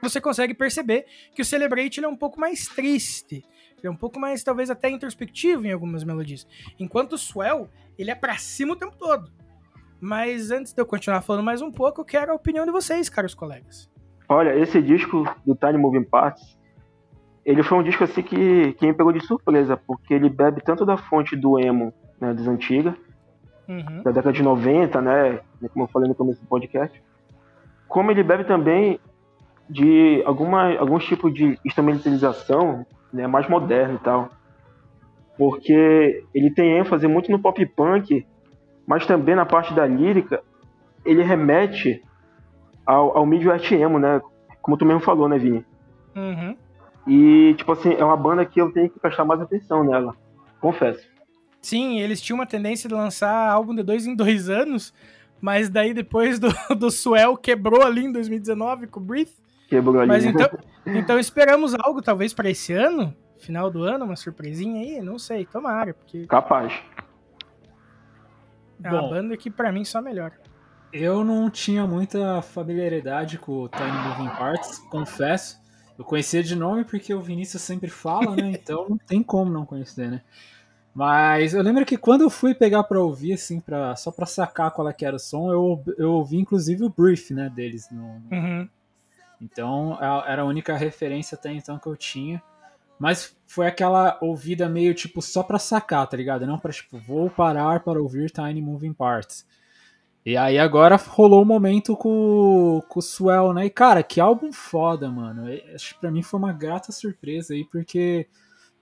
[0.02, 3.44] você consegue perceber que o Celebrate ele é um pouco mais triste.
[3.78, 6.48] Ele é um pouco mais, talvez, até introspectivo em algumas melodias.
[6.80, 9.32] Enquanto o Swell, ele é pra cima o tempo todo.
[10.00, 13.10] Mas antes de eu continuar falando mais um pouco, eu quero a opinião de vocês,
[13.10, 13.90] caros colegas.
[14.30, 16.57] Olha, esse disco do Tiny Moving Parts,
[17.48, 20.86] ele foi um disco assim que, que me pegou de surpresa, porque ele bebe tanto
[20.86, 22.94] da fonte do emo, né, das antigas,
[23.70, 24.02] Uhum.
[24.02, 25.40] da década de 90, né,
[25.74, 27.02] como eu falei no começo do podcast,
[27.88, 29.00] como ele bebe também
[29.70, 34.30] de alguma, alguns tipos de instrumentalização né, mais moderno e tal.
[35.38, 38.26] Porque ele tem ênfase muito no pop punk,
[38.86, 40.42] mas também na parte da lírica,
[41.06, 42.02] ele remete
[42.86, 44.22] ao, ao Midwest emo, né?
[44.62, 45.66] Como tu mesmo falou, né, Vini?
[46.16, 46.56] Uhum.
[47.08, 50.16] E, tipo assim, é uma banda que eu tenho que prestar mais atenção nela.
[50.60, 51.08] Confesso.
[51.62, 54.94] Sim, eles tinham uma tendência de lançar álbum de dois em dois anos,
[55.42, 59.32] mas daí depois do, do Swell quebrou ali em 2019 com o Breathe.
[59.70, 60.08] Quebrou ali.
[60.08, 60.50] Mas então,
[60.86, 65.46] então esperamos algo talvez pra esse ano, final do ano, uma surpresinha aí, não sei,
[65.46, 66.74] tomara, porque Capaz.
[68.84, 69.10] é uma Bom.
[69.10, 70.34] banda que pra mim só melhora.
[70.94, 75.60] Eu não tinha muita familiaridade com o Tiny Moving Parts, confesso.
[75.98, 78.52] Eu conhecia de nome porque o Vinícius sempre fala, né?
[78.62, 80.22] Então não tem como não conhecer, né?
[80.94, 84.72] Mas eu lembro que quando eu fui pegar pra ouvir, assim, pra, só pra sacar
[84.72, 87.88] qual é que era o som, eu, eu ouvi inclusive o brief, né, deles.
[87.92, 88.68] No, Uhum.
[89.42, 92.42] então a- era a única referência até então que eu tinha.
[93.00, 96.48] Mas foi aquela ouvida meio tipo só pra sacar, tá ligado?
[96.48, 99.46] Não pra tipo, vou parar para ouvir Tiny Moving Parts.
[100.28, 103.68] E aí agora rolou o momento com, com o Swell, né?
[103.68, 105.50] E cara, que álbum foda, mano.
[105.50, 108.28] E, Acho que pra mim foi uma grata surpresa aí, porque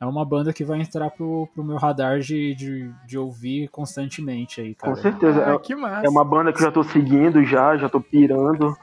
[0.01, 4.59] é uma banda que vai entrar pro, pro meu radar de, de, de ouvir constantemente
[4.59, 4.95] aí, cara.
[4.95, 5.45] Com certeza.
[5.45, 6.07] Ah, É- que massa.
[6.07, 8.75] É uma banda que eu já tô seguindo já, já tô pirando.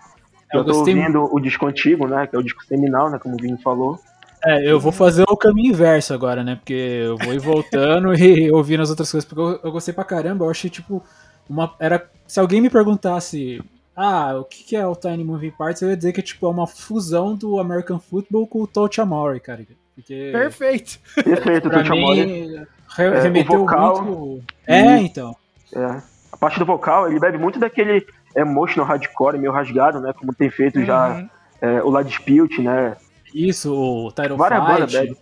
[0.53, 2.29] Eu Eu tô gostei ouvindo o disco antigo, né?
[2.29, 3.19] Que é o disco seminal, né?
[3.19, 3.99] Como o Vini falou.
[4.45, 6.55] É, eu vou fazer o caminho inverso agora, né?
[6.55, 9.29] Porque eu vou ir voltando e ouvindo as outras coisas.
[9.29, 11.03] Porque eu, eu gostei pra caramba, eu achei tipo.
[11.49, 13.63] Uma, era, se alguém me perguntasse,
[13.97, 16.49] ah, o que, que é o Tiny Moving Parts, eu ia dizer que tipo, é
[16.49, 19.65] uma fusão do American Football com o Touch Amore, cara.
[19.95, 20.99] Porque Perfeito.
[21.23, 22.23] Perfeito, Tuti Amore.
[22.25, 22.67] re-
[22.99, 24.45] É, o remeteu vocal muito.
[24.67, 25.37] É, então.
[25.75, 26.03] É.
[26.33, 30.13] A parte do vocal, ele bebe muito daquele emotional hardcore, meio rasgado, né?
[30.15, 31.29] Como tem feito já Uhum.
[31.61, 32.97] é, o La Dispute, né?
[33.35, 35.17] Isso, o Title Várias bandas bebe.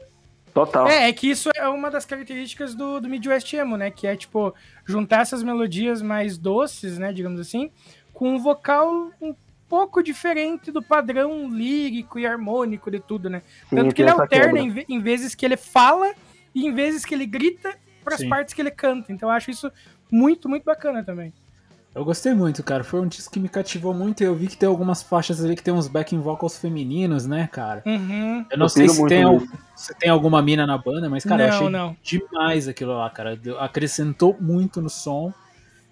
[0.55, 0.89] Total.
[0.89, 3.91] É, é que isso é uma das características do, do Midwest Emo, né?
[3.91, 4.55] Que é, tipo,
[4.85, 7.71] juntar essas melodias mais doces, né, digamos assim,
[8.13, 9.35] com um vocal um
[9.69, 13.43] pouco diferente do padrão lírico e harmônico de tudo, né?
[13.69, 16.13] Sim, Tanto que ele alterna em, em vezes que ele fala
[16.53, 19.13] e em vezes que ele grita para as partes que ele canta.
[19.13, 19.71] Então eu acho isso
[20.11, 21.33] muito, muito bacana também.
[21.95, 22.85] Eu gostei muito, cara.
[22.85, 24.23] Foi um disco que me cativou muito.
[24.23, 27.49] e Eu vi que tem algumas faixas ali que tem uns backing vocals femininos, né,
[27.51, 27.83] cara?
[27.85, 28.47] Uhum.
[28.49, 29.43] Eu não Eu sei se tem, al-
[29.75, 31.97] se tem alguma mina na banda, mas, cara, eu não, achei não.
[32.03, 33.37] demais aquilo lá, cara.
[33.59, 35.33] Acrescentou muito no som.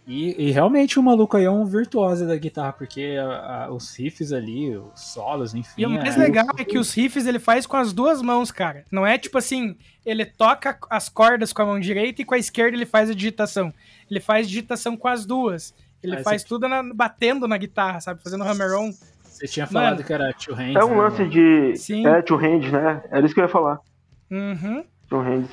[0.07, 3.95] E, e realmente o maluco aí é um virtuoso da guitarra, porque a- a- os
[3.95, 5.75] riffs ali, os solos, enfim.
[5.83, 8.51] E o mais é- legal é que os riffs ele faz com as duas mãos,
[8.51, 8.85] cara.
[8.91, 9.77] Não é tipo assim,
[10.07, 13.15] ele toca as cordas com a mão direita e com a esquerda ele faz a
[13.15, 13.71] digitação.
[14.11, 15.75] Ele faz digitação com as duas.
[16.03, 18.23] Ele Ah, faz tudo na- batendo na guitarra, sabe?
[18.23, 18.93] Fazendo hammer-on.
[19.23, 20.05] Você tinha falado Mano.
[20.05, 20.77] que era Two Hands.
[20.77, 21.77] É um né, lance de.
[21.77, 22.07] Sim.
[22.07, 23.03] É, two hands, né?
[23.11, 23.79] Era isso que eu ia falar.
[24.31, 24.85] Uhum.
[25.09, 25.51] Two hands.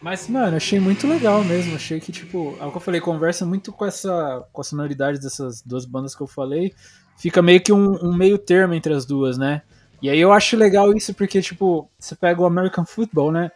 [0.00, 1.76] Mas, mano, achei muito legal mesmo.
[1.76, 5.20] Achei que, tipo, é o que eu falei, conversa muito com essa com a sonoridade
[5.20, 6.74] dessas duas bandas que eu falei.
[7.16, 9.62] Fica meio que um, um meio termo entre as duas, né?
[10.00, 13.52] E aí eu acho legal isso porque, tipo, você pega o American Football, né?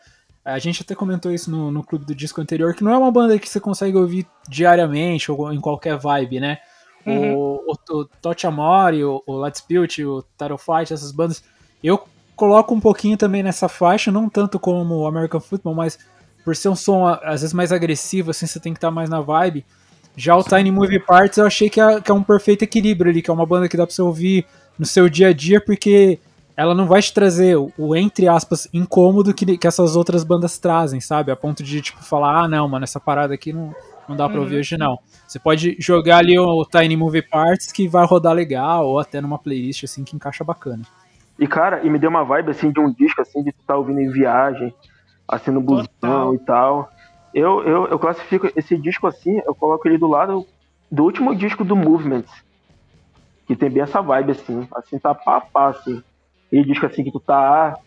[0.46, 3.10] A gente até comentou isso no, no clube do disco anterior, que não é uma
[3.10, 6.58] banda que você consegue ouvir diariamente ou em qualquer vibe, né?
[7.04, 11.42] O, o, o Touch Amore, o, o Let's Build, o Title Fight, essas bandas.
[11.82, 12.00] Eu
[12.36, 15.98] coloco um pouquinho também nessa faixa, não tanto como o American Football, mas
[16.44, 19.20] por ser um som às vezes mais agressivo, assim, você tem que estar mais na
[19.20, 19.64] vibe.
[20.16, 23.20] Já o Tiny Movie Parts eu achei que é, que é um perfeito equilíbrio ali,
[23.20, 24.46] que é uma banda que dá pra você ouvir
[24.78, 26.20] no seu dia a dia, porque
[26.56, 30.58] ela não vai te trazer o, o, entre aspas, incômodo que, que essas outras bandas
[30.58, 31.30] trazem, sabe?
[31.30, 33.74] A ponto de, tipo, falar, ah, não, mano, essa parada aqui não,
[34.08, 34.60] não dá pra ouvir Uhum.
[34.60, 34.98] hoje, não.
[35.26, 39.38] Você pode jogar ali o Tiny Movie Parts que vai rodar legal, ou até numa
[39.38, 40.82] playlist, assim, que encaixa bacana.
[41.38, 43.76] E, cara, e me deu uma vibe, assim, de um disco, assim, de tu tá
[43.76, 44.72] ouvindo em viagem,
[45.28, 46.90] assim, no busão e tal.
[47.34, 50.46] Eu, eu, eu classifico esse disco, assim, eu coloco ele do lado
[50.90, 52.32] do último disco do Movements.
[53.46, 54.66] Que tem bem essa vibe, assim.
[54.74, 56.02] Assim, tá pá, a pá, assim.
[56.46, 57.78] Aquele disco, assim, que tu tá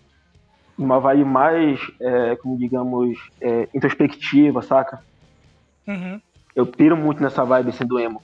[0.77, 5.03] numa vibe mais, é, como digamos, é, introspectiva, saca?
[5.88, 6.22] Uhum.
[6.56, 8.22] Eu piro muito nessa vibe, assim, do emo.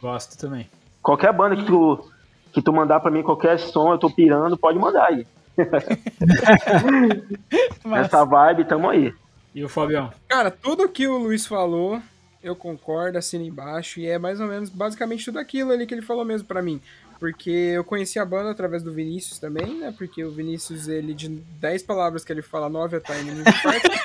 [0.00, 0.68] Gosto também.
[1.02, 2.10] Qualquer banda que tu,
[2.52, 5.26] que tu mandar pra mim, qualquer som, eu tô pirando, pode mandar aí.
[7.84, 9.12] Mas, Nessa vibe, tamo aí.
[9.54, 10.12] E o Fabião?
[10.28, 12.00] Cara, tudo que o Luiz falou,
[12.46, 16.02] eu concordo, assino embaixo, e é mais ou menos basicamente tudo aquilo ali que ele
[16.02, 16.80] falou mesmo pra mim.
[17.18, 19.92] Porque eu conheci a banda através do Vinícius também, né?
[19.96, 24.00] Porque o Vinícius, ele, de 10 palavras que ele fala, 9 é Tiny Movie Parts.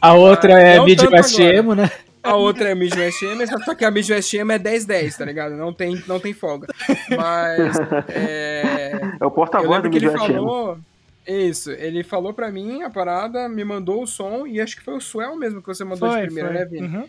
[0.00, 1.38] A outra é não Midwest.
[1.40, 1.90] Emo, né?
[2.22, 5.56] A outra é Midwest Emo, só que a Midwest Emo é 10-10, tá ligado?
[5.56, 6.68] Não tem, não tem folga.
[7.10, 7.76] Mas,
[8.08, 8.92] é...
[9.20, 10.46] É o porta-voz do ele Midwest Emo.
[10.46, 10.78] falou...
[11.26, 14.94] Isso, ele falou pra mim a parada, me mandou o som, e acho que foi
[14.94, 16.58] o Swell mesmo que você mandou de foi, primeira, foi.
[16.58, 16.86] né, Vini?
[16.86, 17.08] Uhum.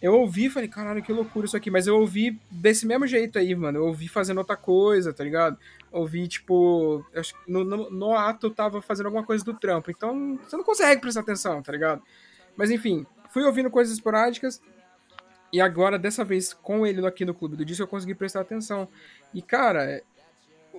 [0.00, 1.70] Eu ouvi falei, caralho, que loucura isso aqui.
[1.70, 3.78] Mas eu ouvi desse mesmo jeito aí, mano.
[3.78, 5.58] Eu ouvi fazendo outra coisa, tá ligado?
[5.90, 7.04] Ouvi, tipo.
[7.46, 9.90] No, no, no ato eu tava fazendo alguma coisa do trampo.
[9.90, 12.02] Então, você não consegue prestar atenção, tá ligado?
[12.56, 14.60] Mas enfim, fui ouvindo coisas esporádicas.
[15.52, 18.88] E agora, dessa vez, com ele aqui no Clube do Disco, eu consegui prestar atenção.
[19.32, 20.02] E, cara,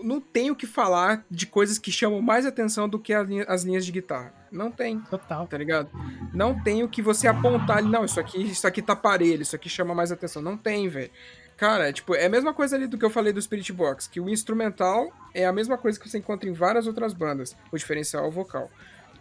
[0.03, 3.45] não tenho o que falar de coisas que chamam mais atenção do que as linha-
[3.48, 4.34] as linhas de guitarra.
[4.52, 5.45] Não tem Total.
[5.48, 5.90] tá ligado?
[6.34, 9.56] Não tem o que você apontar ali, não, isso aqui, isso aqui tá parelho, isso
[9.56, 10.41] aqui chama mais atenção.
[10.41, 11.11] Não tem, velho.
[11.57, 14.07] Cara, é, tipo, é a mesma coisa ali do que eu falei do Spirit Box,
[14.07, 17.56] que o instrumental é a mesma coisa que você encontra em várias outras bandas.
[17.72, 18.69] O diferencial é o vocal.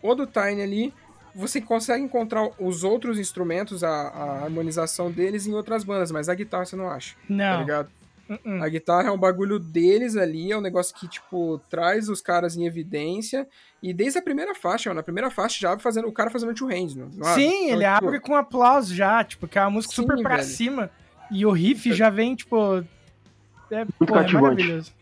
[0.02, 0.94] O do Tiny ali,
[1.34, 6.34] você consegue encontrar os outros instrumentos, a, a harmonização deles em outras bandas, mas a
[6.34, 7.60] guitarra você não acha, tá Não.
[8.28, 8.46] Ligado?
[8.46, 8.62] Uh-uh.
[8.62, 12.56] A guitarra é um bagulho deles ali, é um negócio que, tipo, traz os caras
[12.56, 13.46] em evidência.
[13.82, 16.54] E desde a primeira faixa, ó, na primeira faixa já abre fazendo, o cara fazendo
[16.54, 17.34] two hands, abre?
[17.34, 20.22] Sim, Então, ele tipo, abre com aplauso já, tipo, que é uma música Sim, super
[20.22, 20.48] pra velho.
[20.48, 20.90] cima.
[21.30, 22.84] E o riff já vem, tipo.
[23.70, 24.42] É, Muito pô, é cativante.
[24.42, 24.92] maravilhoso.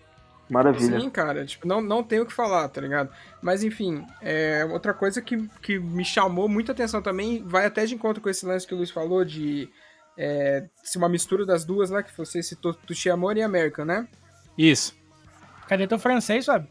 [0.49, 1.01] Maravilha.
[1.01, 3.11] Sim, cara, tipo, não, não tem o que falar, tá ligado?
[3.41, 7.95] Mas enfim, é, outra coisa que, que me chamou muita atenção também, vai até de
[7.95, 9.69] encontro com esse lance que o Luiz falou de
[10.17, 14.07] é, se uma mistura das duas lá, que você citou Touché Amor e American, né?
[14.57, 14.95] Isso.
[15.69, 16.69] Cadê teu francês, sabe?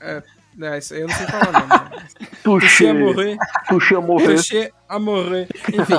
[0.00, 0.22] É,
[0.78, 1.98] isso aí eu não sei falar não.
[2.42, 3.14] Touché Amor,
[3.68, 4.34] touché morrer.
[4.34, 5.26] Touché Amor.
[5.68, 5.94] Enfim,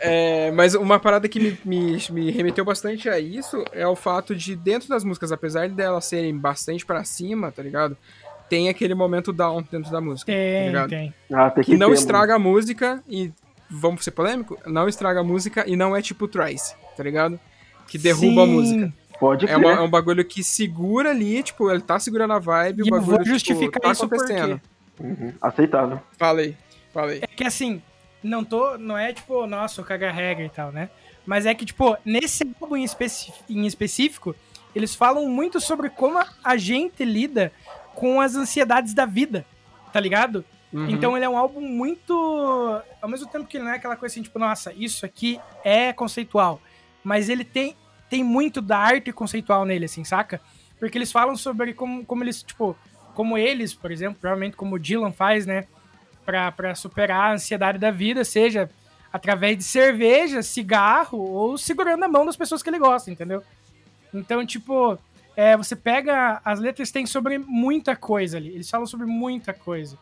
[0.00, 4.34] é, mas uma parada que me, me, me remeteu bastante a isso é o fato
[4.34, 7.96] de, dentro das músicas, apesar delas serem bastante pra cima, tá ligado?
[8.48, 10.32] Tem aquele momento down dentro da música.
[10.32, 10.88] tá Tem, ligado?
[10.90, 11.14] tem.
[11.32, 13.32] Ah, tem que não ter, estraga a música e
[13.72, 17.38] vamos ser polêmico, não estraga a música e não é tipo Trice, tá ligado?
[17.88, 18.52] Que derruba a Sim.
[18.52, 18.80] música.
[18.80, 18.92] mano.
[19.20, 19.58] Pode É, crer.
[19.58, 22.86] uma- é um bagulho que segura ali, tipo, ele tá segurando a vibe, E o
[22.86, 24.60] eu bagulho vou justificar tipo, tá isso acontecendo.
[24.96, 25.32] porque Uhum.
[25.40, 26.00] Aceitável.
[26.18, 26.56] Falei,
[26.92, 27.20] falei.
[27.22, 27.80] É que assim,
[28.22, 28.76] não tô.
[28.78, 30.90] Não é tipo, nossa, o caga regra e tal, né?
[31.24, 34.34] Mas é que, tipo, nesse álbum em, especi- em específico,
[34.74, 37.52] eles falam muito sobre como a gente lida
[37.94, 39.46] com as ansiedades da vida,
[39.92, 40.44] tá ligado?
[40.72, 40.88] Uhum.
[40.88, 42.82] Então ele é um álbum muito.
[43.00, 45.92] Ao mesmo tempo que ele não é aquela coisa assim, tipo, nossa, isso aqui é
[45.92, 46.60] conceitual.
[47.04, 47.76] Mas ele tem,
[48.08, 50.40] tem muito da arte conceitual nele, assim, saca?
[50.78, 52.76] Porque eles falam sobre como, como eles, tipo,
[53.14, 55.66] como eles, por exemplo, provavelmente como o Dylan faz, né?
[56.24, 58.70] Pra, pra superar a ansiedade da vida, seja
[59.12, 63.42] através de cerveja, cigarro ou segurando a mão das pessoas que ele gosta, entendeu?
[64.14, 64.98] Então, tipo,
[65.36, 66.40] é, você pega.
[66.44, 68.48] As letras têm sobre muita coisa ali.
[68.48, 69.98] Eles falam sobre muita coisa.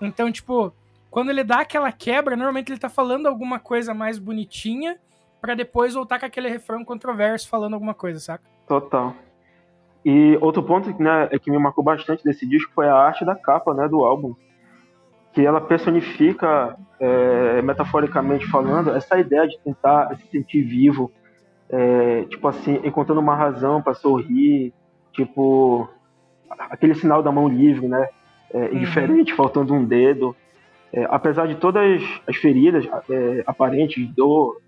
[0.00, 0.72] Então, tipo,
[1.10, 4.98] quando ele dá aquela quebra, normalmente ele tá falando alguma coisa mais bonitinha
[5.40, 8.44] pra depois voltar com aquele refrão controverso falando alguma coisa, saca?
[8.66, 9.14] Total.
[10.04, 13.34] E outro ponto né, é que me marcou bastante desse disco foi a arte da
[13.34, 14.34] capa né, do álbum.
[15.32, 21.10] Que ela personifica, é, metaforicamente falando, essa ideia de tentar se sentir vivo,
[21.68, 24.72] é, tipo assim, encontrando uma razão para sorrir,
[25.12, 25.88] tipo,
[26.48, 28.08] aquele sinal da mão livre, né?
[28.52, 30.34] É, indiferente, faltando um dedo.
[30.92, 34.60] É, apesar de todas as feridas é, aparentes, dor,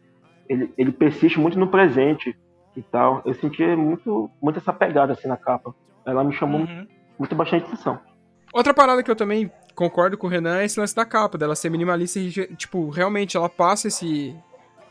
[0.48, 2.36] ele, ele persiste muito no presente
[2.76, 3.22] e tal.
[3.24, 5.74] Eu senti muito, muito essa pegada assim na capa.
[6.06, 6.86] Ela me chamou Uhum.
[7.18, 7.98] muito bastante atenção.
[8.52, 11.56] Outra parada que eu também concordo com o Renan é esse lance da capa, dela
[11.56, 14.36] ser minimalista e, tipo, realmente ela passa esse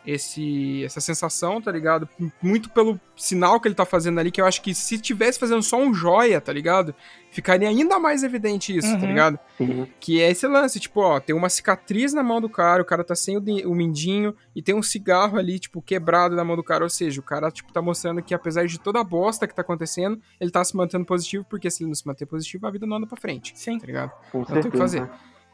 [0.06, 2.08] esse essa sensação, tá ligado?
[2.42, 5.62] Muito pelo sinal que ele tá fazendo ali, que eu acho que se tivesse fazendo
[5.64, 6.94] só um joia, tá ligado?
[7.32, 9.08] Ficaria ainda mais evidente isso, tá Uhum.
[9.08, 9.40] ligado?
[9.58, 9.88] Sim.
[10.00, 13.04] Que é esse lance, tipo, ó, tem uma cicatriz na mão do cara, o cara
[13.04, 16.56] tá sem o, de- o mindinho e tem um cigarro ali, tipo, quebrado na mão
[16.58, 16.84] do cara.
[16.84, 19.62] Ou seja, o cara, tipo, tá mostrando que apesar de toda a bosta que tá
[19.62, 22.86] acontecendo, ele tá se mantendo positivo, porque se ele não se manter positivo, a vida
[22.86, 23.78] não anda pra frente, Sim.
[23.80, 24.12] tá ligado?
[24.32, 24.84] Com Não tem o que certeza.
[25.08, 25.10] fazer.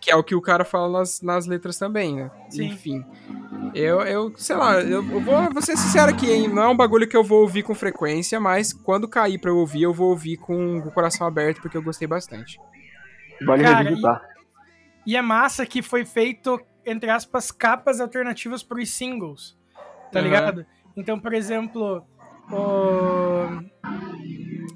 [0.07, 2.31] Que é o que o cara fala nas, nas letras também, né?
[2.49, 2.67] Sim.
[2.67, 3.05] Enfim.
[3.73, 6.47] Eu, eu sei lá, eu, eu vou, vou ser sincero aqui, hein?
[6.47, 9.57] Não é um bagulho que eu vou ouvir com frequência, mas quando cair pra eu
[9.57, 12.57] ouvir, eu vou ouvir com, com o coração aberto, porque eu gostei bastante.
[13.45, 14.21] Vale Cara, revisitar.
[15.05, 19.57] E é massa que foi feito, entre aspas, capas alternativas pros singles.
[20.09, 20.21] Tá Aham.
[20.21, 20.65] ligado?
[20.95, 22.01] Então, por exemplo,
[22.49, 23.61] o...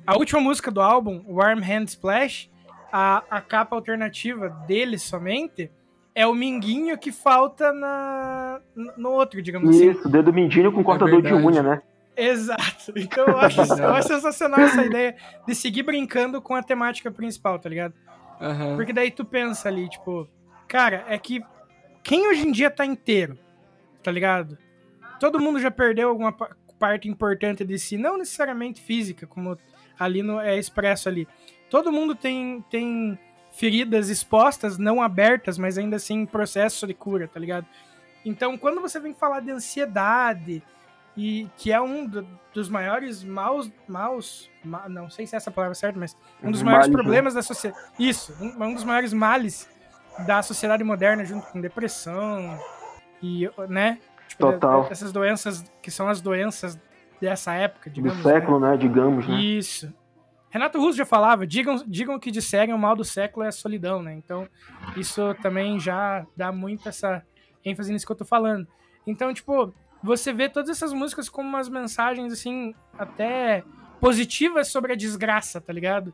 [0.05, 2.50] a última música do álbum, Warm Hand Splash,
[2.91, 5.71] a, a capa alternativa dele somente
[6.13, 8.59] é o minguinho que falta na,
[8.97, 9.91] no outro, digamos assim.
[9.91, 11.81] Isso, dedo mindinho com cortador de unha, né?
[12.17, 12.91] Exato.
[12.95, 15.15] Então eu acho, eu acho sensacional essa ideia
[15.47, 17.93] de seguir brincando com a temática principal, tá ligado?
[18.41, 18.75] Aham.
[18.75, 20.27] Porque daí tu pensa ali, tipo,
[20.67, 21.41] cara, é que
[22.03, 23.37] quem hoje em dia tá inteiro,
[24.03, 24.57] tá ligado?
[25.19, 29.55] Todo mundo já perdeu alguma pa- parte importante de si, não necessariamente física, como
[29.99, 31.27] ali no, é expresso ali.
[31.71, 33.17] Todo mundo tem, tem
[33.51, 37.65] feridas expostas, não abertas, mas ainda assim em processo de cura, tá ligado?
[38.23, 40.61] Então, quando você vem falar de ansiedade,
[41.17, 45.49] e que é um do- dos maiores maus, maus ma- não sei se é essa
[45.51, 46.93] palavra certa, mas um dos Uhum, maiores né?
[46.93, 47.81] problemas da sociedade.
[47.97, 49.67] Isso, um, um dos maiores males
[50.19, 52.59] da sociedade moderna, junto com depressão
[53.23, 53.97] e, né?
[54.27, 54.87] Tipo, Total.
[54.89, 56.79] essas doenças que são as doenças
[57.19, 58.21] dessa época, Do digamos.
[58.21, 58.77] século, né?
[58.77, 59.35] Digamos, né?
[59.39, 59.93] Isso.
[60.51, 63.53] Renato Russo já falava, digam, digam o que disserem, o mal do século é a
[63.53, 64.13] solidão, né?
[64.13, 64.47] Então,
[64.97, 67.25] isso também já dá muito essa
[67.63, 68.67] ênfase nisso que eu tô falando.
[69.07, 69.73] Então, tipo,
[70.03, 73.63] você vê todas essas músicas como umas mensagens, assim, até
[74.01, 76.13] positivas sobre a desgraça, tá ligado?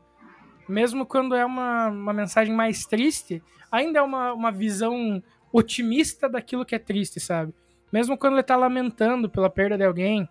[0.68, 3.42] Mesmo quando é uma, uma mensagem mais triste,
[3.72, 5.20] ainda é uma, uma visão
[5.52, 7.52] otimista daquilo que é triste, sabe?
[7.90, 10.28] Mesmo quando ele tá lamentando pela perda de alguém,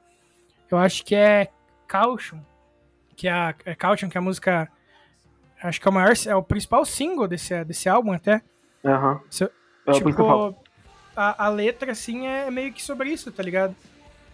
[0.69, 1.49] eu acho que é
[1.87, 2.39] Caution,
[3.17, 4.71] que é a é Caution, que é a música.
[5.61, 8.41] Acho que é o maior, é o principal single desse, desse álbum até.
[8.85, 9.19] Aham.
[9.29, 10.53] Se- É o principal.
[10.53, 10.63] tipo,
[11.15, 13.75] a, a letra, assim, é meio que sobre isso, tá ligado?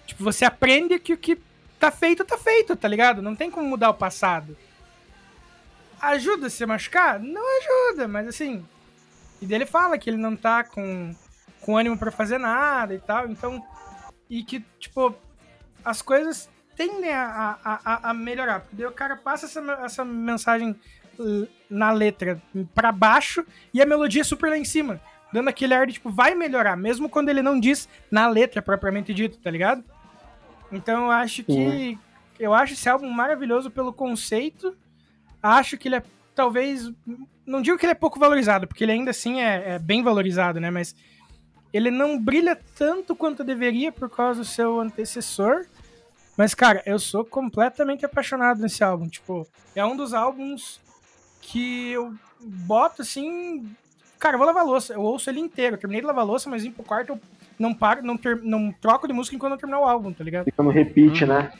[0.05, 1.39] Tipo, você aprende que o que
[1.79, 3.21] tá feito, tá feito, tá ligado?
[3.21, 4.57] Não tem como mudar o passado.
[6.01, 7.17] Ajuda a se machucar?
[7.19, 8.65] Não ajuda, mas assim.
[9.41, 11.15] E dele fala que ele não tá com,
[11.61, 13.65] com ânimo pra fazer nada e tal, então.
[14.29, 15.15] E que, tipo,
[15.85, 18.61] as coisas tendem a, a, a, melhorar.
[18.61, 20.75] Porque daí o cara passa essa, essa mensagem
[21.19, 22.41] uh, na letra
[22.73, 25.01] pra baixo e a melodia é super lá em cima.
[25.31, 29.13] Dando aquele ar de, tipo, vai melhorar, mesmo quando ele não diz na letra propriamente
[29.13, 29.83] dito, tá ligado?
[30.71, 31.97] Então eu acho que.
[32.39, 34.75] Eu acho esse álbum maravilhoso pelo conceito.
[35.41, 36.03] Acho que ele é
[36.35, 36.91] talvez.
[37.45, 40.59] Não digo que ele é pouco valorizado, porque ele ainda assim é, é bem valorizado,
[40.59, 40.69] né?
[40.69, 40.95] Mas
[41.71, 45.65] ele não brilha tanto quanto deveria por causa do seu antecessor.
[46.37, 49.07] Mas, cara, eu sou completamente apaixonado nesse álbum.
[49.07, 50.79] Tipo, é um dos álbuns
[51.41, 53.69] que eu boto assim.
[54.19, 54.93] Cara, eu vou lavar louça.
[54.93, 55.75] Eu ouço ele inteiro.
[55.75, 57.19] Eu terminei de lavar louça, mas vim pro quarto, eu
[57.59, 60.45] não paro, não, ter, não troco de música enquanto eu terminar o álbum, tá ligado?
[60.45, 61.51] Fica no repeat, né?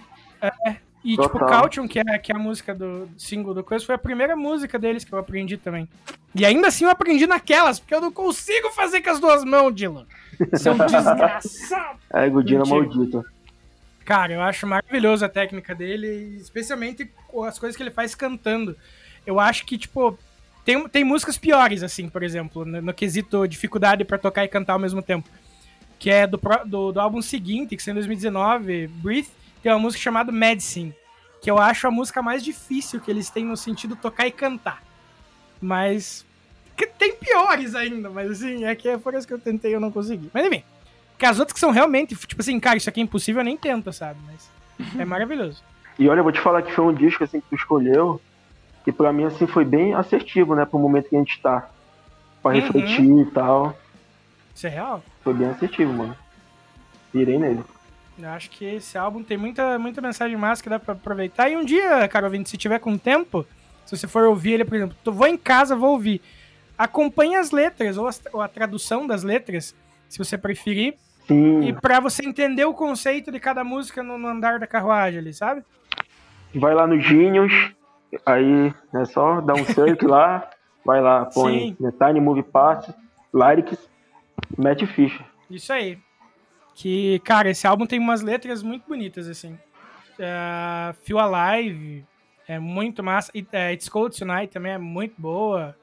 [1.03, 1.49] E, tipo, Total.
[1.49, 4.79] Caution, que é, que é a música do single do Coisa, foi a primeira música
[4.79, 5.87] deles que eu aprendi também.
[6.33, 9.75] E ainda assim eu aprendi naquelas, porque eu não consigo fazer com as duas mãos,
[9.75, 10.05] Dylan.
[10.53, 11.99] Seu desgraçado.
[12.11, 12.79] É, Godina Mentira.
[12.79, 13.25] maldito.
[14.05, 17.09] Cara, eu acho maravilhosa a técnica dele, especialmente
[17.47, 18.75] as coisas que ele faz cantando.
[19.25, 20.17] Eu acho que, tipo,
[20.65, 24.73] tem, tem músicas piores, assim, por exemplo, no, no quesito dificuldade pra tocar e cantar
[24.73, 25.29] ao mesmo tempo.
[25.97, 29.29] Que é do, do, do álbum seguinte, que saiu em 2019, Breathe,
[29.61, 30.93] tem uma música chamada Medicine,
[31.41, 34.83] que eu acho a música mais difícil que eles têm no sentido tocar e cantar.
[35.61, 36.25] Mas.
[36.97, 39.91] tem piores ainda, mas assim, é que é isso que eu tentei e eu não
[39.91, 40.29] consegui.
[40.33, 40.63] Mas enfim.
[41.23, 43.55] Porque as outras que são realmente, tipo assim, cara, isso aqui é impossível, eu nem
[43.55, 44.19] tento, sabe?
[44.27, 45.63] Mas é maravilhoso.
[45.97, 48.19] E olha, eu vou te falar que foi um disco assim que tu escolheu,
[48.83, 51.69] que pra mim assim foi bem assertivo, né, pro momento que a gente tá.
[52.41, 52.59] Pra Uhum.
[52.59, 53.73] refletir e tal.
[54.53, 55.01] Isso é real.
[55.23, 56.13] Foi bem assertivo, mano.
[57.13, 57.63] Virei nele.
[58.19, 61.47] Eu acho que esse álbum tem muita, muita mensagem massa que dá pra aproveitar.
[61.49, 63.45] E um dia, cara ouvinte, se tiver com tempo,
[63.85, 66.21] se você for ouvir ele, por exemplo, tu vou em casa, vou ouvir.
[66.77, 69.73] Acompanhe as letras, ou, as- ou a tradução das letras,
[70.09, 70.95] se você preferir.
[71.27, 75.19] Sim, E pra você entender o conceito de cada música no, no andar da carruagem
[75.19, 75.63] ali, sabe?
[76.55, 77.51] vai lá no Genius,
[78.25, 80.49] aí é só dar um search lá,
[80.85, 81.73] vai lá, põe.
[81.75, 82.93] The Tiny Movie Pass,
[83.33, 83.89] Lyrics,
[84.57, 85.25] mete ficha.
[85.49, 85.97] Isso aí.
[86.75, 89.57] Que, cara, esse álbum tem umas letras muito bonitas, assim.
[90.19, 92.05] É, Feel Alive
[92.47, 93.31] é muito massa.
[93.33, 95.75] e, é, It's Cold Tonight também é muito boa.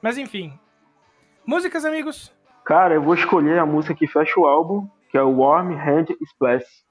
[0.00, 0.52] Mas enfim.
[1.44, 2.32] Músicas, amigos?
[2.66, 6.06] Cara, eu vou escolher a música que fecha o álbum, que é o Warm Hand
[6.20, 6.85] Splash.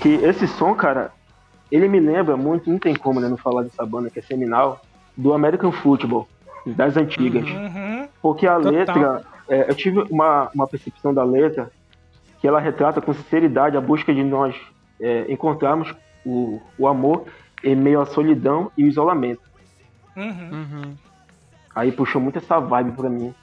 [0.00, 1.12] Que esse som, cara,
[1.70, 4.80] ele me lembra muito, não tem como né, não falar dessa banda que é seminal,
[5.16, 6.28] do American Football,
[6.66, 7.48] das antigas.
[7.48, 8.08] Uhum.
[8.22, 8.72] Porque a Total.
[8.72, 11.70] letra, é, eu tive uma, uma percepção da letra
[12.40, 14.54] que ela retrata com sinceridade a busca de nós
[15.00, 15.94] é, encontrarmos
[16.24, 17.24] o, o amor
[17.62, 19.42] em meio à solidão e o isolamento.
[20.16, 20.50] Uhum.
[20.52, 20.94] Uhum.
[21.74, 23.34] Aí puxou muito essa vibe pra mim.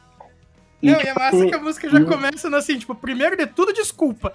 [0.85, 2.77] E, Não, e é tipo massa assim, que a música já e- começa no assim,
[2.77, 4.31] tipo, primeiro de tudo, desculpa.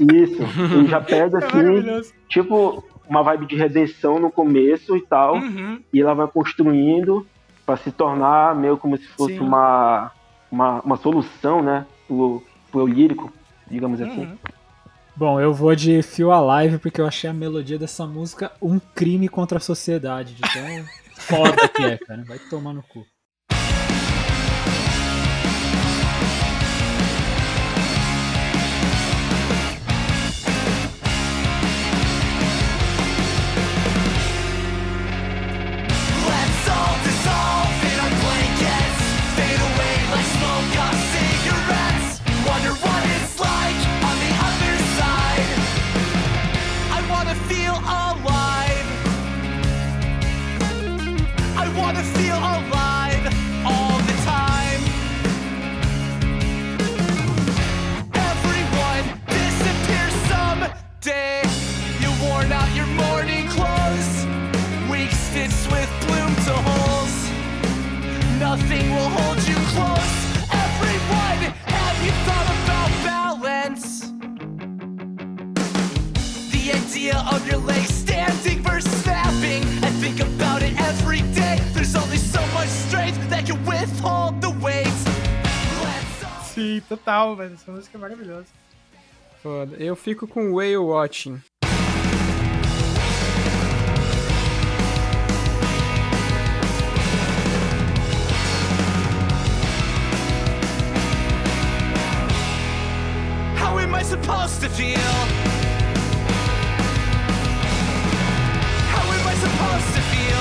[0.00, 0.42] Isso,
[0.74, 5.36] ele já pega É assim, tipo, uma vibe de redenção no começo e tal.
[5.36, 5.80] Uhum.
[5.92, 7.26] e ela vai construindo
[7.64, 9.40] para se tornar meio como se fosse Sim.
[9.40, 10.10] uma,
[10.50, 13.32] uma, uma solução, né, pro, pro lírico,
[13.70, 14.26] digamos assim.
[14.26, 14.36] Uhum.
[15.14, 19.28] Bom, eu vou de Feel Alive porque eu achei a melodia dessa música um crime
[19.28, 20.34] contra a sociedade.
[20.34, 20.84] De tão
[21.14, 22.24] foda que é, cara.
[22.26, 23.04] Vai tomar no cu.
[86.54, 87.54] Sim, total, velho.
[87.54, 88.46] Essa música é maravilhosa.
[89.42, 89.76] Foda.
[89.76, 91.40] Eu fico com Whale Watching.
[104.12, 104.98] Supposed to feel?
[108.92, 110.31] How am I supposed to feel?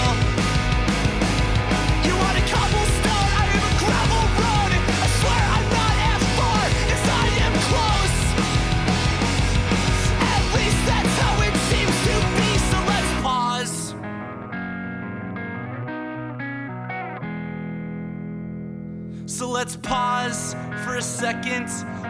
[19.62, 21.68] Let's pause for a second.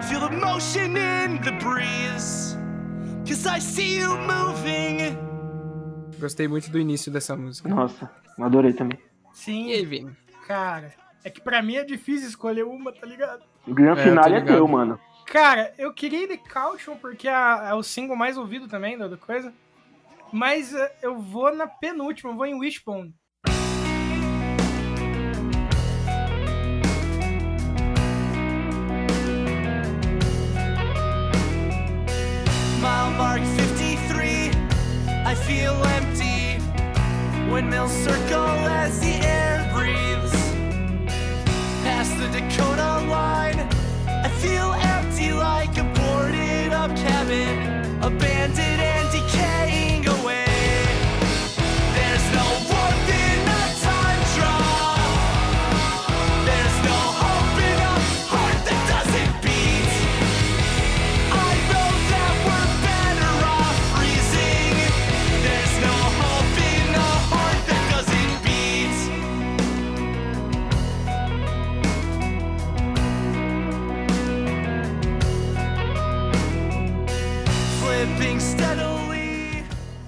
[0.08, 2.56] Feel the motion in the breeze.
[3.28, 5.18] Cause I see you moving.
[6.18, 7.68] Gostei muito do início dessa música.
[7.68, 8.10] Nossa,
[8.40, 8.98] adorei também.
[9.34, 10.16] Sim, E aí, Vini?
[10.48, 10.94] cara.
[11.24, 13.44] É que pra mim é difícil escolher uma, tá ligado?
[13.68, 14.98] O grande É, final é teu, mano.
[15.28, 17.32] Cara, eu queria ir de Caution porque é,
[17.70, 19.54] é o single mais ouvido também da coisa.
[20.32, 23.14] Mas é, eu vou na penúltima, eu vou em Wishbone.
[35.52, 36.60] Feel empty.
[37.52, 40.34] Windmills circle as the air breathes.
[41.84, 43.60] Past the Dakota line.
[44.08, 47.56] I feel empty like a boarded up cabin.
[48.02, 48.82] Abandoned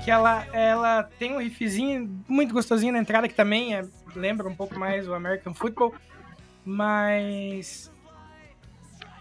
[0.04, 3.86] que ela, ela tem um riffzinho muito gostosinho na entrada, que também é-
[4.16, 5.94] lembra um pouco mais o American Football,
[6.66, 7.92] mas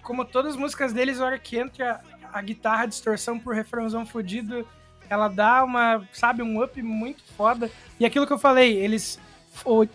[0.02, 2.00] como todas as músicas deles, a hora que entra
[2.32, 4.66] a guitarra, a distorção por refrãozão fudido,
[5.08, 7.70] ela dá uma, sabe, um up muito foda.
[8.00, 9.20] E aquilo que eu falei, eles,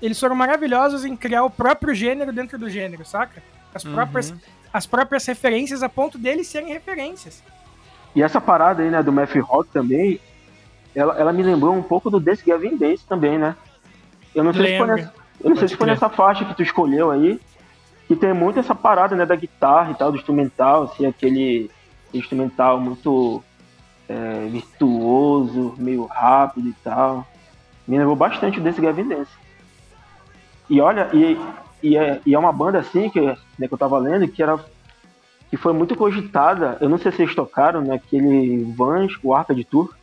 [0.01, 3.43] eles foram maravilhosos em criar o próprio gênero dentro do gênero, saca?
[3.73, 4.33] As próprias,
[4.71, 7.43] as próprias referências a ponto deles serem referências.
[8.15, 10.19] E essa parada aí, né, do Math Rock também,
[10.95, 13.55] ela, ela me lembrou um pouco do Dance Gavin Dance também, né?
[14.33, 14.95] Eu não sei se foi Lembra.
[14.95, 17.39] nessa, eu não sei se foi nessa faixa que tu escolheu aí,
[18.07, 21.69] que tem muito essa parada, né, da guitarra e tal, do instrumental, assim, aquele
[22.13, 23.43] instrumental muito
[24.07, 27.25] é, virtuoso, meio rápido e tal.
[27.87, 29.31] Me lembrou bastante desse Gavin Dance.
[30.69, 31.37] E olha, e,
[31.81, 34.59] e, é, e é uma banda assim que, né, que eu tava lendo que era
[35.49, 36.77] que foi muito cogitada.
[36.81, 39.95] Eu não sei se vocês tocaram naquele Vans, o Arca de Tour.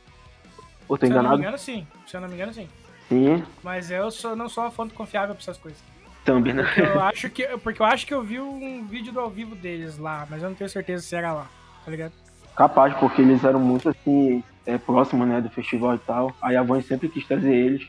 [0.88, 1.42] Ou tô Se eu não me enganado?
[1.42, 1.86] engano, sim.
[2.06, 2.68] Se eu não me engano, sim.
[3.08, 5.78] Sim, Mas eu sou, não sou uma fonte confiável pra essas coisas.
[6.24, 6.64] também, né?
[6.76, 9.98] Eu acho que, porque eu acho que eu vi um vídeo do ao vivo deles
[9.98, 11.46] lá, mas eu não tenho certeza se era lá,
[11.84, 12.12] tá ligado?
[12.56, 16.32] Capaz, porque eles eram muito assim, é, próximos, né, do festival e tal.
[16.40, 17.86] Aí a Vans sempre quis trazer eles.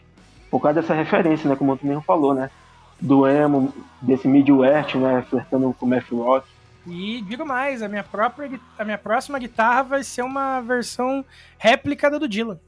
[0.51, 2.49] Por causa dessa referência, né, como tu mesmo falou, né?
[2.99, 6.47] Do emo, desse Midwest, né, flertando com o math rock.
[6.88, 11.23] E digo mais, a minha própria a minha próxima guitarra vai ser uma versão
[11.57, 12.59] réplica da do Dylan.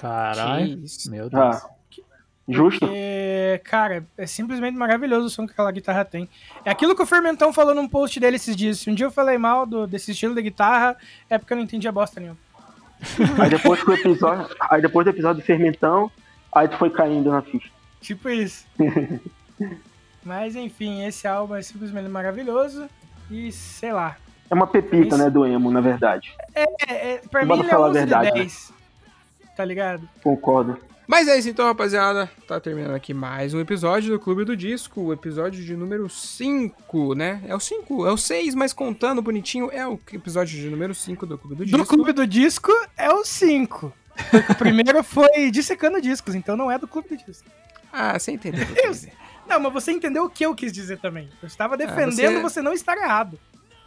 [0.00, 0.78] Caralho.
[1.08, 1.32] Meu Deus.
[1.56, 1.68] Ah,
[2.48, 2.80] justo.
[2.86, 6.28] Porque, cara, é simplesmente maravilhoso o som que aquela guitarra tem.
[6.64, 8.78] É aquilo que o Fermentão falou num post dele esses dias.
[8.80, 10.96] Se um dia eu falei mal do- desse estilo de guitarra,
[11.28, 12.38] é porque eu não entendia bosta nenhuma.
[13.42, 14.48] Aí depois que o episódio.
[14.70, 16.10] Aí depois do episódio do Fermentão,
[16.52, 17.70] aí tu foi caindo na ficha.
[18.00, 18.66] Tipo isso.
[20.24, 22.88] Mas enfim, esse álbum é simplesmente maravilhoso.
[23.30, 24.16] E sei lá.
[24.50, 25.18] É uma pepita, Isso.
[25.18, 26.34] né, do emo, na verdade.
[26.54, 26.64] É,
[27.14, 28.48] é, pra Bora mim ele é falar a 11 verdade, de né?
[29.58, 29.58] 10.
[29.58, 30.08] Tá ligado?
[30.22, 30.78] Concordo.
[31.04, 32.30] Mas é isso então, rapaziada.
[32.46, 37.14] Tá terminando aqui mais um episódio do Clube do Disco, o episódio de número 5,
[37.14, 37.42] né?
[37.48, 41.26] É o 5, é o 6, mas contando bonitinho, é o episódio de número 5
[41.26, 41.78] do Clube do Disco.
[41.78, 43.92] Do Clube do Disco é o 5.
[44.30, 47.48] Porque o primeiro foi Dissecando Discos, então não é do Clube do Disco.
[47.92, 48.66] Ah, você entendeu.
[48.84, 48.92] eu.
[49.48, 51.30] Não, mas você entendeu o que eu quis dizer também.
[51.42, 52.62] Eu estava defendendo você- você...
[52.62, 53.40] não estar errado.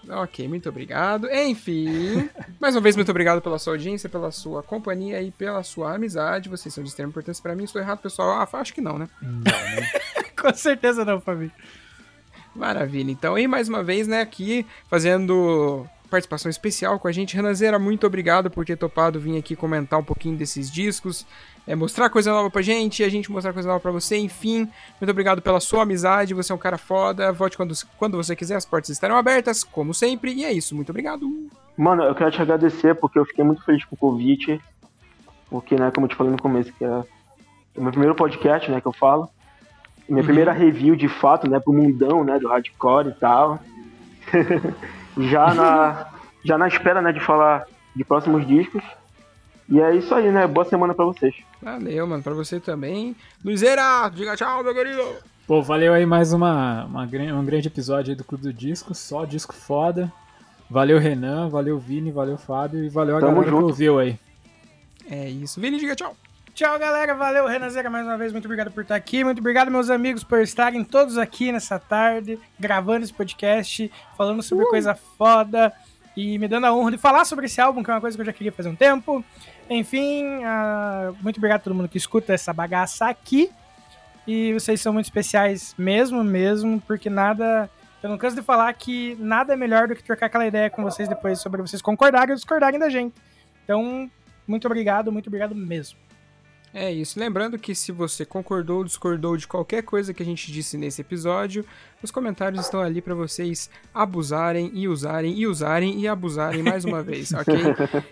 [0.10, 1.30] Ok, muito obrigado.
[1.32, 2.30] Enfim,
[2.60, 6.50] mais uma vez, muito obrigado pela sua audiência, pela sua companhia e pela sua amizade.
[6.50, 7.64] Vocês são de extrema importância pra mim.
[7.64, 8.32] Estou errado, pessoal?
[8.32, 9.08] Ah, acho que não, né?
[10.40, 11.52] Com certeza não, Fabinho.
[12.56, 13.38] Maravilha, então.
[13.38, 17.36] E mais uma vez, né, aqui fazendo participação especial com a gente.
[17.36, 21.26] Renanzeira, muito obrigado por ter topado vir aqui comentar um pouquinho desses discos,
[21.66, 24.68] é, mostrar coisa nova pra gente, a gente mostrar coisa nova pra você, enfim.
[25.00, 27.32] Muito obrigado pela sua amizade, você é um cara foda.
[27.32, 30.34] Volte quando, quando você quiser, as portas estarão abertas, como sempre.
[30.34, 31.28] E é isso, muito obrigado.
[31.78, 34.62] Mano, eu quero te agradecer porque eu fiquei muito feliz com o convite.
[35.50, 37.04] Porque, né, como eu te falei no começo, que é
[37.76, 39.30] o meu primeiro podcast, né, que eu falo.
[40.08, 43.60] Minha primeira review, de fato, né, pro mundão, né, do hardcore e tal.
[45.18, 46.08] já, na,
[46.44, 47.66] já na espera, né, de falar
[47.96, 48.84] de próximos discos.
[49.70, 51.34] E é isso aí, né, boa semana pra vocês.
[51.62, 53.16] Valeu, mano, pra você também.
[53.44, 55.02] Luizeira, diga tchau, meu querido.
[55.48, 59.26] Pô, valeu aí mais uma, uma, um grande episódio aí do Clube do Disco, só
[59.26, 60.12] disco foda.
[60.70, 63.60] Valeu, Renan, valeu, Vini, valeu, Fábio e valeu a Tamo galera junto.
[63.66, 64.18] que ouviu aí.
[65.10, 66.16] É isso, Vini, diga tchau.
[66.54, 67.16] Tchau, galera.
[67.16, 68.32] Valeu, Renanzeira, mais uma vez.
[68.34, 69.24] Muito obrigado por estar aqui.
[69.24, 74.66] Muito obrigado, meus amigos, por estarem todos aqui nessa tarde, gravando esse podcast, falando sobre
[74.66, 75.72] coisa foda
[76.16, 78.22] e me dando a honra de falar sobre esse álbum, que é uma coisa que
[78.22, 79.24] eu já queria fazer um tempo.
[79.70, 83.50] Enfim, ah, muito obrigado a todo mundo que escuta essa bagaça aqui.
[84.28, 87.70] E vocês são muito especiais mesmo, mesmo, porque nada.
[88.04, 90.84] Eu não canso de falar que nada é melhor do que trocar aquela ideia com
[90.84, 93.16] vocês depois sobre vocês concordarem ou discordarem da gente.
[93.64, 94.12] Então,
[94.46, 95.98] muito obrigado, muito obrigado mesmo.
[96.74, 97.20] É isso.
[97.20, 101.02] Lembrando que se você concordou ou discordou de qualquer coisa que a gente disse nesse
[101.02, 101.66] episódio,
[102.02, 107.04] os comentários estão ali pra vocês abusarem e usarem e usarem e abusarem mais uma
[107.04, 107.56] vez, ok?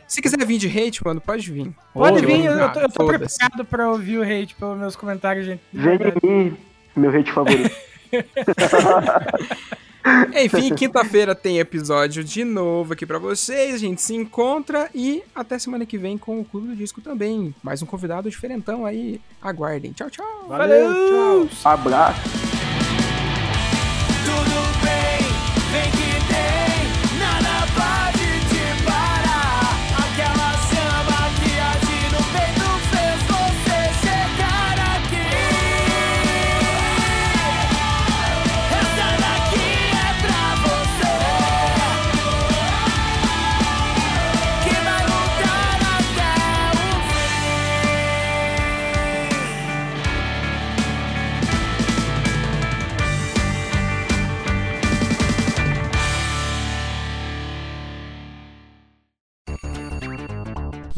[0.07, 1.71] Se quiser vir de hate, mano, pode vir.
[1.93, 3.37] Pode vir, eu, eu tô, eu tô Foda-se.
[3.37, 5.61] preparado pra ouvir o hate pelos meus comentários, gente.
[5.71, 6.19] De Vem verdade.
[6.21, 6.57] de mim,
[6.97, 7.75] meu hate favorito.
[10.43, 13.75] Enfim, quinta-feira tem episódio de novo aqui pra vocês.
[13.75, 17.53] A gente se encontra e até semana que vem com o Clube do Disco também.
[17.61, 19.19] Mais um convidado diferentão aí.
[19.41, 19.91] Aguardem.
[19.91, 20.45] Tchau, tchau.
[20.47, 21.71] Valeu, tchau.
[21.71, 22.58] Abraço.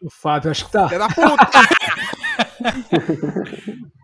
[0.00, 0.88] O Fábio, acho que tá.
[0.88, 1.50] Filha da puta!